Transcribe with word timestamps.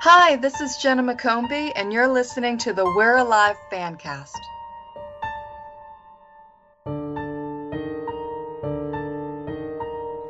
Hi, 0.00 0.36
this 0.36 0.60
is 0.60 0.76
Jenna 0.76 1.02
McCombie, 1.02 1.72
and 1.74 1.92
you're 1.92 2.06
listening 2.06 2.56
to 2.58 2.72
the 2.72 2.84
We're 2.84 3.16
Alive 3.16 3.56
Fancast. 3.72 4.30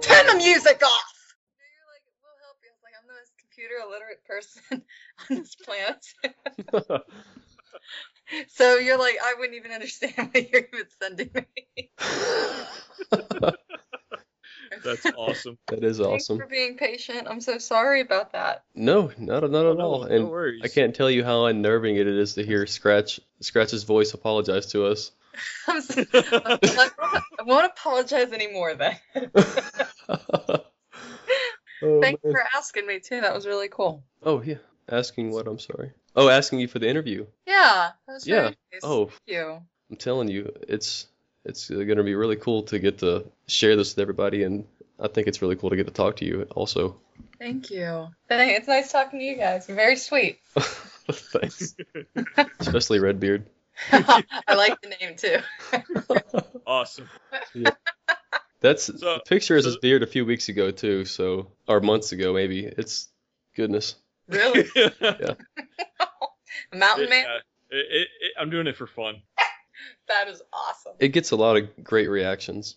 Turn 0.00 0.26
the 0.26 0.36
music 0.38 0.82
off! 0.82 1.34
You're 1.60 1.84
like, 1.84 2.02
we'll 2.22 2.38
help 2.40 2.56
you. 2.62 2.70
I 2.70 2.72
was 2.72 2.82
like, 2.82 2.94
I'm 2.96 3.06
the 3.06 3.12
most 3.12 3.34
computer 3.38 3.74
illiterate 3.84 4.24
person 4.24 4.62
on 5.30 5.36
this 5.36 5.54
planet. 5.54 6.02
so 8.48 8.76
you're 8.76 8.98
like, 8.98 9.18
I 9.22 9.34
wouldn't 9.38 9.58
even 9.58 9.72
understand 9.72 10.14
what 10.16 10.50
you're 10.50 10.66
even 10.72 10.86
sending 10.98 11.30
me. 11.34 11.90
That's 14.84 15.06
awesome. 15.16 15.58
that 15.68 15.84
is 15.84 15.98
Thanks 15.98 16.24
awesome. 16.24 16.38
for 16.38 16.46
being 16.46 16.76
patient. 16.76 17.26
I'm 17.28 17.40
so 17.40 17.58
sorry 17.58 18.00
about 18.00 18.32
that. 18.32 18.64
No, 18.74 19.10
not 19.18 19.48
not 19.50 19.66
at 19.66 19.78
all. 19.80 20.00
No, 20.04 20.10
And 20.14 20.28
worries. 20.28 20.62
I 20.64 20.68
can't 20.68 20.94
tell 20.94 21.10
you 21.10 21.24
how 21.24 21.46
unnerving 21.46 21.96
it 21.96 22.06
is 22.06 22.34
to 22.34 22.44
hear 22.44 22.66
Scratch 22.66 23.20
Scratch's 23.40 23.84
voice 23.84 24.14
apologize 24.14 24.66
to 24.72 24.86
us. 24.86 25.10
I'm 25.68 25.80
so, 25.82 26.04
I 26.12 26.90
won't 27.44 27.66
apologize 27.66 28.32
anymore 28.32 28.74
then. 28.74 28.96
Oh, 31.80 32.00
Thanks 32.02 32.20
man. 32.24 32.32
for 32.32 32.42
asking 32.56 32.86
me 32.88 32.98
too. 32.98 33.20
That 33.20 33.32
was 33.34 33.46
really 33.46 33.68
cool. 33.68 34.02
Oh 34.24 34.42
yeah, 34.42 34.56
asking 34.90 35.30
what? 35.30 35.46
I'm 35.46 35.60
sorry. 35.60 35.92
Oh, 36.16 36.28
asking 36.28 36.58
you 36.58 36.66
for 36.66 36.80
the 36.80 36.88
interview. 36.88 37.26
Yeah, 37.46 37.90
that 38.06 38.12
was 38.12 38.26
Yeah. 38.26 38.34
very 38.40 38.56
nice. 38.72 38.80
Oh, 38.82 39.04
Thank 39.06 39.20
you. 39.26 39.60
I'm 39.90 39.96
telling 39.96 40.26
you, 40.28 40.52
it's 40.68 41.06
it's 41.48 41.70
uh, 41.70 41.74
gonna 41.84 42.04
be 42.04 42.14
really 42.14 42.36
cool 42.36 42.62
to 42.64 42.78
get 42.78 42.98
to 42.98 43.24
share 43.46 43.76
this 43.76 43.94
with 43.96 44.02
everybody, 44.02 44.42
and 44.44 44.64
I 45.00 45.08
think 45.08 45.26
it's 45.28 45.42
really 45.42 45.56
cool 45.56 45.70
to 45.70 45.76
get 45.76 45.86
to 45.86 45.92
talk 45.92 46.16
to 46.16 46.24
you 46.24 46.42
also. 46.50 46.96
Thank 47.38 47.70
you. 47.70 48.08
It's 48.30 48.68
nice 48.68 48.92
talking 48.92 49.18
to 49.20 49.24
you 49.24 49.36
guys. 49.36 49.68
You're 49.68 49.76
very 49.76 49.96
sweet. 49.96 50.38
Thanks. 51.10 51.74
Especially 52.60 52.98
Redbeard. 53.00 53.46
I 53.92 54.54
like 54.54 54.80
the 54.80 54.88
name 55.00 55.16
too. 55.16 55.38
Awesome. 56.66 57.08
yeah. 57.54 57.70
That's 58.60 58.84
So- 58.84 58.92
the 58.98 59.20
picture 59.26 59.56
is 59.56 59.64
so- 59.64 59.70
his 59.70 59.78
beard 59.78 60.02
a 60.02 60.06
few 60.06 60.24
weeks 60.26 60.48
ago 60.48 60.70
too, 60.70 61.04
so 61.04 61.48
or 61.66 61.80
months 61.80 62.12
ago 62.12 62.32
maybe. 62.34 62.66
It's 62.66 63.08
goodness. 63.56 63.94
Really? 64.28 64.66
Yeah. 64.76 65.34
Mountain 66.74 67.08
Man? 67.08 67.24
Yeah, 67.24 67.36
it, 67.78 67.86
it, 67.90 68.08
it, 68.20 68.32
I'm 68.38 68.50
doing 68.50 68.66
it 68.66 68.76
for 68.76 68.86
fun. 68.86 69.22
That 70.08 70.28
is 70.28 70.40
awesome. 70.52 70.94
It 71.00 71.08
gets 71.08 71.30
a 71.32 71.36
lot 71.36 71.56
of 71.58 71.68
great 71.84 72.08
reactions. 72.08 72.76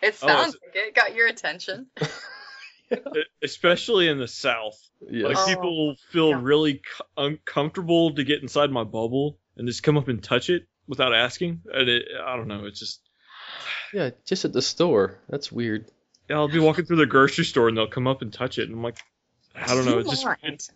It 0.00 0.16
Oh, 0.22 0.26
sounds 0.28 0.54
it's- 0.54 0.74
like 0.76 0.86
it 0.88 0.94
got 0.94 1.14
your 1.14 1.26
attention. 1.26 1.86
Especially 3.42 4.08
in 4.08 4.18
the 4.18 4.28
South. 4.28 4.78
Yes. 5.10 5.26
Like 5.28 5.36
Oh, 5.38 5.46
people 5.46 5.96
feel 6.10 6.30
yeah. 6.30 6.40
really 6.40 6.74
co- 6.74 7.04
uncomfortable 7.24 8.14
to 8.14 8.24
get 8.24 8.40
inside 8.42 8.70
my 8.70 8.84
bubble 8.84 9.38
and 9.56 9.66
just 9.68 9.82
come 9.82 9.96
up 9.98 10.08
and 10.08 10.22
touch 10.22 10.48
it 10.50 10.66
without 10.86 11.12
asking. 11.14 11.60
And 11.72 11.88
it, 11.88 12.04
I 12.24 12.36
don't 12.36 12.48
know. 12.48 12.64
It's 12.66 12.78
just 12.78 13.00
Yeah, 13.92 14.10
just 14.24 14.44
at 14.44 14.52
the 14.52 14.62
store. 14.62 15.18
That's 15.28 15.50
weird. 15.52 15.86
yeah, 16.30 16.36
I'll 16.36 16.48
be 16.48 16.58
walking 16.60 16.84
through 16.86 16.96
the 16.98 17.06
grocery 17.06 17.44
store 17.44 17.68
and 17.68 17.76
they'll 17.76 17.88
come 17.88 18.06
up 18.06 18.22
and 18.22 18.32
touch 18.32 18.58
it, 18.58 18.68
and 18.68 18.74
I'm 18.74 18.82
like, 18.82 18.98
I 19.54 19.74
don't 19.74 19.84
know. 19.84 19.94
You 19.94 19.98
It's 20.00 20.10
just 20.10 20.24
mind. 20.24 20.68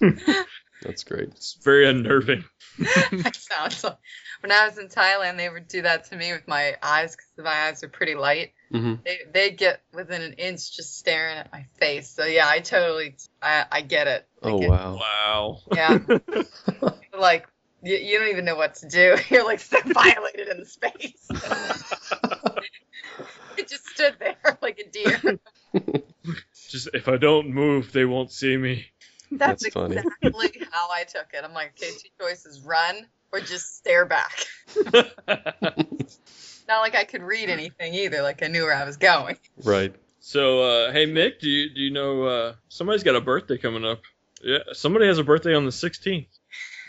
That's 0.82 1.04
great. 1.04 1.28
it's 1.30 1.54
very 1.62 1.88
unnerving. 1.88 2.44
That 3.24 3.36
sounds 3.36 3.82
like 3.84 3.98
when 4.40 4.52
I 4.52 4.66
was 4.68 4.78
in 4.78 4.88
Thailand, 4.88 5.36
they 5.36 5.48
would 5.48 5.68
do 5.68 5.82
that 5.82 6.04
to 6.10 6.16
me 6.16 6.32
with 6.32 6.46
my 6.46 6.76
eyes 6.82 7.16
because 7.16 7.44
my 7.44 7.68
eyes 7.68 7.82
are 7.82 7.88
pretty 7.88 8.14
light. 8.14 8.52
hmm 8.70 8.94
They 9.04 9.18
they 9.32 9.50
get 9.50 9.80
within 9.92 10.22
an 10.22 10.34
inch 10.34 10.76
just 10.76 10.98
staring 10.98 11.36
at 11.38 11.52
my 11.52 11.66
face. 11.78 12.08
So 12.10 12.24
yeah, 12.24 12.46
I 12.46 12.60
totally 12.60 13.16
I, 13.42 13.64
I 13.70 13.80
get 13.82 14.06
it. 14.06 14.26
I 14.42 14.48
Oh 14.50 14.58
get- 14.58 14.68
wow. 14.68 14.96
Wow. 15.00 15.58
Yeah, 15.74 15.98
like 17.18 17.46
you, 17.82 17.96
you 17.96 18.18
don't 18.18 18.28
even 18.28 18.44
know 18.44 18.56
what 18.56 18.74
to 18.76 18.88
do. 18.88 19.16
You're 19.30 19.44
like 19.44 19.60
so 19.60 19.78
violated 19.84 20.48
in 20.48 20.58
the 20.60 20.66
space. 20.66 21.28
it 23.56 23.68
just 23.68 23.86
stood 23.88 24.16
there 24.18 24.58
like 24.62 24.78
a 24.78 24.88
deer. 24.90 25.20
Just 26.68 26.88
if 26.94 27.08
I 27.08 27.16
don't 27.16 27.48
move, 27.50 27.92
they 27.92 28.04
won't 28.04 28.30
see 28.32 28.56
me. 28.56 28.86
That's, 29.30 29.62
That's 29.62 29.74
funny. 29.74 29.96
exactly 29.96 30.66
how 30.70 30.88
I 30.90 31.04
took 31.04 31.26
it. 31.32 31.44
I'm 31.44 31.52
like, 31.52 31.72
okay, 31.80 31.90
two 31.90 32.08
choices: 32.20 32.60
run 32.62 33.06
or 33.32 33.40
just 33.40 33.76
stare 33.76 34.06
back. 34.06 34.46
Not 36.68 36.80
like 36.80 36.94
I 36.94 37.04
could 37.04 37.22
read 37.22 37.48
anything 37.48 37.94
either. 37.94 38.22
Like 38.22 38.42
I 38.42 38.48
knew 38.48 38.62
where 38.62 38.74
I 38.74 38.84
was 38.84 38.96
going. 38.96 39.36
Right. 39.64 39.94
So, 40.20 40.62
uh, 40.62 40.92
hey 40.92 41.06
Mick, 41.06 41.40
do 41.40 41.48
you 41.48 41.74
do 41.74 41.80
you 41.80 41.90
know 41.90 42.24
uh, 42.24 42.54
somebody's 42.68 43.02
got 43.02 43.16
a 43.16 43.20
birthday 43.20 43.56
coming 43.56 43.84
up? 43.84 44.00
Yeah, 44.42 44.58
somebody 44.72 45.06
has 45.06 45.18
a 45.18 45.24
birthday 45.24 45.54
on 45.54 45.64
the 45.64 45.70
16th. 45.70 46.28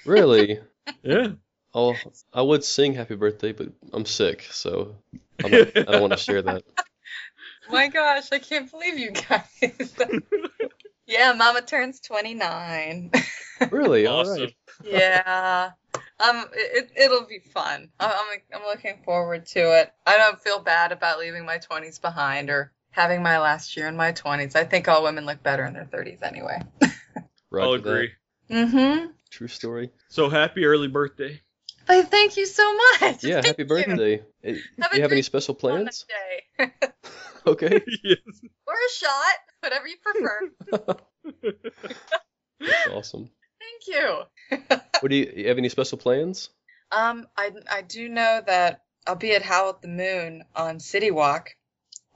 Really? 0.06 0.60
Yeah. 1.04 1.34
Oh, 1.72 1.96
I 2.34 2.42
would 2.42 2.64
sing 2.64 2.96
happy 2.96 3.16
birthday, 3.16 3.52
but 3.52 3.68
I'm 3.94 4.06
sick, 4.06 4.48
so 4.50 4.96
I'm 5.44 5.52
not, 5.52 5.78
I 5.78 5.84
don't 5.84 6.02
want 6.02 6.14
to 6.14 6.18
share 6.18 6.42
that. 6.42 6.64
My 7.70 7.90
gosh, 7.90 8.32
I 8.32 8.40
can't 8.40 8.72
believe 8.72 8.98
you 8.98 9.12
guys. 9.12 9.94
Yeah, 11.10 11.34
Mama 11.34 11.62
turns 11.62 12.00
29. 12.02 13.12
Really? 13.72 14.08
All 14.08 14.22
awesome. 14.22 14.44
right. 14.44 14.56
yeah. 14.86 15.72
Um, 16.18 16.46
it, 16.54 16.92
it'll 16.96 17.26
be 17.26 17.40
fun. 17.40 17.90
I'm, 18.00 18.10
I'm, 18.10 18.40
I'm 18.56 18.66
looking 18.66 19.02
forward 19.04 19.48
to 19.48 19.60
it. 19.82 19.92
I 20.08 20.16
don't 20.18 20.40
feel 20.40 20.60
bad 20.60 20.94
about 20.94 21.20
leaving 21.20 21.46
my 21.46 21.58
20s 21.58 22.00
behind 22.02 22.50
or 22.50 22.72
having 22.92 23.22
my 23.22 23.38
last 23.40 23.76
year 23.76 23.90
in 23.90 23.98
my 23.98 24.14
20s. 24.14 24.56
I 24.56 24.64
think 24.64 24.88
all 24.88 25.04
women 25.04 25.26
look 25.26 25.44
better 25.44 25.66
in 25.66 25.74
their 25.74 25.84
30s 25.84 26.24
anyway. 26.24 26.62
Roger 27.52 27.66
I'll 27.68 27.74
agree. 27.74 28.12
Mm-hmm. 28.50 29.08
True 29.30 29.48
story. 29.50 29.92
So 30.08 30.30
happy 30.30 30.64
early 30.64 30.88
birthday. 30.88 31.42
But 31.86 32.10
thank 32.10 32.38
you 32.38 32.46
so 32.46 32.64
much. 33.02 33.24
Yeah, 33.26 33.42
Thank 33.42 33.46
happy 33.48 33.64
you. 33.64 33.66
birthday. 33.66 34.22
Eh, 34.44 34.56
Have 34.80 34.92
Do 34.92 34.98
you 34.98 35.02
have 35.02 35.12
any 35.12 35.22
special 35.24 35.54
plans? 35.54 36.06
Okay. 37.48 37.82
yes. 38.04 38.18
or 38.68 38.74
a 38.74 38.92
shot, 38.94 39.36
whatever 39.62 39.88
you 39.88 39.98
prefer. 40.04 40.50
That's 42.60 42.88
awesome. 42.92 43.30
Thank 43.60 43.88
you. 43.88 44.24
What 45.00 45.10
do 45.10 45.16
you, 45.16 45.32
you 45.36 45.48
have 45.48 45.58
any 45.58 45.70
special 45.70 45.98
plans? 45.98 46.50
Um, 46.92 47.28
I 47.38 47.52
I 47.72 47.82
do 47.84 48.10
know 48.10 48.42
that 48.46 48.82
I'll 49.08 49.16
be 49.16 49.34
at 49.34 49.44
Howl 49.44 49.70
at 49.70 49.82
the 49.82 49.88
Moon 49.88 50.44
on 50.56 50.80
City 50.80 51.12
Walk, 51.12 51.56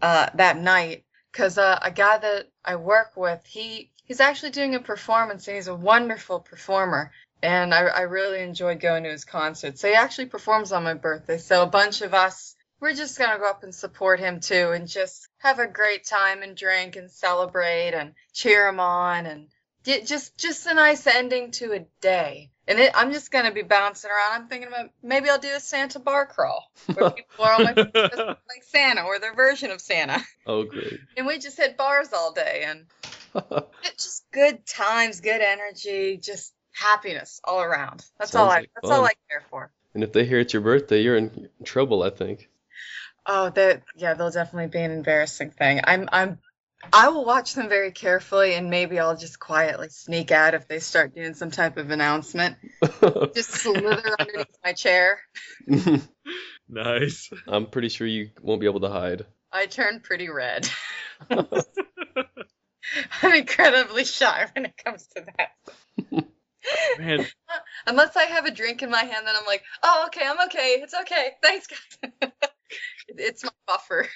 uh, 0.02 0.30
that 0.36 0.58
night, 0.58 1.06
cause 1.32 1.58
uh, 1.58 1.80
a 1.82 1.92
guy 1.92 2.18
that 2.18 2.50
I 2.66 2.76
work 2.76 3.16
with, 3.16 3.46
he 3.46 3.92
he's 4.06 4.20
actually 4.20 4.52
doing 4.52 4.76
a 4.76 4.80
performance, 4.80 5.48
and 5.48 5.56
he's 5.56 5.68
a 5.68 5.76
wonderful 5.76 6.40
performer, 6.40 7.12
and 7.42 7.74
I 7.74 7.82
I 7.82 8.02
really 8.02 8.42
enjoy 8.42 8.76
going 8.76 9.04
to 9.04 9.12
his 9.12 9.26
concerts. 9.26 9.82
So 9.82 9.88
he 9.88 9.94
actually 9.94 10.26
performs 10.26 10.72
on 10.72 10.84
my 10.84 10.96
birthday, 10.96 11.38
so 11.38 11.64
a 11.64 11.68
bunch 11.68 12.02
of 12.02 12.14
us. 12.14 12.53
We're 12.84 12.94
just 12.94 13.18
gonna 13.18 13.40
go 13.40 13.50
up 13.50 13.64
and 13.64 13.74
support 13.74 14.20
him 14.20 14.42
too, 14.42 14.72
and 14.72 14.90
just 14.90 15.30
have 15.38 15.60
a 15.60 15.68
great 15.68 16.04
time 16.04 16.42
and 16.42 16.54
drink 16.54 16.98
and 16.98 17.10
celebrate 17.10 17.94
and 17.94 18.14
cheer 18.34 18.68
him 18.68 18.82
on 18.82 19.26
and 19.26 19.48
Ju- 19.86 20.02
just 20.02 20.38
just 20.38 20.68
a 20.68 20.74
nice 20.74 21.08
ending 21.08 21.52
to 21.52 21.72
a 21.72 21.86
day. 22.02 22.52
And 22.68 22.78
it, 22.80 22.92
I'm 22.94 23.14
just 23.14 23.32
gonna 23.32 23.54
be 23.54 23.62
bouncing 23.62 24.12
around. 24.12 24.42
I'm 24.42 24.48
thinking 24.50 24.68
about 24.68 24.90
maybe 25.02 25.30
I'll 25.30 25.40
do 25.40 25.56
a 25.56 25.62
Santa 25.62 26.00
bar 26.00 26.26
crawl 26.26 26.70
where 26.94 27.10
people 27.16 27.46
are 27.46 27.54
all 27.54 27.64
my 27.64 27.74
just 27.74 28.18
like 28.18 28.64
Santa 28.64 29.04
or 29.04 29.18
their 29.18 29.34
version 29.34 29.72
of 29.72 29.80
Santa, 29.80 30.22
Oh, 30.46 30.64
great. 30.64 31.00
and 31.18 31.26
we 31.26 31.38
just 31.38 31.56
hit 31.56 31.78
bars 31.78 32.12
all 32.12 32.34
day 32.34 32.66
and 32.66 32.86
it's 33.86 34.04
just 34.04 34.26
good 34.32 34.66
times, 34.66 35.22
good 35.22 35.40
energy, 35.40 36.18
just 36.18 36.54
happiness 36.74 37.40
all 37.46 37.62
around. 37.62 38.04
That's 38.20 38.36
all 38.36 38.50
Sounds 38.50 38.56
I 38.56 38.60
like 38.60 38.72
that's 38.76 38.92
all. 38.92 39.06
I 39.06 39.14
care 39.30 39.44
for. 39.50 39.72
and 39.94 40.04
if 40.04 40.12
they 40.12 40.26
hear 40.26 40.40
it's 40.40 40.52
your 40.52 40.62
birthday, 40.62 41.02
you're 41.02 41.16
in 41.16 41.48
trouble, 41.64 42.04
I 42.04 42.10
think. 42.10 42.50
Oh, 43.26 43.50
that 43.52 43.84
yeah, 43.96 44.14
they'll 44.14 44.32
definitely 44.32 44.68
be 44.68 44.80
an 44.80 44.92
embarrassing 44.92 45.52
thing. 45.52 45.82
I'm 45.84 46.10
I'm 46.12 46.40
I 46.92 47.10
will 47.10 47.24
watch 47.24 47.54
them 47.54 47.70
very 47.70 47.92
carefully 47.92 48.56
and 48.56 48.70
maybe 48.70 49.00
I'll 49.00 49.16
just 49.16 49.40
quietly 49.40 49.88
sneak 49.90 50.32
out 50.32 50.54
if 50.54 50.68
they 50.68 50.80
start 50.80 51.16
doing 51.16 51.34
some 51.34 51.52
type 51.52 51.78
of 51.78 51.92
announcement. 51.92 52.58
Just 53.34 53.52
slither 53.52 54.16
underneath 54.20 54.58
my 54.64 54.74
chair. 54.74 55.22
nice. 56.68 57.30
I'm 57.48 57.68
pretty 57.68 57.88
sure 57.90 58.06
you 58.06 58.32
won't 58.42 58.60
be 58.60 58.68
able 58.68 58.82
to 58.82 58.90
hide. 58.90 59.26
I 59.52 59.68
turn 59.68 60.02
pretty 60.02 60.30
red. 60.30 60.68
I'm 61.30 61.48
incredibly 63.34 64.04
shy 64.04 64.48
when 64.54 64.66
it 64.66 64.76
comes 64.84 65.08
to 65.16 65.26
that. 65.38 66.26
Man, 66.98 67.22
uh, 67.22 67.60
Unless 67.88 68.16
I 68.16 68.24
have 68.24 68.46
a 68.46 68.52
drink 68.52 68.82
in 68.84 68.90
my 68.90 69.04
hand, 69.04 69.28
then 69.28 69.36
I'm 69.38 69.46
like, 69.46 69.64
oh, 69.84 70.06
okay, 70.08 70.26
I'm 70.26 70.40
okay. 70.48 70.80
It's 70.82 70.94
okay. 70.94 71.32
Thanks, 71.42 71.68
guys. 71.68 72.32
It- 73.08 73.16
it's 73.20 73.44
my 73.44 73.52
buffer. 73.68 74.08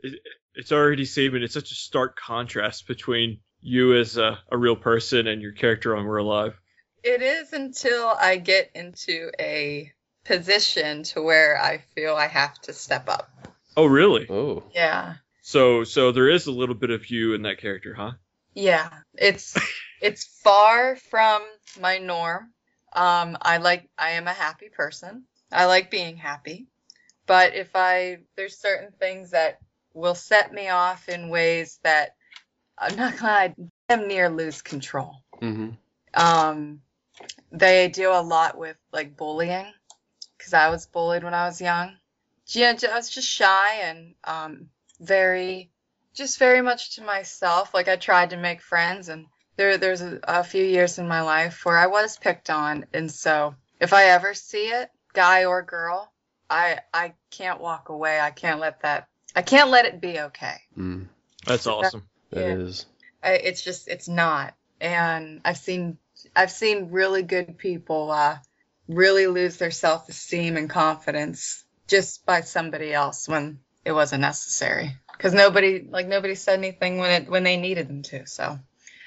it, 0.00 0.20
it's 0.54 0.72
already 0.72 1.04
Saban. 1.04 1.42
It's 1.42 1.54
such 1.54 1.70
a 1.70 1.74
stark 1.74 2.18
contrast 2.18 2.86
between 2.86 3.40
you 3.60 3.96
as 3.96 4.16
a, 4.16 4.38
a 4.50 4.58
real 4.58 4.76
person 4.76 5.26
and 5.26 5.40
your 5.40 5.52
character 5.52 5.96
on 5.96 6.04
We're 6.04 6.18
Alive. 6.18 6.54
It 7.02 7.22
is 7.22 7.52
until 7.52 8.08
I 8.08 8.36
get 8.36 8.70
into 8.74 9.30
a 9.40 9.92
position 10.24 11.02
to 11.04 11.22
where 11.22 11.60
I 11.60 11.78
feel 11.94 12.14
I 12.14 12.28
have 12.28 12.54
to 12.62 12.72
step 12.72 13.08
up. 13.08 13.30
Oh, 13.76 13.86
really? 13.86 14.26
Oh, 14.30 14.64
Yeah. 14.74 15.14
So 15.44 15.82
so 15.82 16.12
there 16.12 16.28
is 16.28 16.46
a 16.46 16.52
little 16.52 16.76
bit 16.76 16.90
of 16.90 17.10
you 17.10 17.34
in 17.34 17.42
that 17.42 17.58
character, 17.58 17.94
huh? 17.94 18.12
Yeah, 18.54 18.90
it's 19.14 19.58
it's 20.00 20.24
far 20.44 20.94
from 20.96 21.42
my 21.80 21.98
norm. 21.98 22.52
Um, 22.92 23.36
I 23.40 23.56
like 23.58 23.88
I 23.98 24.10
am 24.10 24.28
a 24.28 24.32
happy 24.32 24.68
person. 24.68 25.24
I 25.50 25.64
like 25.64 25.90
being 25.90 26.16
happy, 26.16 26.68
but 27.26 27.54
if 27.54 27.70
I 27.74 28.18
there's 28.36 28.58
certain 28.58 28.92
things 28.98 29.30
that 29.30 29.58
will 29.94 30.14
set 30.14 30.52
me 30.52 30.68
off 30.68 31.08
in 31.08 31.28
ways 31.28 31.78
that 31.82 32.16
I'm 32.78 32.96
not 32.96 33.18
gonna 33.18 33.54
damn 33.88 34.08
near 34.08 34.28
lose 34.28 34.62
control. 34.62 35.16
hmm 35.40 35.70
Um, 36.14 36.82
they 37.50 37.88
do 37.88 38.10
a 38.10 38.22
lot 38.22 38.56
with 38.58 38.76
like 38.92 39.16
bullying 39.16 39.72
because 40.36 40.54
I 40.54 40.70
was 40.70 40.86
bullied 40.86 41.24
when 41.24 41.34
I 41.34 41.46
was 41.46 41.60
young. 41.60 41.96
Yeah, 42.48 42.74
I 42.90 42.96
was 42.96 43.08
just 43.08 43.28
shy 43.28 43.76
and 43.82 44.14
um, 44.24 44.68
very, 45.00 45.70
just 46.14 46.38
very 46.38 46.60
much 46.60 46.96
to 46.96 47.02
myself. 47.02 47.72
Like 47.72 47.88
I 47.88 47.96
tried 47.96 48.30
to 48.30 48.36
make 48.36 48.60
friends, 48.60 49.08
and 49.08 49.26
there 49.56 49.78
there's 49.78 50.02
a, 50.02 50.18
a 50.24 50.44
few 50.44 50.64
years 50.64 50.98
in 50.98 51.06
my 51.08 51.22
life 51.22 51.64
where 51.64 51.78
I 51.78 51.86
was 51.86 52.18
picked 52.18 52.50
on, 52.50 52.86
and 52.92 53.10
so 53.10 53.54
if 53.80 53.92
I 53.92 54.06
ever 54.06 54.34
see 54.34 54.66
it, 54.66 54.90
guy 55.12 55.44
or 55.44 55.62
girl, 55.62 56.11
I 56.52 56.78
I 56.92 57.14
can't 57.30 57.60
walk 57.60 57.88
away. 57.88 58.20
I 58.20 58.30
can't 58.30 58.60
let 58.60 58.82
that. 58.82 59.08
I 59.34 59.42
can't 59.42 59.70
let 59.70 59.86
it 59.86 60.00
be 60.00 60.20
okay. 60.20 60.56
Mm, 60.78 61.08
That's 61.46 61.66
awesome. 61.66 62.04
that 62.30 62.46
Yeah. 62.46 62.54
is. 62.54 62.86
I, 63.22 63.32
it's 63.34 63.62
just 63.62 63.88
it's 63.88 64.08
not 64.08 64.54
and 64.80 65.40
i've 65.44 65.56
seen 65.56 65.96
i've 66.34 66.50
seen 66.50 66.90
really 66.90 67.22
good 67.22 67.56
people 67.56 68.10
uh 68.10 68.36
really 68.88 69.28
lose 69.28 69.56
their 69.56 69.70
self-esteem 69.70 70.56
and 70.56 70.68
confidence 70.68 71.64
just 71.86 72.26
by 72.26 72.40
somebody 72.40 72.92
else 72.92 73.28
when 73.28 73.60
it 73.84 73.92
wasn't 73.92 74.20
necessary 74.20 74.96
because 75.16 75.32
nobody 75.32 75.86
like 75.88 76.08
nobody 76.08 76.34
said 76.34 76.58
anything 76.58 76.98
when 76.98 77.22
it 77.22 77.30
when 77.30 77.44
they 77.44 77.56
needed 77.56 77.88
them 77.88 78.02
to 78.02 78.26
so 78.26 78.58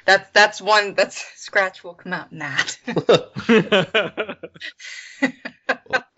that's 0.05 0.29
that's 0.31 0.61
one 0.61 0.93
that's 0.93 1.17
scratch 1.35 1.83
will 1.83 1.93
come 1.93 2.13
out 2.13 2.31
in 2.31 2.39
that 2.39 2.77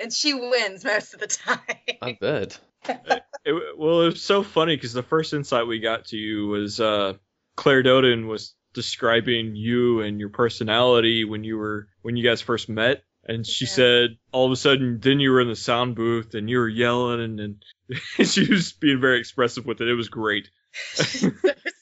and 0.00 0.12
she 0.12 0.34
wins 0.34 0.84
most 0.84 1.14
of 1.14 1.20
the 1.20 1.26
time 1.26 1.58
I 2.02 2.16
bet. 2.20 2.58
It- 2.88 3.78
well, 3.78 4.02
it 4.02 4.06
was 4.06 4.22
so 4.22 4.42
funny 4.42 4.76
because 4.76 4.92
the 4.92 5.02
first 5.02 5.32
insight 5.32 5.66
we 5.66 5.80
got 5.80 6.06
to 6.06 6.16
you 6.16 6.46
was 6.48 6.80
uh, 6.80 7.14
Claire 7.56 7.82
Doden 7.82 8.26
was 8.28 8.54
describing 8.74 9.56
you 9.56 10.00
and 10.00 10.20
your 10.20 10.28
personality 10.28 11.24
when 11.24 11.42
you 11.44 11.56
were 11.58 11.88
when 12.02 12.16
you 12.16 12.24
guys 12.24 12.40
first 12.40 12.68
met, 12.68 13.02
and 13.24 13.46
she 13.46 13.64
Yeah. 13.64 13.70
said 13.70 14.10
all 14.32 14.46
of 14.46 14.52
a 14.52 14.56
sudden 14.56 15.00
then 15.00 15.20
you 15.20 15.30
were 15.30 15.40
in 15.40 15.48
the 15.48 15.56
sound 15.56 15.94
booth 15.96 16.34
and 16.34 16.48
you 16.48 16.58
were 16.58 16.68
yelling 16.68 17.20
and, 17.20 17.40
and 17.40 17.64
she 18.28 18.50
was 18.50 18.72
being 18.72 19.00
very 19.00 19.18
expressive 19.18 19.64
with 19.66 19.80
it. 19.80 19.88
It 19.88 19.94
was 19.94 20.08
great. 20.08 20.50
so 20.94 21.30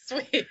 sweet. 0.07 0.47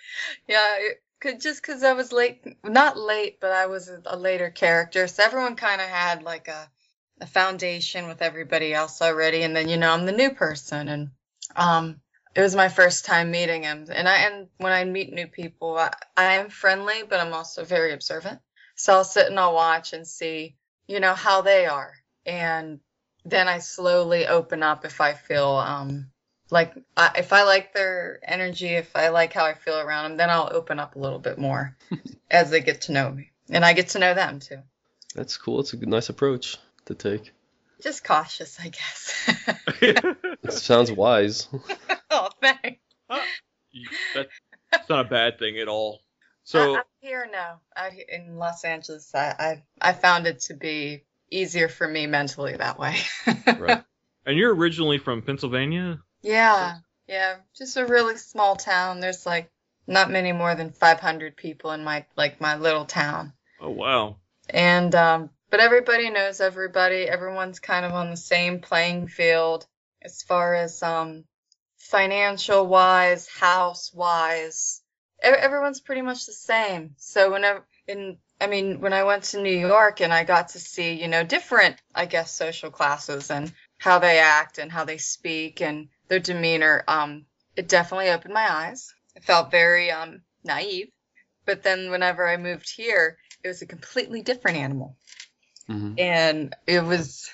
Yeah, 0.47 0.75
it 0.77 1.01
could 1.19 1.41
just 1.41 1.61
because 1.61 1.83
I 1.83 1.93
was 1.93 2.11
late, 2.11 2.45
not 2.63 2.97
late, 2.97 3.39
but 3.39 3.51
I 3.51 3.65
was 3.65 3.89
a, 3.89 4.01
a 4.05 4.17
later 4.17 4.49
character, 4.49 5.07
so 5.07 5.23
everyone 5.23 5.55
kind 5.55 5.81
of 5.81 5.87
had 5.87 6.23
like 6.23 6.47
a 6.47 6.69
a 7.19 7.27
foundation 7.27 8.07
with 8.07 8.21
everybody 8.21 8.73
else 8.73 9.01
already, 9.01 9.43
and 9.43 9.55
then 9.55 9.69
you 9.69 9.77
know 9.77 9.91
I'm 9.91 10.05
the 10.05 10.11
new 10.11 10.31
person, 10.31 10.87
and 10.87 11.09
um, 11.55 11.99
it 12.35 12.41
was 12.41 12.55
my 12.55 12.69
first 12.69 13.05
time 13.05 13.31
meeting 13.31 13.63
him, 13.63 13.87
and 13.91 14.07
I 14.07 14.17
and 14.17 14.47
when 14.57 14.73
I 14.73 14.83
meet 14.85 15.13
new 15.13 15.27
people, 15.27 15.77
I, 15.77 15.93
I 16.15 16.35
am 16.35 16.49
friendly, 16.49 17.03
but 17.07 17.19
I'm 17.19 17.33
also 17.33 17.63
very 17.63 17.93
observant, 17.93 18.39
so 18.75 18.93
I'll 18.93 19.03
sit 19.03 19.27
and 19.27 19.39
I'll 19.39 19.53
watch 19.53 19.93
and 19.93 20.07
see, 20.07 20.55
you 20.87 20.99
know, 20.99 21.13
how 21.13 21.41
they 21.41 21.65
are, 21.65 21.93
and 22.25 22.79
then 23.25 23.47
I 23.47 23.59
slowly 23.59 24.27
open 24.27 24.63
up 24.63 24.85
if 24.85 25.01
I 25.01 25.13
feel 25.13 25.47
um 25.47 26.11
like 26.49 26.73
I, 26.95 27.11
if 27.17 27.33
I 27.33 27.43
like 27.43 27.73
their 27.73 28.19
energy, 28.23 28.69
if 28.69 28.95
I 28.95 29.09
like 29.09 29.33
how 29.33 29.45
I 29.45 29.53
feel 29.53 29.79
around 29.79 30.11
them, 30.11 30.17
then 30.17 30.29
I'll 30.29 30.49
open 30.53 30.79
up 30.79 30.95
a 30.95 30.99
little 30.99 31.19
bit 31.19 31.37
more 31.37 31.75
as 32.31 32.51
they 32.51 32.61
get 32.61 32.81
to 32.81 32.91
know 32.91 33.09
me, 33.09 33.31
and 33.49 33.65
I 33.65 33.73
get 33.73 33.89
to 33.89 33.99
know 33.99 34.13
them 34.13 34.39
too. 34.39 34.59
That's 35.15 35.37
cool. 35.37 35.61
It's 35.61 35.73
a 35.73 35.77
good, 35.77 35.89
nice 35.89 36.09
approach 36.09 36.59
to 36.87 36.95
take. 36.95 37.31
Just 37.81 38.03
cautious, 38.03 38.59
I 38.59 38.69
guess. 38.69 40.49
Sounds 40.63 40.91
wise. 40.91 41.47
oh, 42.11 42.29
thanks. 42.41 42.79
You- 43.71 43.87
That's 44.15 44.89
not 44.89 45.05
a 45.05 45.09
bad 45.09 45.39
thing 45.39 45.59
at 45.59 45.67
all. 45.67 46.01
So 46.43 46.59
So 46.59 46.77
out 46.79 46.85
here 47.01 47.27
now, 47.31 47.59
out 47.75 47.91
here 47.93 48.05
in 48.09 48.37
Los 48.37 48.63
Angeles, 48.63 49.13
I, 49.13 49.35
I 49.81 49.89
I 49.89 49.93
found 49.93 50.27
it 50.27 50.39
to 50.43 50.53
be 50.55 51.03
easier 51.29 51.67
for 51.67 51.87
me 51.87 52.07
mentally 52.07 52.55
that 52.57 52.79
way. 52.79 52.95
Right. 53.59 53.83
and 54.25 54.37
you're 54.37 54.53
originally 54.55 54.97
from 54.97 55.21
Pennsylvania? 55.21 55.99
Yeah, 56.21 56.77
yeah, 57.07 57.35
just 57.55 57.77
a 57.77 57.85
really 57.85 58.17
small 58.17 58.55
town. 58.55 58.99
There's 59.01 59.25
like 59.25 59.49
not 59.87 60.09
many 60.11 60.31
more 60.31 60.55
than 60.55 60.71
500 60.71 61.35
people 61.37 61.71
in 61.71 61.83
my 61.83 62.05
like 62.15 62.41
my 62.41 62.57
little 62.57 62.85
town. 62.85 63.33
Oh 63.61 63.69
wow. 63.71 64.15
and 64.49 64.93
um, 64.95 65.29
but 65.49 65.59
everybody 65.59 66.09
knows 66.09 66.41
everybody. 66.41 67.03
Everyone's 67.03 67.59
kind 67.59 67.85
of 67.85 67.93
on 67.93 68.09
the 68.09 68.17
same 68.17 68.59
playing 68.59 69.07
field 69.07 69.65
as 70.01 70.21
far 70.21 70.55
as 70.55 70.83
um, 70.83 71.23
financial 71.77 72.67
wise, 72.67 73.27
house 73.27 73.93
wise. 73.93 74.81
Everyone's 75.21 75.79
pretty 75.79 76.01
much 76.01 76.25
the 76.25 76.33
same. 76.33 76.95
So 76.97 77.31
whenever 77.31 77.65
in 77.87 78.17
I 78.39 78.45
mean, 78.45 78.81
when 78.81 78.93
I 78.93 79.03
went 79.03 79.23
to 79.25 79.41
New 79.41 79.57
York 79.57 79.99
and 79.99 80.13
I 80.13 80.23
got 80.23 80.49
to 80.49 80.59
see, 80.59 80.93
you 80.93 81.07
know, 81.07 81.23
different, 81.23 81.77
I 81.95 82.05
guess, 82.05 82.31
social 82.31 82.69
classes 82.69 83.31
and 83.31 83.51
how 83.79 83.97
they 83.97 84.19
act 84.19 84.59
and 84.59 84.71
how 84.71 84.85
they 84.85 84.99
speak 84.99 85.59
and 85.59 85.87
their 86.07 86.19
demeanor, 86.19 86.83
um, 86.87 87.25
it 87.55 87.67
definitely 87.67 88.09
opened 88.09 88.35
my 88.35 88.47
eyes. 88.47 88.93
I 89.15 89.21
felt 89.21 89.49
very 89.49 89.89
um, 89.89 90.21
naive. 90.43 90.89
But 91.45 91.63
then 91.63 91.89
whenever 91.89 92.27
I 92.27 92.37
moved 92.37 92.69
here, 92.69 93.17
it 93.43 93.47
was 93.47 93.63
a 93.63 93.65
completely 93.65 94.21
different 94.21 94.57
animal 94.57 94.97
hmm 95.67 95.95
and 95.97 96.55
it 96.67 96.83
was 96.83 97.29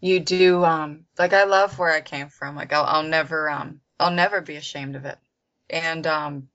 you 0.00 0.20
do 0.20 0.64
um 0.64 1.04
like 1.18 1.32
i 1.32 1.44
love 1.44 1.78
where 1.78 1.92
i 1.92 2.00
came 2.02 2.28
from. 2.28 2.56
Like 2.56 2.72
i'll, 2.72 2.84
I'll 2.84 3.02
never 3.04 3.50
um 3.50 3.80
i'll 4.00 4.12
never 4.12 4.40
be 4.40 4.56
ashamed 4.56 4.96
of 4.96 5.04
it. 5.06 5.18
And 5.70 6.06
um 6.06 6.48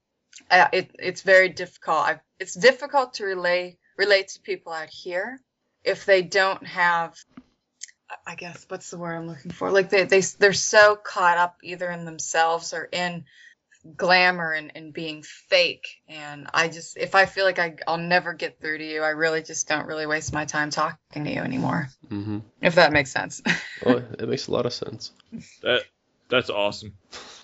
I, 0.51 0.69
it, 0.73 0.91
it's 0.99 1.23
very 1.23 1.49
difficult. 1.49 1.99
I, 1.99 2.21
it's 2.39 2.55
difficult 2.55 3.15
to 3.15 3.25
relate 3.25 3.79
relate 3.97 4.29
to 4.29 4.41
people 4.41 4.73
out 4.73 4.89
here 4.91 5.41
if 5.83 6.05
they 6.05 6.21
don't 6.23 6.65
have 6.67 7.15
i 8.27 8.35
guess 8.35 8.65
what's 8.69 8.91
the 8.91 8.97
word 8.97 9.15
i'm 9.15 9.27
looking 9.27 9.51
for? 9.51 9.71
Like 9.71 9.89
they, 9.89 10.05
they 10.05 10.21
they're 10.39 10.53
so 10.53 10.95
caught 10.97 11.37
up 11.37 11.57
either 11.63 11.89
in 11.91 12.05
themselves 12.05 12.73
or 12.73 12.85
in 12.91 13.25
glamour 13.97 14.51
and, 14.51 14.71
and 14.75 14.93
being 14.93 15.23
fake 15.23 15.87
and 16.07 16.47
i 16.53 16.67
just 16.67 16.97
if 16.97 17.15
i 17.15 17.25
feel 17.25 17.45
like 17.45 17.57
I, 17.57 17.75
i'll 17.87 17.97
never 17.97 18.33
get 18.33 18.59
through 18.59 18.77
to 18.77 18.85
you 18.85 19.01
i 19.01 19.09
really 19.09 19.41
just 19.41 19.67
don't 19.67 19.87
really 19.87 20.05
waste 20.05 20.33
my 20.33 20.45
time 20.45 20.69
talking 20.69 21.23
to 21.23 21.31
you 21.31 21.41
anymore 21.41 21.89
hmm 22.09 22.39
if 22.61 22.75
that 22.75 22.91
makes 22.91 23.11
sense 23.11 23.41
Oh, 23.83 24.03
it 24.19 24.29
makes 24.29 24.47
a 24.47 24.51
lot 24.51 24.65
of 24.65 24.73
sense. 24.73 25.11
That 25.63 25.83
that's 26.29 26.49
awesome. 26.49 26.93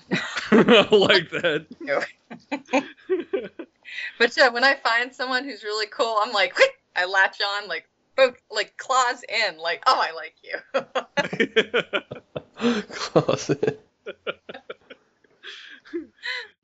I 0.52 0.88
like 0.92 1.30
that. 1.32 1.66
but 4.20 4.38
yeah 4.38 4.50
when 4.50 4.64
i 4.64 4.76
find 4.76 5.14
someone 5.14 5.46
who's 5.46 5.64
really 5.64 5.88
cool 5.88 6.18
i'm 6.22 6.34
like 6.34 6.54
i 6.96 7.06
latch 7.06 7.38
on 7.42 7.68
like 7.70 7.88
both 8.16 8.36
like 8.52 8.76
claws 8.78 9.24
in 9.24 9.58
like 9.58 9.82
oh 9.88 10.00
i 10.00 10.12
like 10.12 10.36
you 10.44 10.58
Closet. 12.92 13.80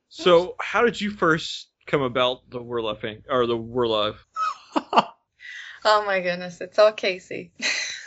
So, 0.08 0.54
how 0.60 0.84
did 0.84 1.00
you 1.00 1.10
first 1.10 1.68
come 1.86 2.02
about 2.02 2.48
the 2.48 2.62
We're 2.62 2.78
Alive 2.78 3.00
thing 3.00 3.22
or 3.28 3.46
the 3.46 3.56
We're 3.56 3.84
Alive? 3.84 4.24
Oh 5.84 6.04
my 6.06 6.20
goodness, 6.20 6.62
it's 6.62 6.78
all 6.78 6.92
Casey. 6.92 7.52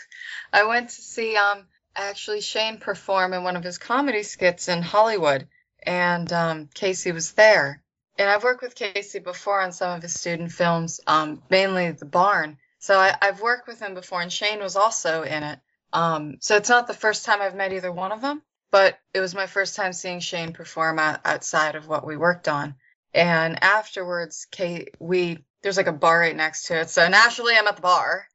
I 0.53 0.65
went 0.65 0.89
to 0.89 1.01
see 1.01 1.35
um 1.35 1.67
actually 1.95 2.41
Shane 2.41 2.79
perform 2.79 3.33
in 3.33 3.43
one 3.43 3.55
of 3.55 3.63
his 3.63 3.77
comedy 3.77 4.23
skits 4.23 4.67
in 4.67 4.81
Hollywood, 4.81 5.47
and 5.83 6.31
um, 6.33 6.69
Casey 6.73 7.11
was 7.11 7.33
there. 7.33 7.81
And 8.17 8.29
I've 8.29 8.43
worked 8.43 8.63
with 8.63 8.73
Casey 8.73 9.19
before 9.19 9.61
on 9.61 9.71
some 9.71 9.95
of 9.95 10.01
his 10.01 10.19
student 10.19 10.51
films, 10.51 10.99
um, 11.05 11.41
mainly 11.49 11.91
The 11.91 12.05
Barn. 12.05 12.57
So 12.79 12.97
I, 12.97 13.15
I've 13.21 13.41
worked 13.41 13.67
with 13.67 13.79
him 13.79 13.93
before, 13.93 14.21
and 14.21 14.33
Shane 14.33 14.59
was 14.59 14.75
also 14.75 15.21
in 15.21 15.43
it. 15.43 15.59
Um, 15.93 16.37
so 16.39 16.55
it's 16.55 16.69
not 16.69 16.87
the 16.87 16.93
first 16.93 17.25
time 17.25 17.41
I've 17.41 17.55
met 17.55 17.73
either 17.73 17.91
one 17.91 18.11
of 18.11 18.21
them, 18.21 18.41
but 18.71 18.99
it 19.13 19.19
was 19.19 19.35
my 19.35 19.47
first 19.47 19.75
time 19.75 19.93
seeing 19.93 20.19
Shane 20.19 20.53
perform 20.53 20.99
out, 20.99 21.21
outside 21.25 21.75
of 21.75 21.87
what 21.87 22.05
we 22.05 22.17
worked 22.17 22.47
on. 22.47 22.75
And 23.13 23.63
afterwards, 23.63 24.47
Kate, 24.51 24.95
we 24.99 25.43
there's 25.61 25.77
like 25.77 25.87
a 25.87 25.93
bar 25.93 26.19
right 26.19 26.35
next 26.35 26.67
to 26.67 26.79
it. 26.79 26.89
So 26.89 27.07
naturally, 27.07 27.55
I'm 27.57 27.67
at 27.67 27.75
the 27.75 27.81
bar, 27.81 28.27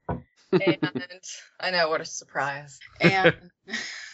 and 0.51 1.21
I 1.61 1.71
know 1.71 1.89
what 1.89 2.01
a 2.01 2.05
surprise. 2.05 2.81
And 3.01 3.35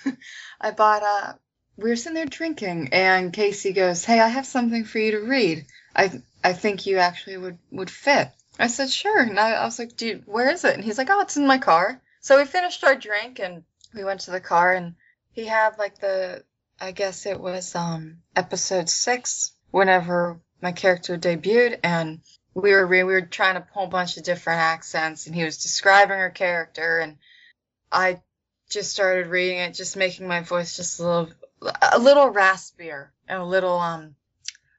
I 0.60 0.70
bought 0.72 1.02
a. 1.02 1.38
We 1.76 1.90
were 1.90 1.96
sitting 1.96 2.14
there 2.14 2.26
drinking, 2.26 2.90
and 2.92 3.32
Casey 3.32 3.72
goes, 3.72 4.04
"Hey, 4.04 4.20
I 4.20 4.28
have 4.28 4.46
something 4.46 4.84
for 4.84 4.98
you 4.98 5.12
to 5.12 5.20
read. 5.20 5.66
I 5.94 6.22
I 6.42 6.52
think 6.52 6.86
you 6.86 6.98
actually 6.98 7.38
would 7.38 7.58
would 7.70 7.90
fit." 7.90 8.28
I 8.58 8.66
said, 8.66 8.90
"Sure." 8.90 9.20
And 9.20 9.38
I, 9.38 9.52
I 9.52 9.64
was 9.64 9.78
like, 9.78 9.96
"Dude, 9.96 10.26
where 10.26 10.50
is 10.50 10.64
it?" 10.64 10.74
And 10.74 10.84
he's 10.84 10.98
like, 10.98 11.08
"Oh, 11.10 11.20
it's 11.20 11.36
in 11.36 11.46
my 11.46 11.58
car." 11.58 12.00
So 12.20 12.36
we 12.36 12.44
finished 12.44 12.84
our 12.84 12.96
drink, 12.96 13.38
and 13.38 13.62
we 13.94 14.04
went 14.04 14.20
to 14.22 14.32
the 14.32 14.40
car, 14.40 14.72
and 14.72 14.96
he 15.38 15.46
had 15.46 15.78
like 15.78 15.98
the 16.00 16.42
I 16.80 16.90
guess 16.90 17.24
it 17.24 17.38
was 17.38 17.74
um 17.76 18.18
episode 18.34 18.88
six, 18.88 19.52
whenever 19.70 20.40
my 20.60 20.72
character 20.72 21.16
debuted, 21.16 21.78
and 21.84 22.20
we 22.54 22.72
were 22.72 22.86
we 22.88 23.04
were 23.04 23.22
trying 23.22 23.54
to 23.54 23.60
pull 23.60 23.82
a 23.82 23.84
whole 23.84 23.86
bunch 23.86 24.16
of 24.16 24.24
different 24.24 24.58
accents, 24.60 25.26
and 25.26 25.36
he 25.36 25.44
was 25.44 25.62
describing 25.62 26.18
her 26.18 26.30
character, 26.30 26.98
and 26.98 27.18
I 27.92 28.20
just 28.68 28.90
started 28.90 29.28
reading 29.28 29.58
it, 29.58 29.74
just 29.74 29.96
making 29.96 30.26
my 30.26 30.40
voice 30.40 30.76
just 30.76 30.98
a 30.98 31.04
little 31.04 31.32
a 31.92 31.98
little 32.00 32.32
raspier 32.32 33.10
and 33.28 33.40
a 33.40 33.44
little 33.44 33.78
um 33.78 34.16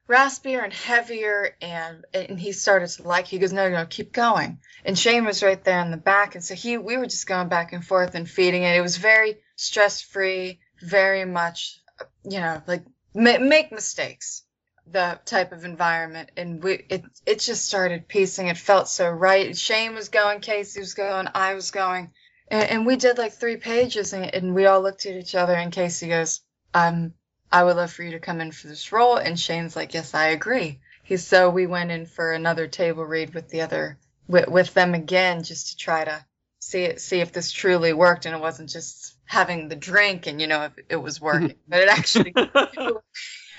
raspier 0.08 0.62
and 0.62 0.74
heavier 0.74 1.56
and 1.62 2.04
and 2.12 2.38
he 2.38 2.52
started 2.52 2.88
to 2.88 3.02
like 3.04 3.26
he 3.26 3.38
goes 3.38 3.52
no 3.52 3.70
no 3.70 3.86
keep 3.86 4.12
going. 4.12 4.58
And 4.84 4.98
Shane 4.98 5.24
was 5.24 5.42
right 5.42 5.62
there 5.64 5.80
in 5.80 5.90
the 5.90 5.96
back 5.96 6.34
and 6.34 6.44
so 6.44 6.54
he 6.54 6.76
we 6.76 6.98
were 6.98 7.06
just 7.06 7.26
going 7.26 7.48
back 7.48 7.72
and 7.72 7.82
forth 7.82 8.14
and 8.14 8.28
feeding 8.28 8.62
it. 8.64 8.76
It 8.76 8.82
was 8.82 8.98
very 8.98 9.38
stress 9.60 10.00
free 10.00 10.60
very 10.82 11.24
much 11.24 11.80
you 12.24 12.40
know 12.40 12.62
like 12.66 12.84
ma- 13.14 13.38
make 13.38 13.70
mistakes 13.72 14.44
the 14.90 15.20
type 15.24 15.52
of 15.52 15.64
environment 15.64 16.30
and 16.36 16.62
we 16.62 16.84
it 16.88 17.04
it 17.26 17.38
just 17.38 17.64
started 17.64 18.08
piecing 18.08 18.48
it 18.48 18.56
felt 18.56 18.88
so 18.88 19.08
right 19.08 19.56
Shane 19.56 19.94
was 19.94 20.08
going 20.08 20.40
Casey 20.40 20.80
was 20.80 20.94
going 20.94 21.28
I 21.34 21.54
was 21.54 21.70
going 21.70 22.10
and, 22.48 22.68
and 22.70 22.86
we 22.86 22.96
did 22.96 23.18
like 23.18 23.32
three 23.32 23.56
pages 23.56 24.12
and, 24.12 24.34
and 24.34 24.54
we 24.54 24.66
all 24.66 24.82
looked 24.82 25.06
at 25.06 25.16
each 25.16 25.34
other 25.34 25.54
and 25.54 25.72
Casey 25.72 26.08
goes 26.08 26.40
um 26.74 27.12
I 27.52 27.64
would 27.64 27.76
love 27.76 27.92
for 27.92 28.02
you 28.02 28.12
to 28.12 28.20
come 28.20 28.40
in 28.40 28.52
for 28.52 28.68
this 28.68 28.92
role. 28.92 29.16
And 29.16 29.38
Shane's 29.38 29.74
like, 29.74 29.94
yes, 29.94 30.14
I 30.14 30.28
agree. 30.28 30.78
He's 31.02 31.26
so 31.26 31.50
we 31.50 31.66
went 31.66 31.90
in 31.90 32.06
for 32.06 32.32
another 32.32 32.68
table 32.68 33.04
read 33.04 33.34
with 33.34 33.48
the 33.48 33.62
other 33.62 33.98
with, 34.28 34.48
with 34.48 34.72
them 34.74 34.94
again 34.94 35.42
just 35.42 35.70
to 35.70 35.76
try 35.76 36.04
to 36.04 36.24
see 36.60 36.82
it, 36.82 37.00
see 37.00 37.20
if 37.20 37.32
this 37.32 37.50
truly 37.50 37.92
worked 37.92 38.26
and 38.26 38.36
it 38.36 38.40
wasn't 38.40 38.70
just 38.70 39.16
having 39.30 39.68
the 39.68 39.76
drink 39.76 40.26
and 40.26 40.40
you 40.40 40.48
know 40.48 40.64
if 40.64 40.72
it 40.88 40.96
was 40.96 41.20
working, 41.20 41.54
but 41.68 41.78
it 41.78 41.88
actually 41.88 42.32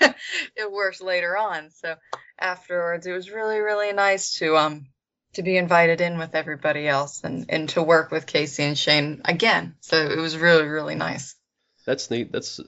it 0.54 0.70
worked 0.70 1.00
later 1.00 1.34
on. 1.34 1.70
So 1.70 1.94
afterwards, 2.38 3.06
it 3.06 3.12
was 3.12 3.30
really 3.30 3.58
really 3.58 3.90
nice 3.94 4.34
to 4.34 4.54
um 4.58 4.86
to 5.32 5.42
be 5.42 5.56
invited 5.56 6.02
in 6.02 6.18
with 6.18 6.34
everybody 6.34 6.86
else 6.86 7.24
and 7.24 7.46
and 7.48 7.70
to 7.70 7.82
work 7.82 8.10
with 8.10 8.26
Casey 8.26 8.64
and 8.64 8.76
Shane 8.76 9.22
again. 9.24 9.76
So 9.80 9.96
it 9.96 10.18
was 10.18 10.36
really 10.36 10.66
really 10.66 10.94
nice. 10.94 11.36
That's 11.86 12.10
neat. 12.10 12.30
That's 12.30 12.60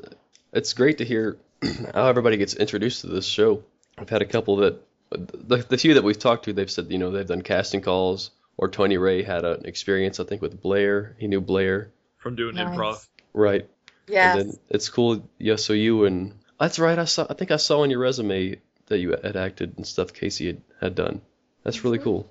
it's 0.55 0.73
great 0.73 0.97
to 0.99 1.05
hear 1.05 1.37
how 1.95 2.07
everybody 2.07 2.39
gets 2.39 2.55
introduced 2.55 3.03
to 3.03 3.09
this 3.09 3.27
show. 3.27 3.65
I've 3.99 4.09
had 4.09 4.23
a 4.23 4.27
couple 4.27 4.57
that 4.57 4.81
the, 5.11 5.59
the 5.59 5.77
few 5.77 5.93
that 5.95 6.05
we've 6.05 6.19
talked 6.19 6.47
to, 6.47 6.55
they've 6.55 6.71
said 6.71 6.91
you 6.91 6.97
know 6.97 7.11
they've 7.11 7.27
done 7.27 7.43
casting 7.43 7.83
calls, 7.83 8.31
or 8.57 8.71
Tony 8.71 8.97
Ray 8.97 9.23
had 9.23 9.45
an 9.45 9.67
experience 9.67 10.21
I 10.21 10.25
think 10.25 10.41
with 10.41 10.63
Blair. 10.63 11.17
He 11.19 11.27
knew 11.27 11.43
Blair. 11.43 11.91
From 12.25 12.37
doing 12.37 12.55
Nice. 12.57 12.77
improv. 12.77 13.07
Right. 13.35 13.69
Yes. 14.09 14.35
And 14.39 14.49
then 14.51 14.59
it's 14.71 14.89
cool. 14.89 15.29
Yeah. 15.39 15.57
So 15.57 15.75
you 15.75 16.07
and 16.07 16.33
that's 16.59 16.79
right. 16.79 16.99
I 16.99 17.05
saw. 17.05 17.27
I 17.29 17.35
think 17.35 17.51
I 17.51 17.57
saw 17.59 17.83
on 17.83 17.91
your 17.91 17.99
resume 18.01 18.61
that 18.87 18.99
you 18.99 19.11
had 19.11 19.37
acted 19.37 19.75
and 19.77 19.87
stuff. 19.87 20.15
Casey 20.15 20.47
had, 20.47 20.63
had 20.81 20.95
done. 20.95 21.21
That's 21.65 21.85
really 21.85 21.99
Mhm. 21.99 22.05
cool. 22.05 22.31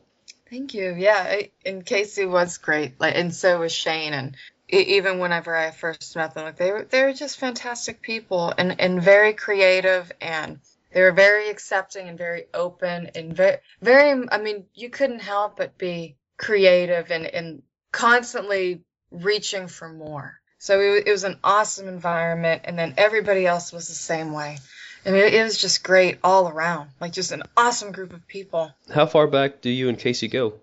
Thank 0.50 0.74
you. 0.74 0.96
Yeah, 0.98 1.18
I- 1.18 1.52
and 1.64 1.86
Casey 1.86 2.26
was 2.26 2.58
great. 2.58 3.00
Like, 3.00 3.16
and 3.16 3.34
so 3.34 3.60
was 3.60 3.72
Shane. 3.72 4.14
And 4.14 4.36
e- 4.72 4.96
even 4.98 5.20
whenever 5.20 5.56
I 5.56 5.70
first 5.70 6.16
met 6.16 6.34
them, 6.34 6.46
like 6.46 6.58
they 6.58 6.72
were 6.72 6.86
they 6.90 7.04
were 7.04 7.14
just 7.14 7.38
fantastic 7.38 8.02
people 8.02 8.52
and 8.58 8.80
and 8.82 9.00
very 9.00 9.34
creative 9.34 10.12
and 10.22 10.60
they 10.92 11.02
were 11.02 11.12
very 11.12 11.50
accepting 11.50 12.10
and 12.10 12.18
very 12.18 12.46
open 12.52 13.12
and 13.14 13.36
very 13.36 13.58
very. 13.80 14.28
I 14.32 14.38
mean, 14.40 14.66
you 14.74 14.90
couldn't 14.90 15.22
help 15.22 15.58
but 15.58 15.78
be 15.78 16.16
creative 16.38 17.12
and 17.12 17.28
and 17.28 17.62
constantly 17.92 18.82
reaching 19.14 19.68
for 19.68 19.88
more. 19.88 20.40
So 20.58 20.80
it, 20.80 21.08
it 21.08 21.12
was 21.12 21.24
an 21.24 21.40
awesome 21.44 21.88
environment, 21.88 22.64
and 22.66 22.78
then 22.78 22.96
everybody 22.98 23.46
else 23.46 23.72
was 23.72 23.88
the 23.88 23.94
same 23.94 24.34
way. 24.34 24.58
I 25.06 25.12
mean, 25.12 25.22
it 25.22 25.44
was 25.44 25.58
just 25.58 25.84
great 25.84 26.20
all 26.24 26.48
around. 26.48 26.90
Like 27.02 27.12
just 27.12 27.32
an 27.32 27.44
awesome 27.58 27.92
group 27.92 28.14
of 28.14 28.28
people. 28.28 28.72
How 28.94 29.06
far 29.06 29.28
back 29.28 29.62
do 29.62 29.70
you 29.70 29.90
and 29.90 30.00
Casey 30.00 30.28
go? 30.28 30.54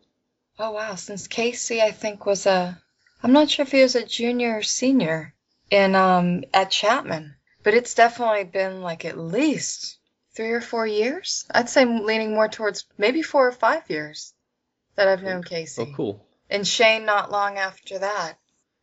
Oh 0.58 0.72
wow, 0.72 0.94
since 0.94 1.26
Casey 1.26 1.80
I 1.80 1.90
think 1.90 2.26
was 2.26 2.46
a 2.46 2.78
I'm 3.22 3.32
not 3.32 3.50
sure 3.50 3.64
if 3.64 3.72
he 3.72 3.82
was 3.82 3.96
a 3.96 4.04
junior 4.06 4.56
or 4.58 4.62
senior 4.62 5.34
in 5.70 5.94
um 5.94 6.44
at 6.54 6.70
Chapman, 6.70 7.34
but 7.62 7.74
it's 7.74 7.94
definitely 7.94 8.44
been 8.44 8.82
like 8.82 9.04
at 9.04 9.18
least 9.18 9.98
3 10.34 10.50
or 10.50 10.60
4 10.60 10.86
years. 10.86 11.44
I'd 11.50 11.68
say 11.68 11.84
leaning 11.84 12.32
more 12.34 12.48
towards 12.48 12.84
maybe 12.96 13.22
4 13.22 13.48
or 13.48 13.52
5 13.52 13.90
years 13.90 14.32
that 14.96 15.08
I've 15.08 15.22
known 15.22 15.42
Casey. 15.42 15.82
Oh, 15.82 15.94
cool. 15.94 16.26
And 16.50 16.66
Shane 16.66 17.04
not 17.06 17.30
long 17.30 17.58
after 17.58 17.98
that. 18.00 18.34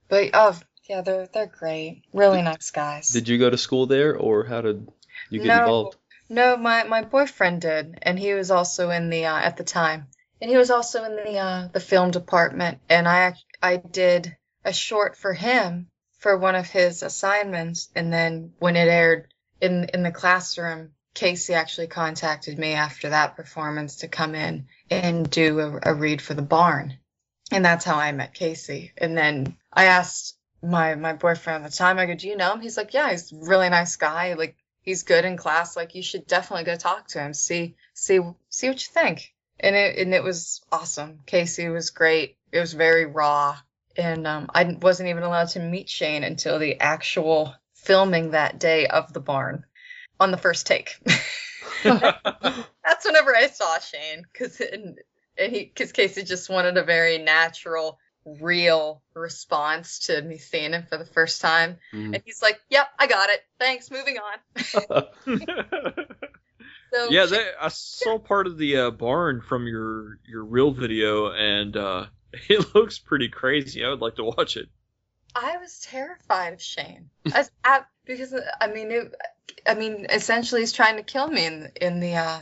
But 0.08 0.30
oh, 0.34 0.58
yeah, 0.90 1.02
they're 1.02 1.28
they're 1.28 1.48
great. 1.48 2.04
Really 2.14 2.42
nice 2.42 2.72
guys. 2.72 3.10
Did 3.10 3.28
you 3.28 3.38
go 3.38 3.50
to 3.50 3.58
school 3.58 3.86
there, 3.88 4.16
or 4.16 4.46
how 4.46 4.62
did 4.62 4.88
you 5.30 5.40
get 5.40 5.50
No. 5.50 5.60
involved? 5.60 5.98
No, 6.30 6.58
my 6.58 6.84
my 6.84 7.04
boyfriend 7.04 7.62
did, 7.62 8.00
and 8.02 8.20
he 8.20 8.34
was 8.34 8.52
also 8.52 8.90
in 8.90 9.10
the 9.10 9.26
uh, 9.26 9.38
at 9.38 9.58
the 9.58 9.64
time, 9.64 10.08
and 10.42 10.50
he 10.50 10.58
was 10.58 10.72
also 10.72 11.04
in 11.04 11.16
the 11.16 11.38
uh, 11.38 11.68
the 11.72 11.80
film 11.80 12.12
department, 12.12 12.80
and 12.90 13.08
I 13.08 13.36
I 13.62 13.78
did 13.78 14.36
a 14.66 14.74
short 14.74 15.18
for 15.18 15.34
him 15.34 15.88
for 16.20 16.38
one 16.38 16.56
of 16.56 16.68
his 16.68 17.04
assignments, 17.04 17.90
and 17.96 18.12
then 18.12 18.54
when 18.60 18.76
it 18.76 18.88
aired 18.90 19.34
in 19.62 19.86
in 19.94 20.04
the 20.04 20.12
classroom, 20.12 20.92
Casey 21.14 21.54
actually 21.54 21.88
contacted 21.88 22.60
me 22.60 22.74
after 22.74 23.10
that 23.10 23.36
performance 23.38 23.98
to 23.98 24.08
come 24.08 24.36
in 24.36 24.68
and 24.90 25.30
do 25.30 25.60
a, 25.60 25.80
a 25.92 25.94
read 25.94 26.22
for 26.22 26.34
the 26.34 26.42
barn, 26.42 26.98
and 27.52 27.64
that's 27.64 27.86
how 27.86 27.96
I 27.96 28.12
met 28.12 28.34
Casey. 28.34 28.92
And 28.98 29.18
then 29.18 29.58
I 29.72 29.86
asked 29.86 30.38
my 30.62 30.96
my 30.96 31.14
boyfriend 31.14 31.64
at 31.64 31.72
the 31.72 31.78
time, 31.78 32.00
I 32.00 32.06
go, 32.06 32.16
"Do 32.16 32.28
you 32.28 32.38
know 32.38 32.54
him?" 32.54 32.62
He's 32.62 32.78
like, 32.78 32.94
"Yeah, 32.94 33.12
he's 33.12 33.32
a 33.32 33.36
really 33.36 33.70
nice 33.70 33.96
guy. 33.96 34.34
Like." 34.34 34.56
he's 34.88 35.04
good 35.04 35.26
in 35.26 35.36
class. 35.36 35.76
Like 35.76 35.96
you 35.96 36.02
should 36.02 36.26
definitely 36.26 36.64
go 36.64 36.76
talk 36.76 37.10
to 37.10 37.20
him. 37.20 37.34
See 37.34 37.76
see 37.94 38.22
see 38.50 38.70
what 38.70 38.82
you 38.82 38.92
think. 38.92 39.34
And 39.60 39.76
it 39.76 40.00
and 40.00 40.14
it 40.14 40.24
was 40.24 40.62
awesome. 40.72 41.20
Casey 41.26 41.68
was 41.68 41.92
great. 41.92 42.38
It 42.52 42.60
was 42.60 42.74
very 42.74 43.06
raw. 43.06 43.58
And 43.98 44.26
um, 44.26 44.50
I 44.54 44.78
wasn't 44.82 45.10
even 45.10 45.24
allowed 45.24 45.50
to 45.50 45.60
meet 45.60 45.90
Shane 45.90 46.24
until 46.24 46.58
the 46.58 46.80
actual 46.80 47.54
filming 47.74 48.32
that 48.32 48.60
day 48.60 48.88
of 48.88 49.12
the 49.12 49.20
barn 49.20 49.66
on 50.20 50.32
the 50.32 50.38
first 50.38 50.68
take. 50.68 50.96
That's 51.84 53.06
whenever 53.06 53.36
I 53.36 53.48
saw 53.48 53.80
Shane 53.80 54.24
because 54.32 54.62
and, 54.62 54.74
and 54.74 54.98
he 54.98 55.04
because 55.38 55.92
Casey 55.92 56.24
just 56.24 56.50
wanted 56.50 56.78
a 56.78 56.84
very 56.84 57.18
natural, 57.18 58.00
real 58.26 59.02
response 59.14 60.00
to 60.08 60.22
me 60.22 60.38
seeing 60.38 60.74
him 60.74 60.86
for 60.90 60.98
the 60.98 61.06
first 61.06 61.42
time. 61.42 61.78
Mm. 61.94 62.16
And 62.16 62.24
he's 62.26 62.42
like, 62.42 62.60
"Yep, 62.70 62.88
I 63.00 63.08
got 63.08 63.30
it. 63.30 63.42
Thanks. 63.60 63.92
Moving 63.92 64.18
on." 64.18 65.04
So 66.94 67.10
yeah, 67.10 67.26
that, 67.26 67.46
I 67.62 67.68
saw 67.68 68.18
part 68.18 68.48
of 68.48 68.58
the 68.58 68.78
uh, 68.78 68.92
barn 68.92 69.42
from 69.42 69.68
your 69.68 70.20
your 70.26 70.44
real 70.44 70.72
video, 70.72 71.32
and 71.32 71.76
uh, 71.76 72.06
it 72.50 72.74
looks 72.76 72.98
pretty 72.98 73.30
crazy. 73.30 73.84
I 73.84 73.90
would 73.90 74.02
like 74.02 74.16
to 74.16 74.24
watch 74.24 74.58
it. 74.58 74.70
I 75.36 75.58
was 75.58 75.80
terrified 75.82 76.54
of 76.54 76.62
Shane, 76.62 77.10
I, 77.64 77.82
because 78.06 78.34
I 78.62 78.68
mean, 78.68 78.92
it, 78.92 79.14
I 79.68 79.76
mean, 79.76 80.08
essentially, 80.10 80.62
he's 80.62 80.72
trying 80.72 80.96
to 80.96 81.04
kill 81.04 81.28
me 81.28 81.46
in 81.46 81.72
in 81.80 82.00
the 82.00 82.16
uh, 82.16 82.40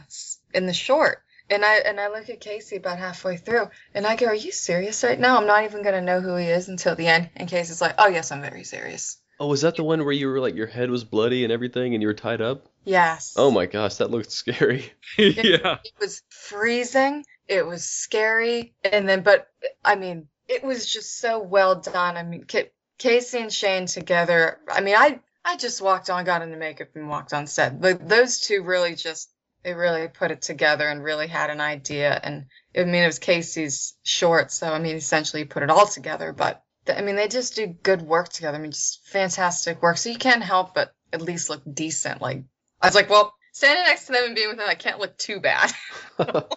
in 0.54 0.68
the 0.68 0.74
short. 0.74 1.24
And 1.50 1.64
I 1.64 1.75
and 1.78 2.00
I 2.00 2.08
look 2.08 2.30
at 2.30 2.40
Casey 2.40 2.78
about 2.78 2.98
halfway 2.98 3.38
through, 3.38 3.70
and 3.94 4.06
I 4.06 4.16
go, 4.16 4.28
"Are 4.28 4.36
you 4.36 4.52
serious 4.52 5.04
right 5.04 5.20
now? 5.20 5.38
I'm 5.38 5.48
not 5.48 5.64
even 5.64 5.84
gonna 5.84 6.02
know 6.02 6.22
who 6.22 6.36
he 6.36 6.48
is 6.48 6.70
until 6.70 6.96
the 6.96 7.08
end." 7.08 7.30
And 7.36 7.48
Casey's 7.48 7.82
like, 7.82 7.96
"Oh 7.98 8.08
yes, 8.08 8.32
I'm 8.32 8.42
very 8.42 8.64
serious." 8.64 9.18
Oh, 9.40 9.48
was 9.48 9.62
that 9.62 9.75
the 9.75 9.84
one 9.84 10.04
where 10.06 10.14
you 10.14 10.28
were 10.28 10.40
like 10.40 10.56
your 10.56 10.68
head 10.68 10.90
was 10.90 11.04
bloody 11.04 11.44
and 11.44 11.52
everything, 11.52 11.94
and 11.94 12.02
you 12.02 12.08
were 12.08 12.14
tied 12.14 12.42
up? 12.42 12.68
Yes. 12.84 13.34
Oh 13.36 13.52
my 13.52 13.66
gosh, 13.66 13.96
that 13.96 14.10
looked 14.10 14.32
scary. 14.32 14.94
yeah. 15.18 15.78
It 15.84 15.94
was 16.00 16.24
freezing. 16.30 17.25
It 17.48 17.66
was 17.66 17.84
scary, 17.84 18.74
and 18.84 19.08
then, 19.08 19.22
but 19.22 19.48
I 19.84 19.96
mean, 19.96 20.28
it 20.48 20.64
was 20.64 20.92
just 20.92 21.20
so 21.20 21.40
well 21.40 21.75
done. 21.75 22.18
I 22.18 22.24
mean, 22.24 22.46
Ca 22.46 22.72
Casey 22.98 23.40
and 23.40 23.54
Shane 23.54 23.86
together. 23.86 24.60
I 24.68 24.82
mean, 24.82 24.96
I 24.96 25.20
I 25.44 25.58
just 25.58 25.82
walked 25.82 26.10
on, 26.10 26.25
got 26.25 26.42
into 26.42 26.58
makeup, 26.58 26.96
and 26.96 27.08
walked 27.08 27.34
on 27.34 27.46
set. 27.46 27.80
But 27.80 28.08
those 28.08 28.40
two 28.40 28.64
really 28.64 28.96
just 28.96 29.30
they 29.65 29.74
really 29.74 30.07
put 30.07 30.29
it 30.31 30.41
together 30.43 30.88
and 30.88 31.03
really 31.03 31.25
had 31.27 31.50
an 31.50 31.60
idea. 31.60 32.17
And 32.24 32.45
I 32.77 32.84
mean, 32.84 33.03
it 33.03 33.07
was 33.07 33.19
Casey's 33.19 33.95
short, 34.03 34.51
so 34.51 34.72
I 34.72 34.77
mean, 34.79 34.95
essentially 34.95 35.41
he 35.41 35.45
put 35.48 35.63
it 35.63 35.72
all 35.72 35.88
together. 35.88 36.31
But 36.31 36.62
th- 36.86 36.98
I 36.98 37.01
mean, 37.01 37.15
they 37.15 37.27
just 37.27 37.55
do 37.55 37.65
good 37.67 38.01
work 38.03 38.29
together. 38.29 38.57
I 38.57 38.62
mean, 38.62 38.72
just 38.72 39.05
fantastic 39.07 39.81
work. 39.81 39.98
So 39.98 40.10
you 40.10 40.17
can't 40.17 40.43
help 40.43 40.75
but 40.75 40.93
at 41.12 41.22
least 41.22 41.50
look 41.50 41.63
decent. 41.72 42.22
Like 42.22 42.43
I 42.79 42.88
was 42.88 42.95
like, 42.95 43.10
well, 43.10 43.34
standing 43.53 43.84
next 43.86 44.05
to 44.05 44.13
them 44.13 44.24
and 44.25 44.36
being 44.36 44.50
with 44.50 44.57
them, 44.57 44.69
I 44.69 44.75
can't 44.75 45.00
look 45.00 45.17
too 45.17 45.39
bad. 45.39 45.72
it 46.19 46.48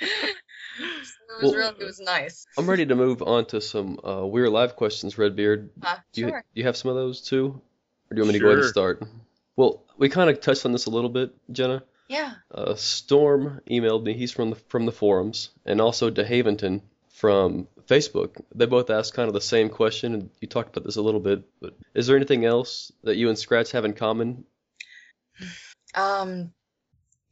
was 0.00 1.42
Well- 1.42 1.54
real. 1.54 1.68
It 1.68 1.84
was 1.84 2.00
nice. 2.00 2.46
I'm 2.58 2.68
ready 2.68 2.86
to 2.86 2.94
move 2.94 3.22
on 3.22 3.46
to 3.46 3.60
some 3.60 4.00
uh, 4.04 4.26
We're 4.26 4.46
Alive 4.46 4.76
questions, 4.76 5.16
Redbeard. 5.18 5.70
Uh, 5.82 5.96
Do 6.12 6.20
you, 6.22 6.28
sure. 6.28 6.44
do 6.54 6.60
you 6.60 6.66
have 6.66 6.76
some 6.76 6.90
of 6.90 6.96
those 6.96 7.20
too? 7.20 7.60
Or 8.10 8.14
do 8.14 8.16
you 8.16 8.22
want 8.22 8.28
me 8.34 8.38
to 8.38 8.38
go 8.40 8.46
ahead 8.48 8.58
and 8.58 8.64
Sure. 8.64 8.72
start? 8.72 9.02
Well, 9.56 9.84
we 9.96 10.08
kind 10.08 10.28
of 10.30 10.40
touched 10.40 10.64
on 10.66 10.72
this 10.72 10.86
a 10.86 10.90
little 10.90 11.10
bit, 11.10 11.32
Jenna. 11.50 11.82
Yeah. 12.08 12.34
Uh, 12.50 12.74
Storm 12.74 13.60
emailed 13.68 14.04
me. 14.04 14.14
He's 14.14 14.32
from 14.32 14.50
the 14.50 14.56
from 14.56 14.86
the 14.86 14.92
forums, 14.92 15.50
and 15.64 15.80
also 15.80 16.10
DeHaventon 16.10 16.82
from 17.16 17.66
Facebook, 17.86 18.40
they 18.54 18.66
both 18.66 18.90
asked 18.90 19.14
kind 19.14 19.28
of 19.28 19.34
the 19.34 19.40
same 19.40 19.70
question, 19.70 20.14
and 20.14 20.30
you 20.40 20.48
talked 20.48 20.76
about 20.76 20.84
this 20.84 20.96
a 20.96 21.02
little 21.02 21.20
bit. 21.20 21.44
But 21.60 21.74
is 21.94 22.06
there 22.06 22.16
anything 22.16 22.44
else 22.44 22.92
that 23.04 23.16
you 23.16 23.28
and 23.28 23.38
Scratch 23.38 23.72
have 23.72 23.84
in 23.84 23.94
common? 23.94 24.44
Um, 25.94 26.52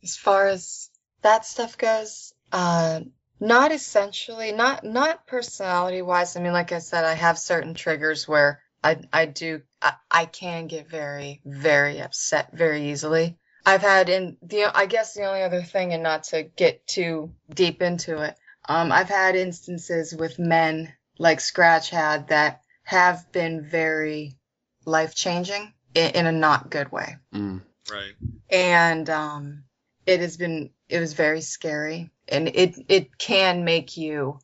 as 0.03 0.17
far 0.17 0.49
as 0.49 0.91
that 1.23 1.45
stuff 1.45 1.77
goes, 1.77 2.33
uh, 2.53 3.01
not 3.41 3.73
essentially, 3.73 4.53
not 4.53 4.85
not 4.85 5.27
personality 5.27 6.03
wise. 6.03 6.37
I 6.37 6.41
mean, 6.41 6.53
like 6.53 6.73
I 6.73 6.79
said, 6.79 7.05
I 7.05 7.15
have 7.15 7.39
certain 7.39 7.75
triggers 7.75 8.29
where 8.29 8.63
I 8.83 8.99
I 9.13 9.27
do 9.27 9.63
I, 9.83 9.95
I 10.11 10.25
can 10.25 10.67
get 10.67 10.89
very 10.89 11.41
very 11.45 12.01
upset 12.01 12.57
very 12.57 12.91
easily. 12.91 13.39
I've 13.67 13.83
had 13.83 14.09
in 14.09 14.37
the 14.43 14.65
I 14.75 14.87
guess 14.87 15.15
the 15.15 15.25
only 15.25 15.43
other 15.43 15.63
thing, 15.63 15.93
and 15.93 16.03
not 16.03 16.25
to 16.25 16.43
get 16.43 16.87
too 16.87 17.33
deep 17.55 17.81
into 17.83 18.23
it, 18.23 18.37
um, 18.69 18.93
I've 18.93 19.09
had 19.09 19.37
instances 19.37 20.15
with 20.15 20.39
men 20.39 20.93
like 21.19 21.41
Scratch 21.41 21.91
had 21.91 22.29
that 22.29 22.61
have 22.83 23.31
been 23.33 23.63
very 23.65 24.37
life 24.85 25.15
changing 25.15 25.73
in, 25.95 26.11
in 26.11 26.27
a 26.27 26.33
not 26.33 26.71
good 26.71 26.93
way 26.93 27.17
Mm. 27.33 27.63
Right. 27.91 28.13
and 28.51 29.09
um, 29.09 29.65
it 30.07 30.21
has 30.21 30.37
been 30.37 30.71
it 30.91 31.01
was 31.01 31.15
very 31.15 31.41
scary 31.41 32.11
and 32.29 32.49
it 32.49 32.75
it 32.89 33.17
can 33.17 33.65
make 33.65 33.97
you 33.97 34.39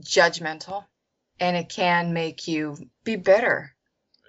judgmental 0.00 0.84
and 1.40 1.56
it 1.56 1.68
can 1.68 2.12
make 2.12 2.46
you 2.46 2.76
be 3.04 3.16
bitter 3.16 3.74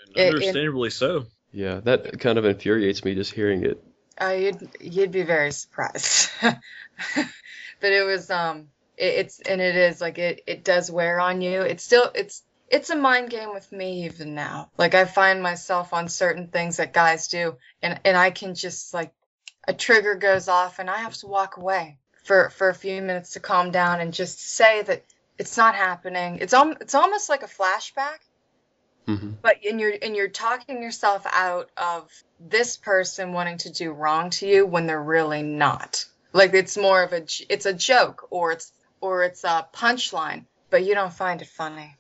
And 0.08 0.18
It- 0.18 0.20
it- 0.22 0.34
understandably 0.34 0.90
so. 0.90 1.26
Yeah, 1.54 1.82
that 1.82 2.20
kind 2.20 2.38
of 2.38 2.46
infuriates 2.46 3.04
me 3.04 3.14
just 3.14 3.34
hearing 3.34 3.66
it. 3.66 3.84
Uh, 4.22 4.30
you'd 4.30 4.70
you'd 4.80 5.12
be 5.12 5.24
very 5.24 5.52
surprised. 5.52 6.30
But 7.82 7.92
it 7.92 8.06
was 8.06 8.30
um 8.30 8.68
it, 8.98 9.26
it's 9.26 9.40
and 9.42 9.60
it 9.60 9.76
is 9.76 10.00
like 10.00 10.18
it 10.20 10.44
it 10.48 10.64
does 10.64 10.92
wear 10.92 11.20
on 11.20 11.42
you. 11.42 11.62
It's 11.62 11.84
still 11.84 12.10
it's 12.16 12.44
it's 12.70 12.90
a 12.92 12.96
mind 12.96 13.30
game 13.32 13.54
with 13.54 13.72
me 13.72 14.06
even 14.06 14.36
now. 14.36 14.70
Like 14.78 14.94
i 14.96 15.06
find 15.06 15.42
myself 15.42 15.94
on 15.94 16.08
certain 16.08 16.48
things 16.48 16.78
that 16.78 16.94
guys 16.94 17.28
do 17.28 17.58
and 17.82 18.00
and 18.06 18.16
i 18.16 18.30
can 18.32 18.56
just 18.56 18.94
like 18.94 19.12
a 19.68 19.74
trigger 19.74 20.16
goes 20.16 20.48
off 20.48 20.80
and 20.80 20.90
i 20.90 20.98
have 20.98 21.16
to 21.16 21.28
walk 21.28 21.58
away 21.58 21.98
for 22.24 22.50
for 22.52 22.70
a 22.70 22.76
few 22.76 23.02
minutes 23.02 23.32
to 23.32 23.40
calm 23.40 23.72
down 23.72 24.00
and 24.00 24.14
just 24.14 24.40
say 24.40 24.82
that 24.84 25.04
it's 25.38 25.58
not 25.58 25.74
happening. 25.76 26.38
It's 26.40 26.54
al- 26.54 26.78
it's 26.82 26.94
almost 26.96 27.30
like 27.30 27.42
a 27.44 27.48
flashback 27.48 28.20
hmm 29.16 29.32
but 29.42 29.58
and 29.68 29.80
you're 29.80 29.94
and 30.02 30.16
you're 30.16 30.28
talking 30.28 30.82
yourself 30.82 31.26
out 31.32 31.70
of 31.78 32.10
this 32.40 32.78
person 32.78 33.34
wanting 33.34 33.58
to 33.58 33.72
do 33.72 33.92
wrong 33.92 34.30
to 34.30 34.48
you 34.48 34.66
when 34.66 34.88
they're 34.88 35.02
really 35.02 35.44
not. 35.44 36.06
Like 36.34 36.54
it's 36.54 36.78
more 36.78 37.04
of 37.04 37.14
a 37.14 37.26
it's 37.50 37.66
a 37.66 37.74
joke 37.74 38.28
or 38.30 38.52
it's 38.52 38.72
or 39.00 39.24
it's 39.24 39.44
a 39.44 39.68
punchline 39.74 40.46
but 40.70 40.86
you 40.86 40.94
don't 40.94 41.14
find 41.14 41.42
it 41.42 41.48
funny. 41.48 41.98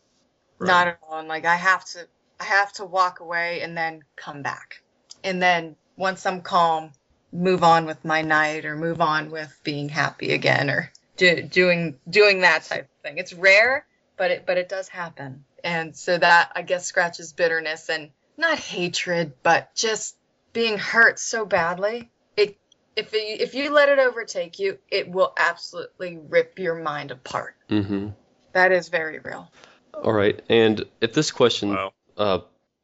Not 0.60 0.88
at 0.88 1.00
all. 1.03 1.20
And 1.20 1.27
like 1.27 1.46
i 1.46 1.56
have 1.56 1.84
to 1.86 2.08
i 2.39 2.44
have 2.44 2.72
to 2.74 2.86
walk 2.86 3.20
away 3.20 3.62
and 3.62 3.75
then 3.77 4.03
come 4.15 4.41
back. 4.41 4.82
And 5.24 5.41
then 5.41 5.75
once 5.98 6.25
i'm 6.25 6.41
calm 6.41 6.91
move 7.34 7.63
on 7.63 7.86
with 7.86 8.03
my 8.03 8.22
night 8.22 8.65
or 8.65 8.75
move 8.75 9.01
on 9.01 9.32
with 9.32 9.58
being 9.63 9.88
happy 9.88 10.34
again 10.34 10.70
or 10.70 10.91
do, 11.18 11.41
doing 11.41 11.98
doing 12.10 12.41
that 12.41 12.63
type 12.63 12.89
of 12.89 13.01
thing. 13.03 13.18
It's 13.18 13.34
rare 13.34 13.86
but 14.18 14.30
it 14.30 14.46
but 14.46 14.58
it 14.58 14.70
does 14.70 14.88
happen 14.88 15.44
and 15.63 15.96
so 15.96 16.18
that 16.18 16.51
i 16.56 16.62
guess 16.62 16.86
scratches 16.86 17.34
bitterness 17.34 17.89
and 17.89 18.10
not 18.38 18.58
hatred 18.58 19.34
but 19.44 19.74
just 19.75 20.15
being 20.53 20.77
hurt 20.77 21.20
so 21.20 21.46
badly. 21.46 22.10
It 22.36 22.58
if 22.96 23.13
you, 23.13 23.22
if 23.22 23.56
you 23.56 23.72
let 23.72 23.89
it 23.89 24.00
overtake 24.00 24.60
you 24.60 24.80
it 24.89 25.10
will 25.10 25.34
absolutely 25.38 26.18
rip 26.18 26.60
your 26.60 26.75
mind 26.75 27.12
apart. 27.12 27.56
Hmm 27.70 28.10
that 28.53 28.72
is 28.72 28.89
very 28.89 29.20
real. 29.20 29.50
All 29.94 30.13
right, 30.13 30.41
and 30.50 30.84
if 31.00 31.13
this 31.13 31.32
question 31.32 31.70
Wow. 31.70 31.94
uh, 32.18 32.39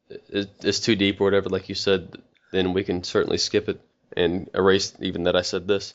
is, 0.08 0.46
is 0.62 0.80
too 0.80 0.96
deep 0.96 1.20
or 1.20 1.24
whatever, 1.24 1.48
like 1.48 1.68
you 1.68 1.74
said, 1.74 2.16
then 2.52 2.72
we 2.72 2.84
can 2.84 3.04
certainly 3.04 3.38
skip 3.38 3.68
it 3.68 3.80
and 4.16 4.48
erase 4.54 4.94
even 5.00 5.24
that 5.24 5.36
I 5.36 5.42
said 5.42 5.66
this. 5.68 5.94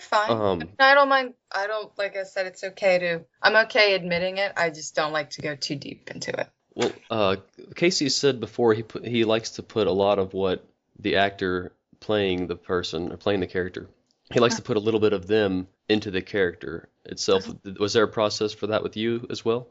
You're 0.00 0.26
fine 0.26 0.30
Um, 0.30 0.68
i 0.78 0.94
don't 0.94 1.08
mind 1.08 1.34
i 1.52 1.66
don't 1.66 1.96
like 1.98 2.16
i 2.16 2.24
said 2.24 2.46
it's 2.46 2.64
okay 2.64 2.98
to 2.98 3.20
i'm 3.42 3.56
okay 3.66 3.94
admitting 3.94 4.38
it 4.38 4.52
i 4.56 4.70
just 4.70 4.94
don't 4.94 5.12
like 5.12 5.30
to 5.30 5.42
go 5.42 5.54
too 5.56 5.76
deep 5.76 6.10
into 6.10 6.30
it 6.40 6.48
Well, 6.74 6.92
uh, 7.10 7.36
Casey 7.74 8.08
said 8.08 8.40
before 8.40 8.74
he 8.74 8.82
put, 8.82 9.04
he 9.04 9.24
likes 9.24 9.50
to 9.52 9.62
put 9.62 9.86
a 9.86 9.92
lot 9.92 10.18
of 10.18 10.32
what 10.32 10.64
the 10.98 11.16
actor 11.16 11.72
playing 11.98 12.46
the 12.46 12.56
person 12.56 13.12
or 13.12 13.16
playing 13.16 13.40
the 13.40 13.46
character. 13.46 13.88
He 14.32 14.38
likes 14.38 14.56
to 14.56 14.62
put 14.62 14.76
a 14.76 14.80
little 14.80 15.00
bit 15.00 15.12
of 15.12 15.26
them 15.26 15.66
into 15.88 16.10
the 16.12 16.22
character 16.22 16.88
itself. 17.04 17.48
Was 17.78 17.92
there 17.92 18.04
a 18.04 18.08
process 18.08 18.54
for 18.54 18.68
that 18.68 18.82
with 18.84 18.96
you 18.96 19.26
as 19.28 19.44
well? 19.44 19.66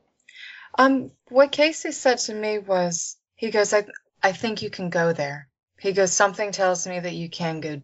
Um, 0.77 1.12
what 1.30 1.51
Casey 1.51 1.91
said 1.93 2.17
to 2.19 2.34
me 2.34 2.60
was, 2.60 3.15
he 3.36 3.49
goes, 3.49 3.73
I, 3.73 3.86
I 4.21 4.34
think 4.34 4.62
you 4.62 4.69
can 4.69 4.89
go 4.89 5.13
there. 5.13 5.47
He 5.80 5.93
goes, 5.93 6.12
something 6.12 6.51
tells 6.51 6.86
me 6.86 6.99
that 6.99 7.13
you 7.13 7.30
can 7.30 7.62
go 7.62 7.82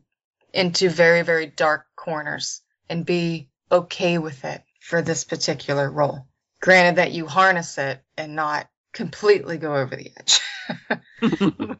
into 0.55 0.89
very, 0.89 1.21
very 1.21 1.45
dark 1.45 1.85
corners 1.95 2.61
and 2.89 3.05
be 3.05 3.49
okay 3.71 4.17
with 4.17 4.45
it 4.45 4.63
for 4.79 5.01
this 5.01 5.23
particular 5.23 5.89
role. 5.89 6.27
Granted 6.61 6.97
that 6.97 7.11
you 7.11 7.27
harness 7.27 7.77
it 7.77 8.01
and 8.17 8.35
not 8.35 8.67
completely 8.93 9.57
go 9.57 9.75
over 9.75 9.95
the 9.95 10.11
edge. 10.17 10.39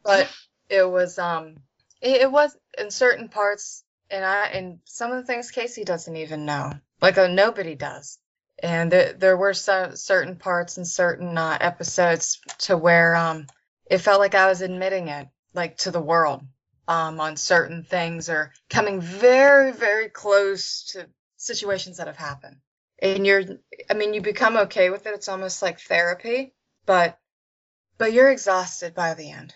but 0.04 0.30
it 0.68 0.88
was, 0.88 1.18
um, 1.18 1.56
it, 2.00 2.22
it 2.22 2.30
was 2.30 2.56
in 2.78 2.90
certain 2.90 3.28
parts, 3.28 3.82
and 4.10 4.24
I, 4.24 4.46
and 4.46 4.78
some 4.84 5.10
of 5.10 5.16
the 5.16 5.26
things 5.26 5.50
Casey 5.50 5.84
doesn't 5.84 6.16
even 6.16 6.44
know. 6.44 6.72
Like, 7.00 7.18
uh, 7.18 7.26
nobody 7.26 7.74
does 7.74 8.18
and 8.62 8.90
there, 8.90 9.12
there 9.12 9.36
were 9.36 9.54
some 9.54 9.96
certain 9.96 10.36
parts 10.36 10.76
and 10.76 10.86
certain 10.86 11.36
uh, 11.36 11.58
episodes 11.60 12.40
to 12.58 12.76
where 12.76 13.14
um, 13.14 13.46
it 13.90 13.98
felt 13.98 14.20
like 14.20 14.34
I 14.34 14.48
was 14.48 14.62
admitting 14.62 15.08
it, 15.08 15.28
like 15.54 15.78
to 15.78 15.90
the 15.90 16.00
world, 16.00 16.42
um, 16.88 17.20
on 17.20 17.36
certain 17.36 17.82
things 17.82 18.28
or 18.28 18.52
coming 18.70 19.00
very, 19.00 19.72
very 19.72 20.08
close 20.08 20.92
to 20.92 21.06
situations 21.36 21.98
that 21.98 22.06
have 22.06 22.16
happened. 22.16 22.56
And 23.00 23.26
you're, 23.26 23.42
I 23.90 23.94
mean, 23.94 24.14
you 24.14 24.22
become 24.22 24.56
okay 24.56 24.90
with 24.90 25.06
it. 25.06 25.14
It's 25.14 25.28
almost 25.28 25.62
like 25.62 25.80
therapy, 25.80 26.54
but, 26.86 27.18
but 27.98 28.12
you're 28.12 28.30
exhausted 28.30 28.94
by 28.94 29.14
the 29.14 29.30
end. 29.30 29.54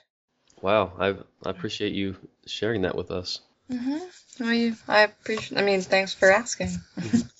Wow, 0.60 0.92
I 0.98 1.08
I 1.46 1.50
appreciate 1.50 1.94
you 1.94 2.16
sharing 2.46 2.82
that 2.82 2.94
with 2.94 3.10
us. 3.10 3.40
Mm-hmm. 3.70 3.98
Well, 4.40 4.52
you, 4.52 4.76
I 4.86 5.00
appreciate. 5.00 5.58
I 5.58 5.64
mean, 5.64 5.80
thanks 5.80 6.12
for 6.12 6.30
asking. 6.30 6.70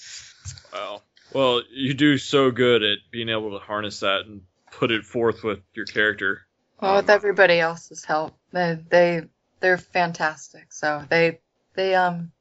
Wow. 0.72 1.03
Well, 1.33 1.62
you 1.70 1.94
do 1.94 2.18
so 2.18 2.50
good 2.50 2.83
at 2.83 2.98
being 3.11 3.29
able 3.29 3.53
to 3.53 3.64
harness 3.64 4.00
that 4.00 4.26
and 4.26 4.42
put 4.70 4.90
it 4.90 5.05
forth 5.05 5.42
with 5.42 5.61
your 5.74 5.85
character. 5.85 6.42
Well, 6.81 6.96
with 6.96 7.11
everybody 7.11 7.61
else's 7.61 8.05
help, 8.05 8.37
they 8.53 8.79
they 8.88 9.22
they're 9.61 9.79
fantastic. 9.79 10.73
So 10.73 11.05
they 11.09 11.40
they 11.75 11.94
um, 11.94 12.33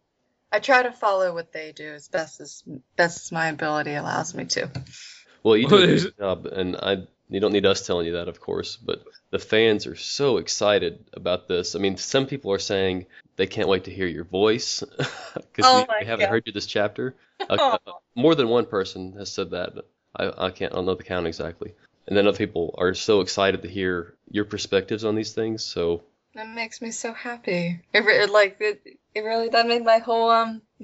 I 0.51 0.60
try 0.60 0.84
to 0.84 0.91
follow 0.91 1.34
what 1.34 1.51
they 1.51 1.71
do 1.71 1.88
as 1.93 2.08
best 2.08 2.41
as 2.41 2.63
best 2.95 3.25
as 3.25 3.32
my 3.32 3.47
ability 3.47 3.93
allows 3.93 4.34
me 4.34 4.45
to. 4.45 4.69
Well, 5.43 5.55
you 5.58 5.67
do 5.67 5.77
a 5.77 5.88
good 5.99 6.17
job, 6.17 6.45
and 6.47 6.75
I 6.75 7.08
you 7.29 7.39
don't 7.39 7.53
need 7.53 7.65
us 7.65 7.86
telling 7.86 8.08
you 8.08 8.13
that, 8.13 8.27
of 8.27 8.39
course, 8.39 8.75
but 8.75 9.03
the 9.29 9.39
fans 9.39 9.86
are 9.86 9.95
so 9.95 10.38
excited 10.38 11.05
about 11.13 11.47
this. 11.47 11.75
I 11.75 11.79
mean, 11.79 11.97
some 11.97 12.25
people 12.25 12.51
are 12.51 12.60
saying 12.60 13.05
they 13.36 13.45
can't 13.45 13.69
wait 13.69 13.84
to 13.84 13.91
hear 13.91 14.08
your 14.08 14.23
voice 14.23 14.84
because 15.36 15.65
Oh 15.65 15.86
we, 15.89 16.01
we 16.01 16.05
haven't 16.08 16.25
God. 16.25 16.32
heard 16.32 16.43
you 16.45 16.53
this 16.53 16.65
chapter. 16.65 17.15
Uh, 17.49 17.77
more 18.15 18.36
than 18.36 18.47
one 18.49 18.65
person 18.65 19.13
has 19.13 19.32
said 19.32 19.51
that. 19.51 19.73
I, 20.15 20.47
I 20.47 20.51
can't 20.51 20.73
I 20.73 20.75
don't 20.75 20.86
know 20.86 20.93
the 20.93 21.03
count 21.03 21.25
exactly. 21.25 21.73
And 22.05 22.15
then 22.15 22.27
other 22.27 22.38
people 22.38 22.75
are 22.77 22.93
so 22.93 23.21
excited 23.21 23.62
to 23.62 23.67
hear 23.69 24.13
your 24.29 24.45
perspectives 24.45 25.03
on 25.05 25.15
these 25.15 25.34
things. 25.34 25.63
So 25.63 26.03
That 26.39 26.47
makes 26.47 26.82
me 26.82 26.91
so 26.91 27.12
happy. 27.12 27.82
It, 27.91 27.99
re- 28.06 28.23
it 28.23 28.30
like 28.30 28.56
it, 28.62 28.82
it 29.13 29.25
really 29.25 29.49
that 29.49 29.67
made 29.67 29.84
my 29.84 29.97
whole 29.97 30.30
um 30.30 30.62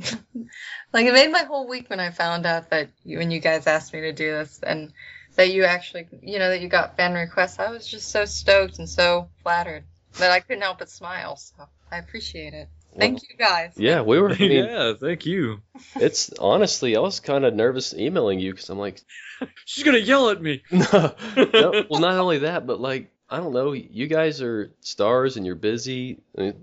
like 0.91 1.06
it 1.06 1.13
made 1.13 1.32
my 1.32 1.44
whole 1.44 1.65
week 1.65 1.89
when 1.89 2.02
I 2.02 2.12
found 2.12 2.46
out 2.46 2.72
that 2.72 2.89
you 3.06 3.20
when 3.20 3.32
you 3.32 3.39
guys 3.39 3.65
asked 3.65 3.94
me 3.94 4.02
to 4.02 4.12
do 4.12 4.32
this 4.32 4.60
and 4.62 4.91
that 5.38 5.54
you 5.54 5.63
actually 5.63 6.10
you 6.22 6.39
know 6.39 6.50
that 6.50 6.60
you 6.60 6.68
got 6.68 6.98
fan 6.98 7.13
requests. 7.13 7.58
I 7.58 7.72
was 7.72 7.88
just 7.88 8.10
so 8.10 8.26
stoked 8.26 8.80
and 8.80 8.89
so 8.89 9.30
flattered 9.44 9.86
that 10.18 10.30
I 10.30 10.41
couldn't 10.41 10.62
help 10.62 10.80
but 10.80 10.89
smile. 10.89 11.38
So 11.38 11.70
I 11.89 12.00
appreciate 12.00 12.54
it. 12.54 12.68
Thank 13.00 13.22
you 13.22 13.38
guys. 13.38 13.76
yeah, 13.78 14.02
we 14.02 14.20
were. 14.20 14.32
I 14.32 14.38
mean, 14.39 14.52
yeah, 14.65 14.94
thank 15.00 15.26
you. 15.26 15.62
it's 15.96 16.32
honestly, 16.38 16.98
I 16.98 17.00
was 17.00 17.22
kind 17.22 17.46
of 17.46 17.54
nervous 17.54 17.94
emailing 17.94 18.39
you 18.39 18.52
because 18.52 18.70
I'm 18.70 18.78
like, 18.78 19.02
She's 19.65 19.86
gonna 19.86 20.00
yell 20.00 20.32
at 20.32 20.41
me. 20.41 20.63
no, 20.70 21.15
no, 21.38 21.86
well, 21.89 22.02
not 22.02 22.18
only 22.18 22.39
that, 22.39 22.68
but 22.68 22.82
like, 22.82 23.10
I 23.30 23.38
don't 23.38 23.54
know, 23.54 23.74
you 23.74 24.08
guys 24.08 24.42
are 24.42 24.72
stars 24.82 25.38
and 25.38 25.46
you're 25.46 25.56
busy 25.56 26.20
and, 26.36 26.54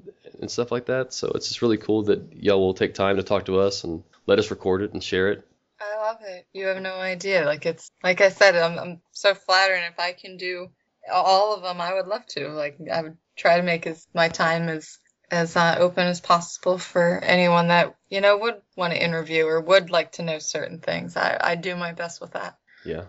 and 0.40 0.50
stuff 0.50 0.70
like 0.70 0.86
that. 0.86 1.12
So 1.12 1.32
it's 1.34 1.48
just 1.48 1.62
really 1.62 1.78
cool 1.78 2.04
that 2.04 2.32
y'all 2.32 2.60
will 2.60 2.74
take 2.74 2.94
time 2.94 3.16
to 3.16 3.22
talk 3.22 3.46
to 3.46 3.58
us 3.58 3.84
and 3.84 4.04
let 4.26 4.38
us 4.38 4.50
record 4.50 4.82
it 4.82 4.92
and 4.92 5.02
share 5.02 5.32
it. 5.32 5.46
I 5.80 5.96
love 5.96 6.18
it. 6.22 6.46
You 6.52 6.66
have 6.66 6.80
no 6.80 6.94
idea. 6.94 7.44
Like 7.44 7.66
it's 7.66 7.90
like 8.02 8.20
I 8.20 8.28
said, 8.28 8.54
I'm 8.54 8.78
I'm 8.78 9.00
so 9.10 9.34
flattered, 9.34 9.74
and 9.74 9.92
if 9.92 9.98
I 9.98 10.12
can 10.12 10.36
do 10.36 10.68
all 11.12 11.54
of 11.54 11.62
them, 11.62 11.80
I 11.80 11.94
would 11.94 12.06
love 12.06 12.24
to. 12.26 12.48
Like 12.50 12.78
I 12.92 13.02
would 13.02 13.16
try 13.36 13.56
to 13.56 13.62
make 13.62 13.86
as 13.86 14.06
my 14.14 14.28
time 14.28 14.68
as 14.68 14.98
as 15.30 15.56
uh, 15.56 15.76
open 15.78 16.06
as 16.06 16.20
possible 16.20 16.78
for 16.78 17.18
anyone 17.18 17.68
that 17.68 17.96
you 18.10 18.20
know 18.20 18.38
would 18.38 18.60
want 18.76 18.92
to 18.92 19.02
interview 19.02 19.44
or 19.46 19.60
would 19.60 19.90
like 19.90 20.12
to 20.12 20.22
know 20.22 20.38
certain 20.38 20.78
things. 20.78 21.16
I 21.16 21.36
I 21.40 21.54
do 21.56 21.74
my 21.74 21.92
best 21.92 22.20
with 22.20 22.32
that. 22.32 22.58
Yeah. 22.84 23.04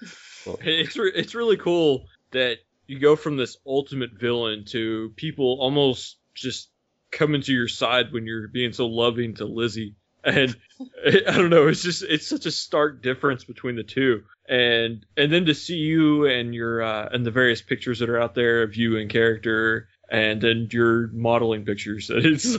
Well, 0.44 0.58
It's 0.60 0.96
re- 0.96 1.12
it's 1.14 1.36
really 1.36 1.56
cool 1.56 2.08
that 2.32 2.58
you 2.86 2.98
go 2.98 3.16
from 3.16 3.36
this 3.36 3.56
ultimate 3.66 4.12
villain 4.12 4.64
to 4.66 5.12
people 5.16 5.58
almost 5.60 6.18
just 6.34 6.68
coming 7.10 7.42
to 7.42 7.52
your 7.52 7.68
side 7.68 8.12
when 8.12 8.26
you're 8.26 8.48
being 8.48 8.72
so 8.72 8.86
loving 8.86 9.34
to 9.34 9.44
Lizzie. 9.44 9.94
And 10.24 10.56
I 11.06 11.36
don't 11.36 11.50
know, 11.50 11.68
it's 11.68 11.82
just 11.82 12.02
it's 12.02 12.26
such 12.26 12.46
a 12.46 12.50
stark 12.50 13.02
difference 13.02 13.44
between 13.44 13.76
the 13.76 13.82
two. 13.82 14.24
And 14.48 15.04
and 15.16 15.32
then 15.32 15.46
to 15.46 15.54
see 15.54 15.76
you 15.76 16.26
and 16.26 16.54
your 16.54 16.82
uh, 16.82 17.08
and 17.12 17.24
the 17.24 17.30
various 17.30 17.62
pictures 17.62 18.00
that 18.00 18.10
are 18.10 18.20
out 18.20 18.34
there 18.34 18.62
of 18.62 18.76
you 18.76 18.96
in 18.96 19.08
character 19.08 19.88
and 20.10 20.42
then 20.42 20.68
your 20.70 21.08
modeling 21.08 21.64
pictures. 21.64 22.10
It's 22.14 22.56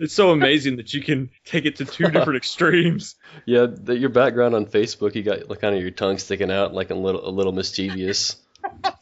it's 0.00 0.14
so 0.14 0.30
amazing 0.30 0.76
that 0.76 0.92
you 0.92 1.02
can 1.02 1.30
take 1.44 1.64
it 1.64 1.76
to 1.76 1.84
two 1.84 2.08
different 2.08 2.36
extremes. 2.42 3.14
yeah, 3.44 3.66
the, 3.70 3.96
your 3.96 4.10
background 4.10 4.54
on 4.54 4.66
Facebook, 4.66 5.14
you 5.14 5.22
got 5.22 5.48
like 5.48 5.60
kind 5.60 5.74
of 5.74 5.80
your 5.80 5.92
tongue 5.92 6.18
sticking 6.18 6.50
out, 6.50 6.74
like 6.74 6.90
a 6.90 6.94
little 6.94 7.26
a 7.26 7.30
little 7.30 7.52
mischievous 7.52 8.36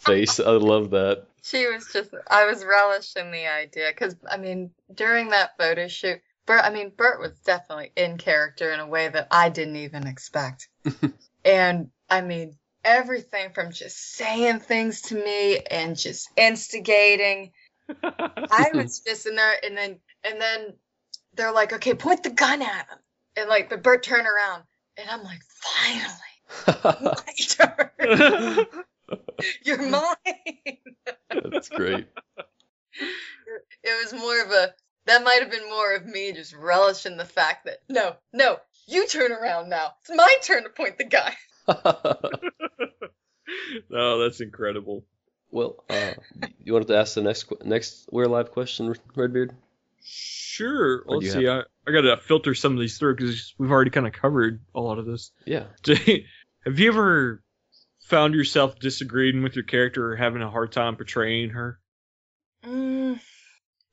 face. 0.01 0.41
I 0.41 0.53
love 0.53 0.91
that. 0.91 1.27
She 1.43 1.67
was 1.67 1.87
just, 1.93 2.11
I 2.31 2.47
was 2.47 2.65
relishing 2.65 3.31
the 3.31 3.47
idea 3.47 3.91
because, 3.91 4.17
I 4.31 4.39
mean, 4.39 4.71
during 4.95 5.31
that 5.31 5.59
photo 5.59 5.89
shoot, 5.89 6.21
Bert, 6.47 6.63
I 6.65 6.71
mean, 6.71 6.93
Bert 6.95 7.21
was 7.21 7.33
definitely 7.41 7.93
in 7.97 8.19
character 8.19 8.73
in 8.73 8.81
a 8.81 8.87
way 8.87 9.09
that 9.09 9.29
I 9.31 9.49
didn't 9.49 9.77
even 9.77 10.07
expect. 10.07 10.69
and, 11.45 11.91
I 12.09 12.21
mean, 12.21 12.57
everything 12.85 13.51
from 13.55 13.73
just 13.73 13.97
saying 14.15 14.61
things 14.61 15.03
to 15.03 15.15
me 15.15 15.59
and 15.59 15.97
just 15.97 16.29
instigating. 16.37 17.53
I 18.03 18.71
was 18.75 19.01
just 19.01 19.27
in 19.27 19.37
there, 19.37 19.55
and 19.63 19.77
then, 19.77 19.99
and 20.23 20.41
then 20.41 20.75
they're 21.35 21.53
like, 21.53 21.73
okay, 21.75 21.95
point 21.95 22.23
the 22.23 22.31
gun 22.31 22.63
at 22.63 22.89
him. 22.89 22.99
And, 23.37 23.49
like, 23.49 23.71
but 23.71 23.83
Bert 23.83 24.03
turned 24.03 24.27
around, 24.27 24.63
and 24.97 25.11
I'm 25.11 25.23
like, 25.25 25.41
finally, 25.61 26.35
my 27.17 27.33
turn. 27.49 28.85
You're 29.65 29.83
mine. 29.83 30.79
That's 31.31 31.69
great. 31.69 32.07
it 33.83 34.13
was 34.13 34.13
more 34.13 34.43
of 34.43 34.51
a 34.51 34.75
that 35.07 35.25
might 35.25 35.41
have 35.41 35.51
been 35.51 35.69
more 35.69 35.95
of 35.95 36.07
me 36.07 36.33
just 36.33 36.55
relishing 36.55 37.17
the 37.17 37.25
fact 37.25 37.67
that 37.67 37.79
no, 37.89 38.17
no, 38.33 38.59
you 38.87 39.07
turn 39.07 39.33
around 39.33 39.69
now. 39.69 39.93
It's 40.01 40.11
my 40.15 40.35
turn 40.43 40.65
to 40.65 40.71
point 40.71 40.99
the 40.99 41.05
guy. 41.05 41.35
no, 43.91 44.19
that's 44.23 44.41
incredible. 44.41 45.05
well, 45.51 45.85
uh, 45.91 46.13
you 46.63 46.73
wanted 46.73 46.89
to 46.89 46.97
ask 46.97 47.15
the 47.15 47.23
next 47.23 47.53
next 47.65 48.09
We're 48.11 48.25
Alive 48.25 48.51
question, 48.51 48.95
Redbeard? 49.15 49.55
Sure. 50.03 51.03
Or 51.07 51.17
Let's 51.17 51.27
you 51.27 51.41
see. 51.41 51.49
I, 51.49 51.63
I 51.87 51.93
got 51.93 52.03
to 52.03 52.17
filter 52.19 52.55
some 52.55 52.75
of 52.75 52.81
these 52.81 52.99
through 52.99 53.17
because 53.17 53.55
we've 53.59 53.71
already 53.71 53.91
kind 53.91 54.07
of 54.07 54.13
covered 54.13 54.61
a 54.75 54.81
lot 54.81 54.99
of 54.99 55.07
this. 55.07 55.33
Yeah. 55.47 55.65
Have 56.65 56.79
you 56.79 56.89
ever 56.89 57.43
found 58.05 58.35
yourself 58.35 58.79
disagreeing 58.79 59.43
with 59.43 59.57
your 59.57 59.65
character 59.65 60.13
or 60.13 60.17
having 60.17 60.43
a 60.43 60.51
hard 60.51 60.73
time 60.73 60.97
portraying 60.97 61.51
her? 61.51 61.81
Mm, 62.65 63.21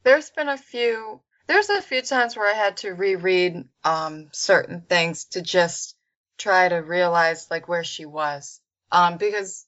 there's 0.04 0.30
been 0.30 0.50
a 0.50 0.58
few. 0.58 1.22
There's 1.48 1.70
a 1.70 1.82
few 1.82 2.02
times 2.02 2.36
where 2.36 2.50
I 2.50 2.56
had 2.56 2.78
to 2.78 2.92
reread 2.92 3.66
um, 3.84 4.30
certain 4.32 4.82
things 4.82 5.26
to 5.32 5.42
just 5.42 5.96
try 6.38 6.70
to 6.70 6.78
realize 6.78 7.50
like 7.50 7.68
where 7.68 7.84
she 7.84 8.06
was. 8.06 8.62
Um, 8.92 9.18
because 9.18 9.66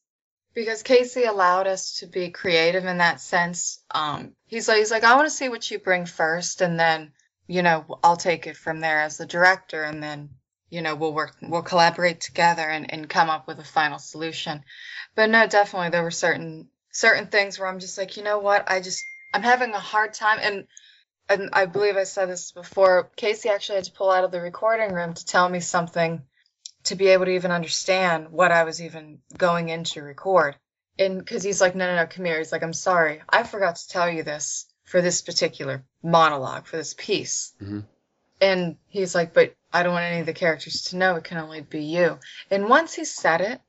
because 0.53 0.83
Casey 0.83 1.23
allowed 1.23 1.67
us 1.67 1.99
to 1.99 2.07
be 2.07 2.29
creative 2.29 2.85
in 2.85 2.99
that 2.99 3.21
sense. 3.21 3.81
Um, 3.91 4.33
he's 4.45 4.67
like 4.67 4.79
he's 4.79 4.91
like 4.91 5.03
I 5.03 5.15
want 5.15 5.25
to 5.25 5.35
see 5.35 5.49
what 5.49 5.69
you 5.69 5.79
bring 5.79 6.05
first, 6.05 6.61
and 6.61 6.79
then 6.79 7.13
you 7.47 7.61
know 7.61 7.99
I'll 8.03 8.17
take 8.17 8.47
it 8.47 8.57
from 8.57 8.79
there 8.79 9.01
as 9.01 9.17
the 9.17 9.25
director, 9.25 9.83
and 9.83 10.03
then 10.03 10.29
you 10.73 10.81
know 10.81 10.95
we'll 10.95 11.13
work 11.13 11.35
we'll 11.41 11.61
collaborate 11.61 12.19
together 12.19 12.67
and, 12.67 12.91
and 12.91 13.07
come 13.07 13.29
up 13.29 13.47
with 13.47 13.59
a 13.59 13.63
final 13.63 13.99
solution. 13.99 14.63
But 15.15 15.29
no, 15.29 15.45
definitely 15.45 15.89
there 15.89 16.01
were 16.01 16.11
certain 16.11 16.67
certain 16.91 17.27
things 17.27 17.59
where 17.59 17.67
I'm 17.67 17.79
just 17.79 17.97
like, 17.97 18.17
you 18.17 18.23
know 18.23 18.39
what, 18.39 18.69
I 18.69 18.81
just 18.81 19.03
I'm 19.33 19.43
having 19.43 19.71
a 19.71 19.79
hard 19.79 20.13
time 20.13 20.39
and 20.41 20.67
and 21.29 21.49
I 21.53 21.67
believe 21.67 21.95
I 21.95 22.05
said 22.05 22.27
this 22.27 22.51
before. 22.51 23.11
Casey 23.15 23.49
actually 23.49 23.75
had 23.75 23.83
to 23.85 23.91
pull 23.91 24.09
out 24.09 24.23
of 24.23 24.31
the 24.31 24.41
recording 24.41 24.93
room 24.93 25.13
to 25.13 25.25
tell 25.25 25.47
me 25.47 25.59
something 25.59 26.23
to 26.85 26.95
be 26.95 27.07
able 27.09 27.25
to 27.25 27.31
even 27.31 27.51
understand 27.51 28.29
what 28.29 28.51
I 28.51 28.63
was 28.63 28.81
even 28.81 29.19
going 29.37 29.69
in 29.69 29.83
to 29.85 30.01
record. 30.01 30.55
And 30.99 31.19
because 31.19 31.43
he's 31.43 31.61
like, 31.61 31.75
no, 31.75 31.87
no, 31.87 31.95
no, 31.95 32.07
come 32.07 32.25
here. 32.25 32.39
He's 32.39 32.51
like, 32.51 32.63
I'm 32.63 32.73
sorry, 32.73 33.21
I 33.29 33.43
forgot 33.43 33.75
to 33.77 33.87
tell 33.87 34.09
you 34.09 34.23
this 34.23 34.65
for 34.85 35.01
this 35.01 35.21
particular 35.21 35.85
monologue 36.03 36.65
for 36.65 36.77
this 36.77 36.93
piece. 36.93 37.53
Mhm. 37.61 37.85
And 38.43 38.75
he's 38.89 39.15
like, 39.15 39.33
but 39.33 39.55
I 39.71 39.83
don't 39.83 39.93
want 39.93 40.03
any 40.03 40.19
of 40.19 40.25
the 40.25 40.33
characters 40.33 40.83
to 40.89 40.97
know. 40.97 41.15
It 41.15 41.23
can 41.23 41.37
only 41.37 41.61
be 41.61 41.85
you. 41.85 42.19
And 42.51 42.67
once 42.67 42.93
he 42.93 43.05
said 43.05 43.39
it, 43.39 43.61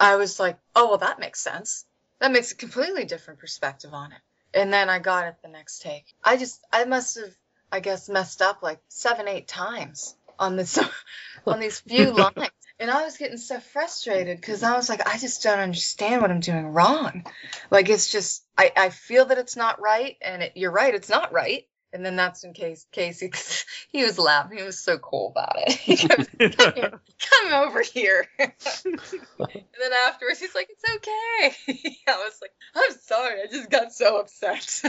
I 0.00 0.16
was 0.16 0.40
like, 0.40 0.58
oh, 0.74 0.88
well, 0.88 0.98
that 0.98 1.20
makes 1.20 1.40
sense. 1.40 1.84
That 2.18 2.32
makes 2.32 2.50
a 2.50 2.56
completely 2.56 3.04
different 3.04 3.38
perspective 3.38 3.92
on 3.92 4.12
it. 4.12 4.18
And 4.54 4.72
then 4.72 4.88
I 4.88 4.98
got 4.98 5.26
it 5.26 5.36
the 5.42 5.48
next 5.48 5.82
take. 5.82 6.06
I 6.24 6.38
just, 6.38 6.58
I 6.72 6.86
must 6.86 7.18
have, 7.18 7.34
I 7.70 7.80
guess, 7.80 8.08
messed 8.08 8.40
up 8.40 8.62
like 8.62 8.80
seven, 8.88 9.28
eight 9.28 9.46
times 9.46 10.16
on 10.38 10.56
this, 10.56 10.78
on 11.46 11.60
these 11.60 11.78
few 11.80 12.10
lines. 12.12 12.48
And 12.80 12.90
I 12.90 13.04
was 13.04 13.18
getting 13.18 13.36
so 13.36 13.60
frustrated 13.60 14.40
because 14.40 14.62
I 14.62 14.74
was 14.74 14.88
like, 14.88 15.06
I 15.06 15.18
just 15.18 15.42
don't 15.42 15.58
understand 15.58 16.22
what 16.22 16.30
I'm 16.30 16.40
doing 16.40 16.68
wrong. 16.68 17.26
Like, 17.70 17.90
it's 17.90 18.10
just, 18.10 18.42
I, 18.56 18.72
I 18.74 18.88
feel 18.88 19.26
that 19.26 19.36
it's 19.36 19.56
not 19.56 19.82
right. 19.82 20.16
And 20.22 20.44
it, 20.44 20.52
you're 20.54 20.70
right, 20.70 20.94
it's 20.94 21.10
not 21.10 21.30
right. 21.30 21.66
And 21.92 22.04
then 22.04 22.16
that's 22.16 22.42
when 22.42 22.52
Case, 22.52 22.86
Casey, 22.92 23.32
he 23.90 24.04
was 24.04 24.18
laughing. 24.18 24.58
He 24.58 24.64
was 24.64 24.78
so 24.78 24.98
cool 24.98 25.28
about 25.28 25.56
it. 25.56 25.72
He 25.78 25.96
goes, 25.96 26.26
come, 26.56 27.00
come 27.20 27.52
over 27.52 27.82
here. 27.82 28.26
and 28.38 28.52
then 28.94 29.92
afterwards, 30.06 30.38
he's 30.40 30.54
like, 30.54 30.68
it's 30.70 30.84
okay. 30.96 31.98
I 32.08 32.16
was 32.16 32.38
like, 32.42 32.52
I'm 32.74 32.96
sorry. 33.00 33.42
I 33.42 33.46
just 33.50 33.70
got 33.70 33.92
so 33.92 34.20
upset. 34.20 34.82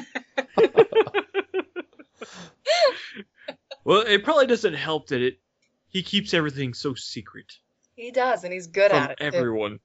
Well, 3.86 4.02
it 4.02 4.24
probably 4.24 4.46
doesn't 4.48 4.74
help 4.74 5.08
that 5.08 5.22
it 5.22 5.40
he 5.88 6.04
keeps 6.04 6.34
everything 6.34 6.74
so 6.74 6.94
secret 6.94 7.52
he 8.00 8.12
does, 8.12 8.44
and 8.46 8.54
he's 8.54 8.68
good 8.68 8.92
from 8.92 9.04
at 9.04 9.12
it. 9.12 9.18
everyone. 9.20 9.80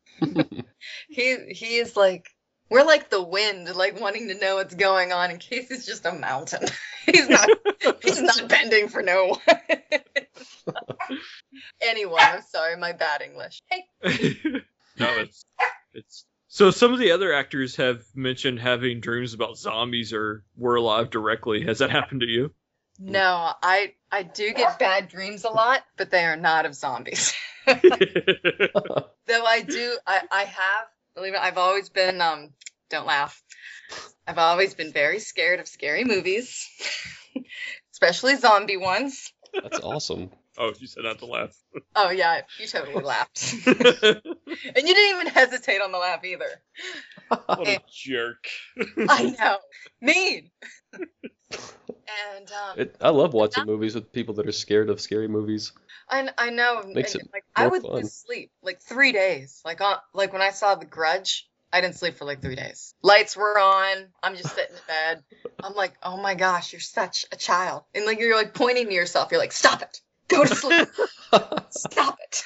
He 1.08 1.36
he 1.48 1.78
is 1.78 1.96
like 1.96 2.28
we're 2.70 2.84
like 2.84 3.10
the 3.10 3.22
wind, 3.22 3.74
like 3.74 4.00
wanting 4.00 4.28
to 4.28 4.34
know 4.34 4.56
what's 4.56 4.74
going 4.74 5.12
on. 5.12 5.30
In 5.30 5.38
case 5.38 5.70
it's 5.70 5.86
just 5.86 6.06
a 6.06 6.12
mountain. 6.12 6.66
he's 7.06 7.28
not 7.28 7.48
he's 8.02 8.22
not 8.22 8.42
bending 8.48 8.88
for 8.88 9.02
no 9.02 9.26
one. 9.28 10.00
Anyone, 11.80 12.20
I'm 12.20 12.42
sorry, 12.42 12.76
my 12.76 12.92
bad 12.92 13.22
English. 13.22 13.62
Hey, 13.66 13.84
no, 14.98 15.08
it's 15.18 15.44
it's 15.92 16.24
so 16.48 16.70
some 16.70 16.92
of 16.92 16.98
the 16.98 17.12
other 17.12 17.32
actors 17.32 17.76
have 17.76 18.02
mentioned 18.14 18.60
having 18.60 19.00
dreams 19.00 19.34
about 19.34 19.58
zombies 19.58 20.12
or 20.12 20.44
We're 20.56 20.76
Alive 20.76 21.10
directly. 21.10 21.64
Has 21.64 21.78
that 21.78 21.90
happened 21.90 22.20
to 22.20 22.28
you? 22.28 22.54
no, 22.98 23.52
I 23.62 23.94
I 24.10 24.22
do 24.22 24.52
get 24.52 24.78
bad 24.78 25.08
dreams 25.08 25.44
a 25.44 25.50
lot, 25.50 25.82
but 25.96 26.10
they 26.10 26.24
are 26.24 26.36
not 26.36 26.64
of 26.64 26.74
zombies. 26.74 27.34
Though 27.66 29.44
I 29.44 29.62
do, 29.62 29.98
I 30.06 30.22
I 30.30 30.44
have 30.44 30.86
believe 31.14 31.34
it, 31.34 31.40
I've 31.40 31.58
always 31.58 31.88
been 31.88 32.20
um. 32.20 32.50
Don't 32.90 33.06
laugh. 33.06 33.42
I've 34.26 34.38
always 34.38 34.74
been 34.74 34.92
very 34.92 35.18
scared 35.18 35.60
of 35.60 35.68
scary 35.68 36.04
movies, 36.04 36.68
especially 37.92 38.36
zombie 38.36 38.76
ones. 38.76 39.32
That's 39.62 39.80
awesome. 39.80 40.30
oh, 40.58 40.72
you 40.78 40.86
said 40.86 41.04
not 41.04 41.18
to 41.20 41.26
laugh. 41.26 41.56
Oh 41.96 42.10
yeah, 42.10 42.40
you 42.58 42.66
totally 42.66 43.02
laughed. 43.02 43.54
and 43.66 43.76
you 43.76 44.94
didn't 44.94 45.14
even 45.14 45.26
hesitate 45.28 45.80
on 45.80 45.92
the 45.92 45.98
laugh 45.98 46.24
either. 46.24 46.60
what 47.28 47.68
a 47.68 47.80
jerk. 47.88 48.48
I 49.08 49.34
know. 49.38 49.58
Mean. 50.00 50.50
and 50.92 52.50
um 52.50 52.78
It, 52.78 52.96
I 53.00 53.10
love 53.10 53.32
watching 53.32 53.64
movies 53.64 53.94
with 53.94 54.12
people 54.12 54.34
that 54.34 54.48
are 54.48 54.52
scared 54.52 54.90
of 54.90 55.00
scary 55.00 55.28
movies. 55.28 55.70
I, 56.08 56.28
I 56.36 56.50
know 56.50 56.82
Makes 56.92 57.14
and, 57.14 57.22
it 57.22 57.30
like 57.32 57.44
I 57.56 57.66
would 57.66 57.82
fun. 57.82 57.92
lose 57.94 58.12
sleep 58.12 58.50
like 58.62 58.80
3 58.80 59.12
days. 59.12 59.60
Like 59.64 59.80
on 59.80 59.96
like 60.12 60.32
when 60.32 60.42
I 60.42 60.50
saw 60.50 60.74
The 60.74 60.86
Grudge, 60.86 61.48
I 61.72 61.80
didn't 61.80 61.96
sleep 61.96 62.16
for 62.16 62.24
like 62.24 62.42
3 62.42 62.54
days. 62.56 62.94
Lights 63.02 63.36
were 63.36 63.58
on. 63.58 64.08
I'm 64.22 64.36
just 64.36 64.54
sitting 64.54 64.76
in 64.76 64.82
bed. 64.86 65.22
I'm 65.62 65.74
like, 65.74 65.94
"Oh 66.02 66.16
my 66.16 66.34
gosh, 66.34 66.72
you're 66.72 66.80
such 66.80 67.24
a 67.32 67.36
child." 67.36 67.84
And 67.94 68.04
like 68.04 68.18
you're 68.18 68.36
like 68.36 68.54
pointing 68.54 68.86
to 68.86 68.92
yourself. 68.92 69.30
You're 69.30 69.40
like, 69.40 69.52
"Stop 69.52 69.82
it. 69.82 70.00
Go 70.28 70.44
to 70.44 70.54
sleep. 70.54 70.88
Stop 71.70 72.18
it." 72.20 72.44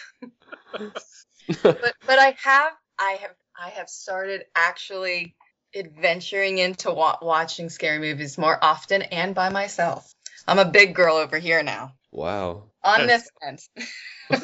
but 1.63 1.95
but 2.07 2.19
I 2.19 2.37
have 2.43 2.73
I 2.99 3.13
have 3.21 3.35
I 3.61 3.71
have 3.71 3.89
started 3.89 4.45
actually 4.55 5.35
adventuring 5.75 6.59
into 6.59 6.93
wa- 6.93 7.19
watching 7.21 7.69
scary 7.69 7.99
movies 7.99 8.39
more 8.39 8.59
often 8.63 9.03
and 9.03 9.35
by 9.35 9.49
myself. 9.51 10.15
I'm 10.49 10.59
a 10.59 10.65
big 10.65 10.95
girl 10.95 11.17
over 11.17 11.39
here 11.39 11.63
now. 11.63 11.93
wow. 12.11 12.65
On 12.85 13.07
this 13.07 13.29
end, 13.47 13.59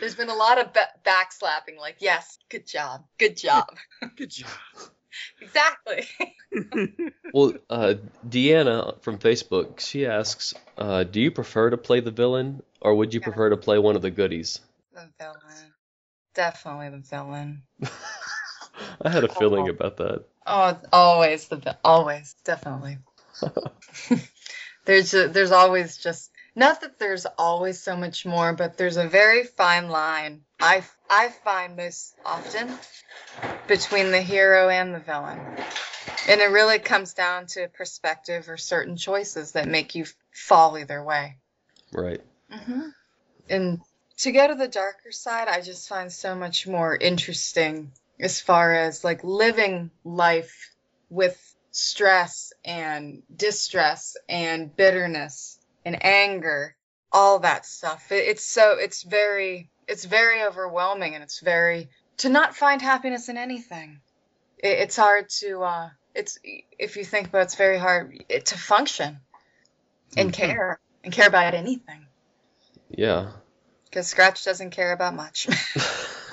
there's 0.00 0.14
been 0.14 0.28
a 0.30 0.34
lot 0.34 0.58
of 0.58 0.72
ba- 0.72 0.88
backslapping. 1.04 1.76
Like, 1.78 1.96
yes, 1.98 2.38
good 2.48 2.66
job, 2.66 3.04
good 3.18 3.36
job, 3.36 3.66
Good 4.16 4.30
job. 4.30 4.48
exactly. 5.40 6.08
Well, 7.34 7.54
uh, 7.70 7.94
Deanna 8.28 9.00
from 9.02 9.16
Facebook, 9.18 9.80
she 9.80 10.04
asks, 10.06 10.52
uh, 10.76 11.02
do 11.04 11.18
you 11.18 11.30
prefer 11.30 11.70
to 11.70 11.78
play 11.78 12.00
the 12.00 12.10
villain 12.10 12.62
or 12.82 12.94
would 12.94 13.14
you 13.14 13.20
Yeah. 13.20 13.24
prefer 13.24 13.48
to 13.50 13.56
play 13.56 13.78
one 13.78 13.96
of 13.96 14.02
the 14.02 14.10
goodies? 14.10 14.60
The 14.92 15.08
villain. 15.18 15.72
definitely 16.34 16.90
the 16.90 16.98
villain. 16.98 17.62
I 19.00 19.08
had 19.08 19.24
a 19.24 19.28
feeling 19.28 19.66
Oh. 19.68 19.70
about 19.70 19.96
that. 19.96 20.24
Oh, 20.46 20.78
always 20.92 21.48
the 21.48 21.56
vi- 21.56 21.76
always 21.82 22.34
definitely. 22.44 22.98
there's 24.84 25.14
a, 25.14 25.28
there's 25.28 25.52
always 25.52 25.96
just 25.96 26.30
not 26.54 26.82
that 26.82 26.98
there's 26.98 27.26
always 27.38 27.82
so 27.82 27.96
much 27.96 28.26
more, 28.26 28.52
but 28.52 28.76
there's 28.76 28.96
a 28.96 29.08
very 29.08 29.44
fine 29.44 29.88
line. 29.88 30.42
I 30.60 30.82
I 31.08 31.28
find 31.28 31.76
most 31.76 32.14
often 32.24 32.78
between 33.66 34.10
the 34.10 34.20
hero 34.20 34.68
and 34.68 34.94
the 34.94 34.98
villain, 34.98 35.40
and 36.28 36.40
it 36.40 36.50
really 36.50 36.78
comes 36.78 37.14
down 37.14 37.46
to 37.46 37.68
perspective 37.68 38.48
or 38.48 38.56
certain 38.56 38.96
choices 38.96 39.52
that 39.52 39.66
make 39.66 39.94
you 39.94 40.04
fall 40.32 40.78
either 40.78 41.02
way. 41.02 41.36
Right. 41.92 42.20
hmm 42.50 42.88
And 43.48 43.80
to 44.18 44.32
go 44.32 44.46
to 44.46 44.54
the 44.54 44.68
darker 44.68 45.10
side, 45.10 45.48
I 45.48 45.62
just 45.62 45.88
find 45.88 46.12
so 46.12 46.34
much 46.34 46.66
more 46.66 46.94
interesting 46.94 47.92
as 48.20 48.40
far 48.40 48.74
as 48.74 49.04
like 49.04 49.24
living 49.24 49.90
life 50.04 50.70
with 51.10 51.51
stress 51.72 52.52
and 52.64 53.22
distress 53.34 54.16
and 54.28 54.74
bitterness 54.76 55.58
and 55.84 56.04
anger, 56.04 56.76
all 57.10 57.40
that 57.40 57.66
stuff. 57.66 58.12
It, 58.12 58.28
it's 58.28 58.44
so 58.44 58.76
it's 58.78 59.02
very 59.02 59.70
it's 59.88 60.04
very 60.04 60.42
overwhelming 60.42 61.14
and 61.14 61.24
it's 61.24 61.40
very 61.40 61.88
to 62.18 62.28
not 62.28 62.54
find 62.54 62.80
happiness 62.80 63.28
in 63.28 63.36
anything. 63.36 64.00
It, 64.58 64.78
it's 64.80 64.96
hard 64.96 65.28
to 65.40 65.62
uh 65.62 65.88
it's 66.14 66.38
if 66.78 66.96
you 66.96 67.04
think 67.04 67.28
about 67.28 67.40
it, 67.40 67.44
it's 67.44 67.54
very 67.56 67.78
hard 67.78 68.22
it, 68.28 68.46
to 68.46 68.58
function 68.58 69.18
and 70.16 70.30
Mhm. 70.30 70.34
care 70.34 70.80
and 71.02 71.12
care 71.12 71.26
about 71.26 71.54
anything. 71.54 72.06
Yeah. 72.90 73.32
Because 73.84 74.06
Scratch 74.06 74.44
doesn't 74.44 74.70
care 74.70 74.92
about 74.92 75.14
much, 75.14 75.48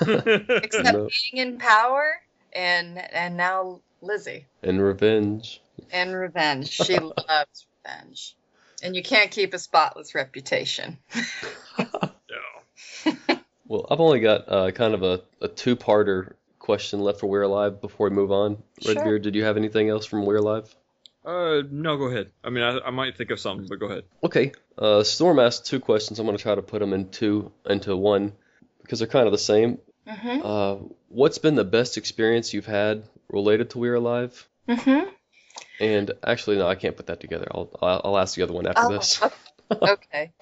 except 0.00 0.92
No. 0.94 1.08
being 1.32 1.46
in 1.46 1.58
power 1.58 2.14
and 2.52 2.98
and 2.98 3.36
now 3.36 3.80
Lizzie 4.02 4.46
And 4.62 4.82
revenge. 4.82 5.60
and 5.92 6.14
revenge. 6.14 6.68
She 6.70 6.98
loves 7.28 7.66
revenge, 7.84 8.36
and 8.82 8.94
you 8.96 9.02
can't 9.02 9.30
keep 9.30 9.54
a 9.54 9.58
spotless 9.58 10.14
reputation. 10.14 10.98
no. 11.78 13.12
Well, 13.66 13.86
I've 13.88 14.00
only 14.00 14.18
got 14.18 14.48
uh, 14.48 14.72
kind 14.72 14.94
of 14.94 15.04
a, 15.04 15.20
a 15.40 15.46
two-parter 15.46 16.32
question 16.58 16.98
left 16.98 17.20
for 17.20 17.28
We're 17.28 17.42
Alive 17.42 17.80
before 17.80 18.08
we 18.08 18.16
move 18.16 18.32
on. 18.32 18.60
Sure. 18.80 18.96
Redbeard, 18.96 19.22
did 19.22 19.36
you 19.36 19.44
have 19.44 19.56
anything 19.56 19.88
else 19.88 20.04
from 20.06 20.26
We're 20.26 20.38
Alive? 20.38 20.74
Uh, 21.24 21.62
no, 21.70 21.96
go 21.96 22.06
ahead. 22.06 22.32
I 22.42 22.50
mean, 22.50 22.64
I, 22.64 22.78
I 22.80 22.90
might 22.90 23.16
think 23.16 23.30
of 23.30 23.38
something, 23.38 23.68
but 23.68 23.78
go 23.78 23.86
ahead. 23.86 24.02
Okay. 24.24 24.50
Uh, 24.76 25.04
Storm 25.04 25.38
asked 25.38 25.66
two 25.66 25.78
questions. 25.78 26.18
I'm 26.18 26.26
going 26.26 26.36
to 26.36 26.42
try 26.42 26.56
to 26.56 26.62
put 26.62 26.80
them 26.80 26.92
in 26.92 27.10
two 27.10 27.52
into 27.64 27.96
one 27.96 28.32
because 28.82 28.98
they're 28.98 29.06
kind 29.06 29.26
of 29.26 29.32
the 29.32 29.38
same. 29.38 29.78
Mhm. 30.10 30.40
Uh, 30.44 30.84
what's 31.08 31.38
been 31.38 31.54
the 31.54 31.64
best 31.64 31.96
experience 31.96 32.52
you've 32.52 32.66
had 32.66 33.04
related 33.28 33.70
to 33.70 33.78
We're 33.78 33.94
Alive? 33.94 34.48
Mhm. 34.68 35.12
And 35.78 36.10
actually, 36.24 36.58
no, 36.58 36.66
I 36.66 36.74
can't 36.74 36.96
put 36.96 37.06
that 37.06 37.20
together. 37.20 37.46
I'll 37.50 37.70
I'll, 37.80 38.18
ask 38.18 38.34
the 38.34 38.42
other 38.42 38.52
one 38.52 38.66
after 38.66 38.82
Oh, 38.82 38.88
this. 38.88 39.22
okay. 39.82 40.32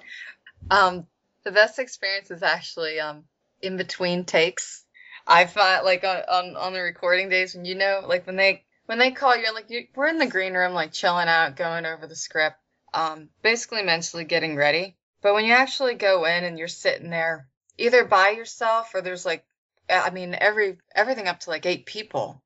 Um, 0.71 1.07
the 1.43 1.51
best 1.51 1.79
experience 1.79 2.31
is 2.31 2.43
actually 2.43 2.99
um 2.99 3.25
in 3.61 3.77
between 3.77 4.25
takes. 4.25 4.85
I 5.27 5.45
find 5.45 5.85
like 5.85 6.03
on, 6.03 6.23
on 6.27 6.55
on 6.55 6.73
the 6.73 6.81
recording 6.81 7.29
days 7.29 7.53
when 7.53 7.65
you 7.65 7.75
know 7.75 8.03
like 8.07 8.25
when 8.25 8.35
they 8.35 8.65
when 8.87 8.97
they 8.97 9.11
call 9.11 9.37
you 9.37 9.53
like 9.53 9.69
you, 9.69 9.87
we're 9.95 10.07
in 10.07 10.17
the 10.17 10.25
green 10.25 10.55
room 10.55 10.73
like 10.73 10.91
chilling 10.91 11.27
out 11.27 11.55
going 11.55 11.85
over 11.85 12.07
the 12.07 12.15
script 12.15 12.57
um 12.93 13.29
basically 13.43 13.83
mentally 13.83 14.23
getting 14.23 14.55
ready 14.55 14.97
but 15.21 15.35
when 15.35 15.45
you 15.45 15.53
actually 15.53 15.93
go 15.93 16.25
in 16.25 16.43
and 16.43 16.57
you're 16.57 16.67
sitting 16.67 17.11
there 17.11 17.47
either 17.77 18.03
by 18.03 18.29
yourself 18.29 18.95
or 18.95 19.01
there's 19.01 19.27
like 19.27 19.45
i 19.89 20.09
mean 20.09 20.35
every 20.39 20.77
everything 20.95 21.27
up 21.27 21.39
to 21.41 21.49
like 21.49 21.65
eight 21.65 21.85
people. 21.85 22.41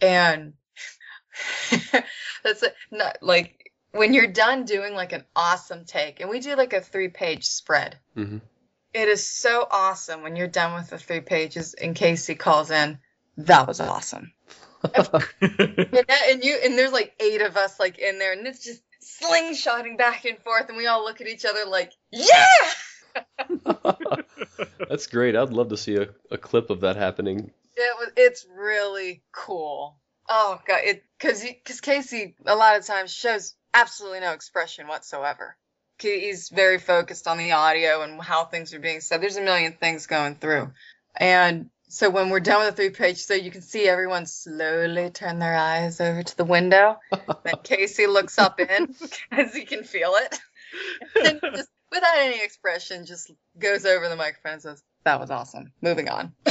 And 0.00 0.54
that's 2.42 2.64
not 2.90 3.18
like 3.22 3.72
when 3.92 4.12
you're 4.12 4.26
done 4.26 4.64
doing 4.64 4.94
like 4.94 5.12
an 5.12 5.24
awesome 5.34 5.84
take 5.84 6.20
and 6.20 6.28
we 6.28 6.40
do 6.40 6.56
like 6.56 6.72
a 6.72 6.80
three 6.80 7.08
page 7.08 7.46
spread. 7.46 7.98
Hmm 8.14 8.38
it 8.94 9.08
is 9.08 9.28
so 9.28 9.66
awesome 9.68 10.22
when 10.22 10.36
you're 10.36 10.46
done 10.46 10.74
with 10.74 10.88
the 10.88 10.98
three 10.98 11.20
pages 11.20 11.74
and 11.74 11.96
casey 11.96 12.36
calls 12.36 12.70
in 12.70 12.98
that 13.36 13.66
was 13.66 13.80
awesome. 13.80 14.32
And, 15.40 16.06
that, 16.08 16.22
and 16.28 16.44
you 16.44 16.58
and 16.62 16.76
there's 16.76 16.92
like 16.92 17.14
eight 17.18 17.40
of 17.40 17.56
us 17.56 17.80
like 17.80 17.98
in 17.98 18.18
there 18.18 18.34
and 18.34 18.46
it's 18.46 18.62
just 18.62 18.82
slingshotting 19.02 19.96
back 19.96 20.26
and 20.26 20.38
forth 20.38 20.68
and 20.68 20.76
we 20.76 20.86
all 20.86 21.02
look 21.04 21.22
at 21.22 21.26
each 21.26 21.46
other 21.46 21.64
like 21.66 21.90
yeah 22.12 22.44
That's 24.88 25.06
great. 25.06 25.36
I'd 25.36 25.50
love 25.50 25.68
to 25.68 25.76
see 25.76 25.96
a, 25.96 26.08
a 26.30 26.38
clip 26.38 26.70
of 26.70 26.80
that 26.80 26.96
happening. 26.96 27.50
it 27.76 27.96
was 27.98 28.10
it's 28.16 28.46
really 28.56 29.22
cool. 29.32 29.96
Oh 30.28 30.60
god 30.66 30.80
it 30.84 31.04
because 31.18 31.42
because 31.42 31.80
casey 31.80 32.34
a 32.46 32.56
lot 32.56 32.76
of 32.78 32.86
times 32.86 33.12
shows 33.12 33.54
absolutely 33.72 34.20
no 34.20 34.32
expression 34.32 34.86
whatsoever. 34.86 35.56
He's 35.98 36.48
very 36.48 36.78
focused 36.78 37.28
on 37.28 37.38
the 37.38 37.52
audio 37.52 38.02
and 38.02 38.20
how 38.20 38.44
things 38.44 38.74
are 38.74 38.80
being 38.80 39.00
said. 39.00 39.20
There's 39.20 39.36
a 39.36 39.42
million 39.42 39.72
things 39.72 40.06
going 40.06 40.34
through. 40.36 40.72
And 41.16 41.70
so 41.88 42.10
when 42.10 42.30
we're 42.30 42.40
done 42.40 42.64
with 42.64 42.74
the 42.74 42.82
three 42.82 42.90
page 42.90 43.18
so 43.18 43.34
you 43.34 43.50
can 43.52 43.62
see 43.62 43.86
everyone 43.86 44.26
slowly 44.26 45.10
turn 45.10 45.38
their 45.38 45.54
eyes 45.54 46.00
over 46.00 46.22
to 46.22 46.36
the 46.36 46.44
window. 46.44 46.98
Then 47.44 47.54
casey 47.62 48.06
looks 48.06 48.38
up 48.38 48.58
in 48.58 48.94
as 49.30 49.54
he 49.54 49.64
can 49.64 49.84
feel 49.84 50.14
it. 50.16 50.38
And 51.24 51.40
just 51.54 51.68
without 51.90 52.16
any 52.18 52.42
expression 52.42 53.04
just 53.04 53.30
goes 53.58 53.84
over 53.84 54.08
the 54.08 54.16
microphone 54.16 54.54
and 54.54 54.62
says 54.62 54.82
that 55.04 55.20
was 55.20 55.30
awesome 55.30 55.72
moving 55.82 56.08
on 56.08 56.32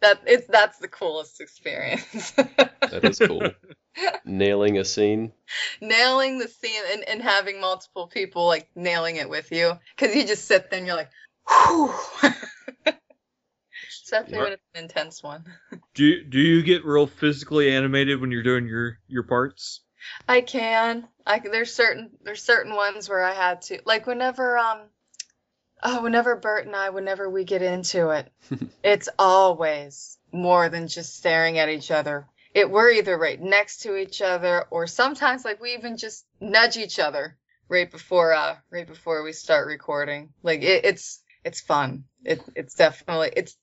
that 0.00 0.20
it's 0.26 0.46
that's 0.46 0.78
the 0.78 0.88
coolest 0.88 1.40
experience. 1.40 2.32
That 2.32 3.04
is 3.04 3.18
cool. 3.18 3.50
Nailing 4.24 4.78
a 4.78 4.84
scene. 4.84 5.32
nailing 5.80 6.38
the 6.38 6.48
scene 6.48 6.82
and, 6.92 7.08
and 7.08 7.22
having 7.22 7.60
multiple 7.60 8.06
people 8.06 8.46
like 8.46 8.68
nailing 8.74 9.16
it 9.16 9.28
with 9.28 9.50
you 9.50 9.72
because 9.96 10.14
you 10.14 10.24
just 10.24 10.46
sit 10.46 10.70
there 10.70 10.78
and 10.78 10.86
you're 10.86 10.96
like, 10.96 11.10
whew. 11.48 11.92
Especially 14.04 14.38
when 14.38 14.52
it's 14.52 14.62
an 14.74 14.84
intense 14.84 15.22
one. 15.22 15.44
do 15.94 16.04
you, 16.04 16.24
do 16.24 16.38
you 16.38 16.62
get 16.62 16.84
real 16.84 17.06
physically 17.06 17.74
animated 17.74 18.20
when 18.20 18.30
you're 18.30 18.42
doing 18.42 18.66
your 18.66 18.98
your 19.08 19.24
parts? 19.24 19.80
I 20.28 20.40
can. 20.40 21.08
I 21.26 21.40
there's 21.40 21.74
certain 21.74 22.10
there's 22.22 22.42
certain 22.42 22.74
ones 22.74 23.08
where 23.08 23.22
I 23.22 23.32
had 23.32 23.62
to 23.62 23.80
like 23.84 24.06
whenever 24.06 24.58
um 24.58 24.80
oh 25.82 26.02
whenever 26.02 26.36
Bert 26.36 26.66
and 26.66 26.76
I 26.76 26.90
whenever 26.90 27.28
we 27.28 27.44
get 27.44 27.62
into 27.62 28.10
it, 28.10 28.32
it's 28.82 29.08
always 29.18 30.18
more 30.32 30.68
than 30.68 30.88
just 30.88 31.16
staring 31.16 31.58
at 31.58 31.68
each 31.68 31.90
other. 31.90 32.26
It 32.54 32.70
we're 32.70 32.90
either 32.90 33.16
right 33.16 33.40
next 33.40 33.82
to 33.82 33.96
each 33.96 34.22
other 34.22 34.64
or 34.70 34.86
sometimes 34.86 35.44
like 35.44 35.60
we 35.60 35.74
even 35.74 35.96
just 35.96 36.24
nudge 36.40 36.76
each 36.76 36.98
other 36.98 37.36
right 37.68 37.90
before 37.90 38.32
uh 38.32 38.56
right 38.70 38.86
before 38.86 39.22
we 39.22 39.32
start 39.32 39.66
recording. 39.66 40.30
Like 40.42 40.62
it, 40.62 40.84
it's 40.84 41.20
it's 41.44 41.60
fun. 41.60 42.04
It 42.24 42.42
it's 42.54 42.74
definitely 42.74 43.32
it's 43.36 43.56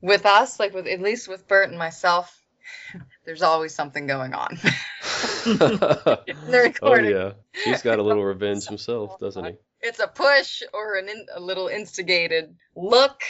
with 0.00 0.26
us 0.26 0.58
like 0.58 0.74
with 0.74 0.86
at 0.86 1.00
least 1.00 1.28
with 1.28 1.46
Bert 1.48 1.68
and 1.68 1.78
myself. 1.78 2.41
There's 3.24 3.42
always 3.42 3.74
something 3.74 4.06
going 4.06 4.34
on. 4.34 4.58
oh 6.82 6.94
yeah, 6.94 7.32
he's 7.64 7.82
got 7.82 7.98
a 7.98 8.02
little 8.02 8.24
revenge 8.32 8.66
himself, 8.66 9.18
doesn't 9.18 9.44
he? 9.44 9.52
it's 9.80 9.98
a 9.98 10.06
push 10.06 10.62
or 10.72 10.94
an 10.96 11.08
in, 11.08 11.26
a 11.34 11.40
little 11.40 11.68
instigated 11.68 12.54
look. 12.76 13.20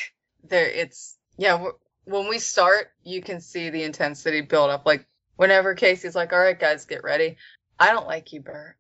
There 0.45 0.69
it's 0.69 1.17
yeah 1.37 1.53
w- 1.53 1.79
when 2.05 2.29
we 2.29 2.39
start 2.39 2.89
you 3.05 3.23
can 3.23 3.41
see 3.41 3.71
the 3.71 3.83
intensity 3.83 4.41
build 4.43 4.71
up. 4.71 4.85
Like 4.87 5.07
whenever 5.37 5.75
casey's 5.75 6.15
like 6.15 6.33
all 6.33 6.39
right 6.39 6.59
guys 6.59 6.85
get 6.85 7.03
ready 7.03 7.37
i 7.81 7.91
don't 7.91 8.07
like 8.07 8.33
you 8.33 8.41
bert. 8.41 8.77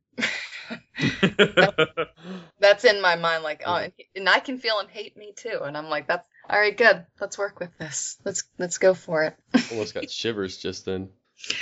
That's 2.61 2.85
in 2.85 3.01
my 3.01 3.17
mind 3.17 3.43
like 3.43 3.63
oh 3.67 3.77
and, 3.77 3.93
and 4.15 4.29
i 4.29 4.39
can 4.39 4.59
feel 4.59 4.79
him 4.79 4.89
hate 4.89 5.17
me 5.17 5.33
too. 5.35 5.61
And 5.63 5.77
i'm 5.77 5.89
like 5.89 6.07
that's 6.07 6.27
all 6.49 6.59
right 6.59 6.77
good 6.77 7.05
let's 7.21 7.39
work 7.39 7.61
with 7.61 7.77
this 7.79 8.19
let's 8.25 8.45
let's 8.59 8.79
go 8.79 8.95
for 8.95 9.25
it 9.25 9.37
Almost 9.71 9.95
got 9.95 10.11
shivers 10.11 10.57
just 10.57 10.85
then. 10.85 11.09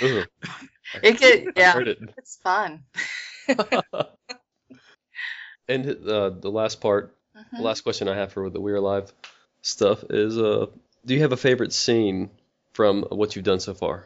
Ugh. 0.01 0.27
it 1.03 1.17
could 1.19 1.53
yeah 1.55 1.77
it. 1.79 1.99
it's 2.17 2.37
fun 2.37 2.83
And 5.71 5.87
uh, 6.05 6.31
the 6.31 6.51
last 6.51 6.81
part, 6.81 7.15
the 7.55 7.61
last 7.61 7.81
question 7.81 8.09
I 8.09 8.15
have 8.15 8.33
for 8.33 8.49
the 8.49 8.59
We're 8.59 8.75
Alive 8.75 9.13
stuff 9.61 10.03
is, 10.09 10.37
uh, 10.37 10.65
do 11.05 11.13
you 11.13 11.21
have 11.21 11.31
a 11.31 11.37
favorite 11.37 11.71
scene 11.71 12.29
from 12.73 13.03
what 13.03 13.35
you've 13.35 13.45
done 13.45 13.61
so 13.61 13.73
far? 13.73 14.05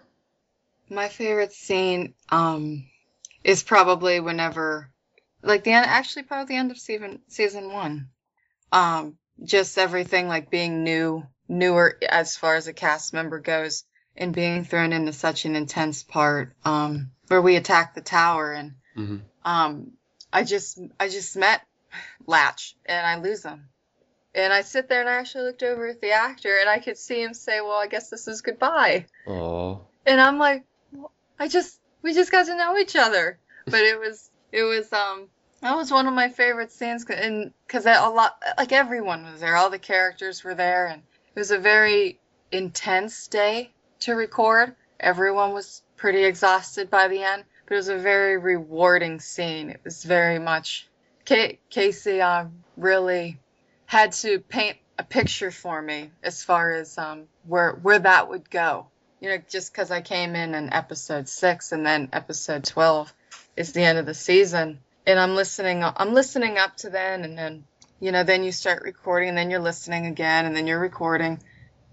My 0.90 1.10
favorite 1.10 1.54
scene 1.54 2.14
um 2.30 2.86
is 3.44 3.64
probably 3.64 4.20
whenever 4.20 4.92
like 5.42 5.64
the 5.64 5.72
end 5.72 5.88
actually 5.88 6.24
probably 6.24 6.54
the 6.54 6.60
end 6.60 6.70
of 6.70 6.78
season 6.78 7.22
season 7.28 7.74
1. 7.74 8.10
Um 8.72 9.18
just 9.44 9.78
everything 9.78 10.28
like 10.28 10.50
being 10.50 10.84
new 10.84 11.26
newer 11.48 11.98
as 12.08 12.36
far 12.36 12.56
as 12.56 12.68
a 12.68 12.74
cast 12.74 13.14
member 13.14 13.40
goes 13.40 13.84
and 14.18 14.34
being 14.34 14.64
thrown 14.64 14.94
into 14.94 15.14
such 15.14 15.46
an 15.46 15.56
intense 15.56 16.04
part 16.04 16.54
um 16.64 17.12
where 17.28 17.42
we 17.42 17.56
attack 17.56 17.94
the 17.94 18.02
tower 18.02 18.52
and 18.52 18.76
hmm 18.96 19.18
um 19.44 19.92
I 20.34 20.44
just 20.44 20.80
I 21.00 21.08
just 21.08 21.38
met 21.38 21.62
Latch 22.28 22.76
and 22.86 23.06
I 23.06 23.20
lose 23.22 23.44
him. 23.44 23.70
And 24.34 24.52
I 24.52 24.62
sit 24.62 24.90
there 24.90 25.00
and 25.00 25.10
I 25.10 25.14
actually 25.14 25.46
looked 25.46 25.64
over 25.64 25.88
at 25.88 26.02
the 26.02 26.12
actor 26.12 26.58
and 26.60 26.68
I 26.70 26.80
could 26.80 26.98
see 26.98 27.22
him 27.22 27.34
say, 27.34 27.62
Well, 27.62 27.80
I 27.80 27.88
guess 27.88 28.10
this 28.10 28.28
is 28.28 28.42
goodbye. 28.42 29.06
Oh, 29.26 29.88
And 30.06 30.20
I'm 30.20 30.38
like, 30.38 30.66
"Well, 30.92 31.12
I 31.40 31.48
just, 31.48 31.80
we 32.02 32.14
just 32.14 32.34
got 32.34 32.48
to 32.48 32.56
know 32.58 32.78
each 32.78 32.98
other. 32.98 33.40
But 33.66 33.82
it 33.82 33.98
was, 33.98 34.30
it 34.52 34.64
was, 34.64 34.92
um, 34.92 35.30
that 35.66 35.76
was 35.76 35.92
one 35.92 36.08
of 36.08 36.14
my 36.14 36.30
favorite 36.30 36.72
scenes. 36.72 37.06
And 37.10 37.54
because 37.66 37.86
a 37.86 38.10
lot, 38.10 38.42
like 38.58 38.72
everyone 38.72 39.24
was 39.32 39.42
there, 39.42 39.56
all 39.56 39.70
the 39.70 39.80
characters 39.80 40.44
were 40.44 40.56
there. 40.56 40.88
And 40.88 41.02
it 41.36 41.40
was 41.40 41.52
a 41.52 41.58
very 41.58 42.20
intense 42.52 43.28
day 43.28 43.72
to 44.02 44.14
record. 44.14 44.76
Everyone 45.00 45.54
was 45.54 45.82
pretty 45.98 46.24
exhausted 46.24 46.90
by 46.90 47.08
the 47.08 47.24
end, 47.24 47.44
but 47.66 47.74
it 47.74 47.78
was 47.78 47.90
a 47.90 47.98
very 47.98 48.38
rewarding 48.38 49.20
scene. 49.20 49.70
It 49.70 49.82
was 49.84 50.04
very 50.04 50.40
much, 50.40 50.88
Ca 51.26 51.60
Casey, 51.70 52.22
um, 52.22 52.64
really 52.78 53.40
had 53.86 54.12
to 54.14 54.40
paint 54.40 54.78
a 54.98 55.04
picture 55.04 55.52
for 55.52 55.82
me 55.82 56.12
as 56.24 56.44
far 56.44 56.72
as 56.72 56.98
um, 56.98 57.24
where 57.46 57.72
where 57.72 58.00
that 58.00 58.30
would 58.30 58.50
go. 58.50 58.88
You 59.20 59.30
know, 59.30 59.38
just 59.50 59.72
because 59.72 59.92
I 59.92 60.02
came 60.02 60.36
in 60.36 60.56
in 60.56 60.72
episode 60.72 61.28
six 61.28 61.72
and 61.72 61.86
then 61.86 62.10
episode 62.14 62.64
twelve 62.64 63.14
is 63.58 63.72
the 63.72 63.82
end 63.82 63.98
of 63.98 64.06
the 64.06 64.14
season, 64.14 64.80
and 65.08 65.20
I'm 65.20 65.36
listening. 65.36 65.84
I'm 65.84 66.14
listening 66.14 66.58
up 66.58 66.78
to 66.78 66.90
then, 66.90 67.24
and 67.24 67.38
then 67.38 67.66
you 68.00 68.12
know, 68.12 68.24
then 68.24 68.44
you 68.44 68.52
start 68.52 68.84
recording, 68.84 69.30
and 69.30 69.38
then 69.38 69.50
you're 69.50 69.60
listening 69.60 70.06
again, 70.06 70.46
and 70.46 70.56
then 70.56 70.68
you're 70.68 70.80
recording. 70.80 71.40